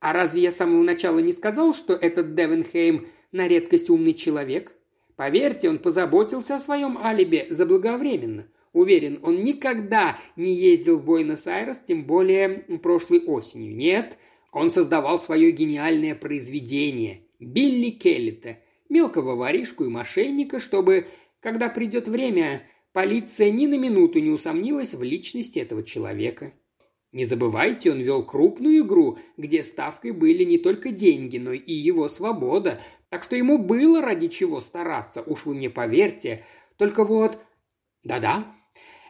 А 0.00 0.12
разве 0.12 0.42
я 0.42 0.50
с 0.50 0.56
самого 0.56 0.82
начала 0.82 1.20
не 1.20 1.32
сказал, 1.32 1.74
что 1.74 1.92
этот 1.92 2.34
Девенхейм 2.34 3.06
на 3.30 3.46
редкость 3.46 3.90
умный 3.90 4.14
человек? 4.14 4.72
Поверьте, 5.14 5.68
он 5.68 5.78
позаботился 5.78 6.56
о 6.56 6.60
своем 6.60 6.98
алиби 6.98 7.46
заблаговременно. 7.48 8.48
Уверен, 8.72 9.20
он 9.22 9.42
никогда 9.42 10.18
не 10.34 10.54
ездил 10.54 10.96
в 10.96 11.04
Буэнос-Айрес, 11.04 11.78
тем 11.86 12.04
более 12.04 12.64
прошлой 12.82 13.20
осенью. 13.24 13.76
Нет, 13.76 14.18
он 14.50 14.70
создавал 14.70 15.20
свое 15.20 15.50
гениальное 15.50 16.14
произведение– 16.14 17.26
Билли 17.42 17.90
Келлита, 17.90 18.58
мелкого 18.88 19.34
воришку 19.34 19.84
и 19.84 19.88
мошенника, 19.88 20.60
чтобы, 20.60 21.06
когда 21.40 21.68
придет 21.68 22.08
время, 22.08 22.62
полиция 22.92 23.50
ни 23.50 23.66
на 23.66 23.76
минуту 23.76 24.20
не 24.20 24.30
усомнилась 24.30 24.94
в 24.94 25.02
личности 25.02 25.58
этого 25.58 25.82
человека. 25.82 26.52
Не 27.10 27.26
забывайте, 27.26 27.92
он 27.92 28.00
вел 28.00 28.24
крупную 28.24 28.86
игру, 28.86 29.18
где 29.36 29.62
ставкой 29.62 30.12
были 30.12 30.44
не 30.44 30.58
только 30.58 30.90
деньги, 30.90 31.36
но 31.36 31.52
и 31.52 31.72
его 31.72 32.08
свобода, 32.08 32.80
так 33.10 33.24
что 33.24 33.36
ему 33.36 33.58
было 33.58 34.00
ради 34.00 34.28
чего 34.28 34.60
стараться, 34.60 35.22
уж 35.22 35.44
вы 35.44 35.54
мне 35.54 35.68
поверьте. 35.68 36.44
Только 36.78 37.04
вот... 37.04 37.38
Да-да. 38.02 38.56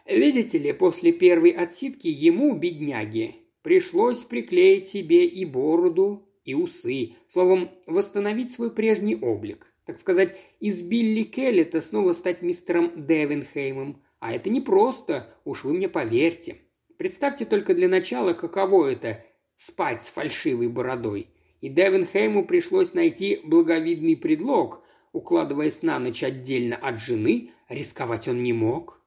Видите 0.05 0.57
ли, 0.57 0.73
после 0.73 1.13
первой 1.13 1.51
отсидки 1.51 2.09
ему, 2.09 2.55
бедняге, 2.57 3.35
пришлось 3.61 4.17
приклеить 4.17 4.89
себе 4.89 5.25
и 5.25 5.45
бороду, 5.45 6.27
и 6.45 6.53
усы. 6.53 7.15
Словом, 7.27 7.71
восстановить 7.85 8.51
свой 8.51 8.71
прежний 8.71 9.15
облик. 9.15 9.73
Так 9.85 9.99
сказать, 9.99 10.37
из 10.59 10.81
Билли 10.81 11.23
Келлета 11.23 11.81
снова 11.81 12.13
стать 12.13 12.41
мистером 12.41 13.05
Девенхеймом. 13.05 14.01
А 14.19 14.33
это 14.33 14.49
непросто, 14.49 15.35
уж 15.43 15.63
вы 15.63 15.73
мне 15.73 15.89
поверьте. 15.89 16.61
Представьте 16.97 17.45
только 17.45 17.73
для 17.73 17.89
начала, 17.89 18.33
каково 18.33 18.87
это– 18.87 19.25
спать 19.55 20.03
с 20.03 20.09
фальшивой 20.09 20.69
бородой. 20.69 21.27
И 21.59 21.69
Девенхейму 21.69 22.45
пришлось 22.45 22.93
найти 22.93 23.41
благовидный 23.43 24.15
предлог, 24.15 24.83
укладываясь 25.11 25.81
на 25.81 25.99
ночь 25.99 26.23
отдельно 26.23 26.75
от 26.75 26.99
жены, 26.99 27.51
рисковать 27.69 28.27
он 28.27 28.43
не 28.43 28.53
мог. 28.53 29.01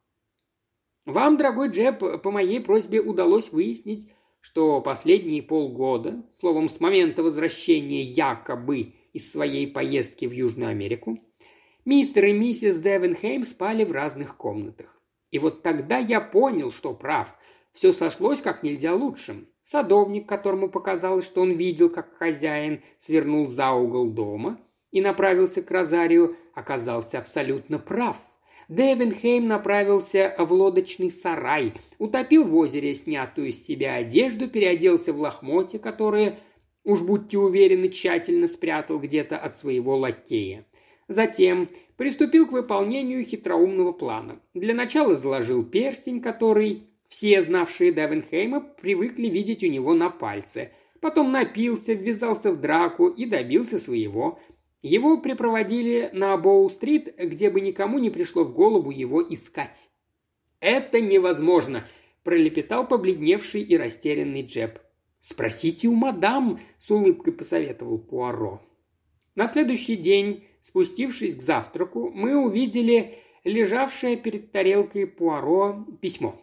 Вам, 1.04 1.36
дорогой 1.36 1.68
Джеб, 1.68 2.22
по 2.22 2.30
моей 2.30 2.60
просьбе 2.60 3.00
удалось 3.00 3.52
выяснить, 3.52 4.10
что 4.46 4.80
последние 4.80 5.42
полгода, 5.42 6.22
словом, 6.38 6.68
с 6.68 6.78
момента 6.78 7.24
возвращения 7.24 8.02
якобы 8.02 8.94
из 9.12 9.32
своей 9.32 9.66
поездки 9.66 10.24
в 10.24 10.30
Южную 10.30 10.70
Америку, 10.70 11.18
мистер 11.84 12.26
и 12.26 12.32
миссис 12.32 12.80
Девенхейм 12.80 13.42
спали 13.42 13.82
в 13.82 13.90
разных 13.90 14.36
комнатах. 14.36 15.02
И 15.32 15.40
вот 15.40 15.64
тогда 15.64 15.98
я 15.98 16.20
понял, 16.20 16.70
что 16.70 16.94
прав– 16.94 17.36
все 17.72 17.92
сошлось 17.92 18.40
как 18.40 18.62
нельзя 18.62 18.94
лучше. 18.94 19.48
Садовник, 19.64 20.28
которому 20.28 20.70
показалось, 20.70 21.26
что 21.26 21.42
он 21.42 21.50
видел, 21.50 21.90
как 21.90 22.16
хозяин 22.16 22.84
свернул 22.98 23.48
за 23.48 23.72
угол 23.72 24.12
дома 24.12 24.60
и 24.92 25.00
направился 25.00 25.60
к 25.60 25.70
Розарию, 25.72 26.36
оказался 26.54 27.18
абсолютно 27.18 27.80
прав. 27.80 28.16
Девенхейм 28.68 29.44
направился 29.44 30.34
в 30.38 30.52
лодочный 30.52 31.10
сарай, 31.10 31.74
утопил 31.98 32.44
в 32.44 32.56
озере 32.56 32.94
снятую 32.94 33.48
с 33.48 33.64
себя 33.64 33.94
одежду, 33.94 34.48
переоделся 34.48 35.12
в 35.12 35.20
лохмотья, 35.20 35.78
которые, 35.78 36.38
уж 36.82 37.02
будьте 37.02 37.38
уверены, 37.38 37.88
тщательно 37.88 38.48
спрятал 38.48 38.98
где-то 38.98 39.38
от 39.38 39.56
своего 39.56 39.96
лакея. 39.96 40.66
Затем 41.08 41.68
приступил 41.96 42.46
к 42.46 42.52
выполнению 42.52 43.22
хитроумного 43.22 43.92
плана. 43.92 44.40
Для 44.54 44.74
начала 44.74 45.14
заложил 45.14 45.64
перстень, 45.64 46.20
который 46.20 46.82
все, 47.08 47.40
знавшие 47.40 47.92
Девенхейма, 47.92 48.60
привыкли 48.60 49.28
видеть 49.28 49.62
у 49.62 49.68
него 49.68 49.94
на 49.94 50.10
пальце. 50.10 50.72
Потом 51.00 51.30
напился, 51.30 51.92
ввязался 51.92 52.50
в 52.50 52.60
драку 52.60 53.06
и 53.06 53.26
добился 53.26 53.78
своего. 53.78 54.40
Его 54.86 55.18
припроводили 55.18 56.10
на 56.12 56.36
Боу-стрит, 56.36 57.16
где 57.18 57.50
бы 57.50 57.60
никому 57.60 57.98
не 57.98 58.08
пришло 58.08 58.44
в 58.44 58.54
голову 58.54 58.92
его 58.92 59.20
искать. 59.20 59.90
«Это 60.60 61.00
невозможно!»– 61.00 61.84
пролепетал 62.22 62.86
побледневший 62.86 63.62
и 63.62 63.76
растерянный 63.76 64.42
Джеб. 64.42 64.78
«Спросите 65.18 65.88
у 65.88 65.94
мадам»,– 65.96 66.60
с 66.78 66.88
улыбкой 66.92 67.32
посоветовал 67.32 67.98
Пуаро. 67.98 68.62
На 69.34 69.48
следующий 69.48 69.96
день, 69.96 70.44
спустившись 70.60 71.34
к 71.34 71.42
завтраку, 71.42 72.12
мы 72.14 72.36
увидели 72.36 73.18
лежавшее 73.42 74.16
перед 74.16 74.52
тарелкой 74.52 75.08
Пуаро 75.08 75.84
письмо. 76.00 76.40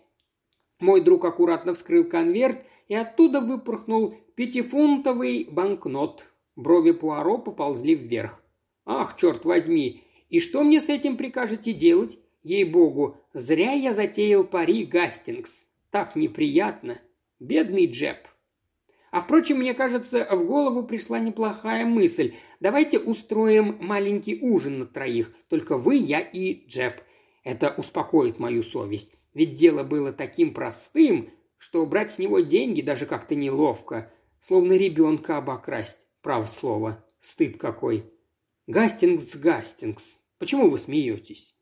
Мой 0.82 1.00
друг 1.00 1.24
аккуратно 1.24 1.76
вскрыл 1.76 2.04
конверт 2.04 2.62
и 2.89 2.96
оттуда 2.96 3.39
выпорхнул 3.39 4.16
пятифунтовый 4.36 5.48
банкнот. 5.50 6.26
Брови 6.56 6.91
Пуаро 6.91 7.38
поползли 7.38 7.95
вверх. 7.95 8.41
«Ах, 8.86 9.16
черт 9.18 9.45
возьми! 9.45 10.04
И 10.30 10.39
что 10.39 10.64
мне 10.64 10.82
с 10.82 10.89
этим 10.89 11.18
прикажете 11.18 11.74
делать? 11.74 12.18
Ей-богу, 12.43 13.18
зря 13.34 13.72
я 13.72 13.93
затеял 13.93 14.43
пари 14.43 14.86
Гастингс. 14.86 15.66
Так 15.89 16.16
неприятно. 16.16 16.99
Бедный 17.39 17.86
Джеб». 17.88 18.28
А 19.14 19.22
впрочем, 19.22 19.60
мне 19.60 19.76
кажется, 19.76 20.28
в 20.32 20.43
голову 20.45 20.84
пришла 20.84 21.20
неплохая 21.20 21.86
мысль. 21.86 22.34
Давайте 22.60 22.97
устроим 22.97 23.78
маленький 23.80 24.39
ужин 24.41 24.80
на 24.80 24.86
троих, 24.88 25.32
только 25.49 25.78
вы, 25.78 25.97
я 25.97 26.20
и 26.20 26.66
Джеб. 26.66 27.01
Это 27.43 27.74
успокоит 27.78 28.39
мою 28.39 28.64
совесть. 28.64 29.14
Ведь 29.36 29.54
дело 29.54 29.84
было 29.84 30.12
таким 30.12 30.51
простым, 30.51 31.30
что 31.58 31.86
брать 31.86 32.12
с 32.12 32.18
него 32.18 32.39
деньги 32.39 32.82
даже 32.82 33.06
как-то 33.06 33.36
неловко, 33.36 34.12
словно 34.39 34.74
ребенка 34.74 35.38
обокрасть, 35.38 35.99
право 36.24 36.46
слово. 36.46 37.06
Стыд 37.20 37.60
какой. 37.60 38.12
Гастингс, 38.66 39.36
Гастингс, 39.36 40.04
почему 40.40 40.70
вы 40.70 40.80
смеетесь? 40.80 41.56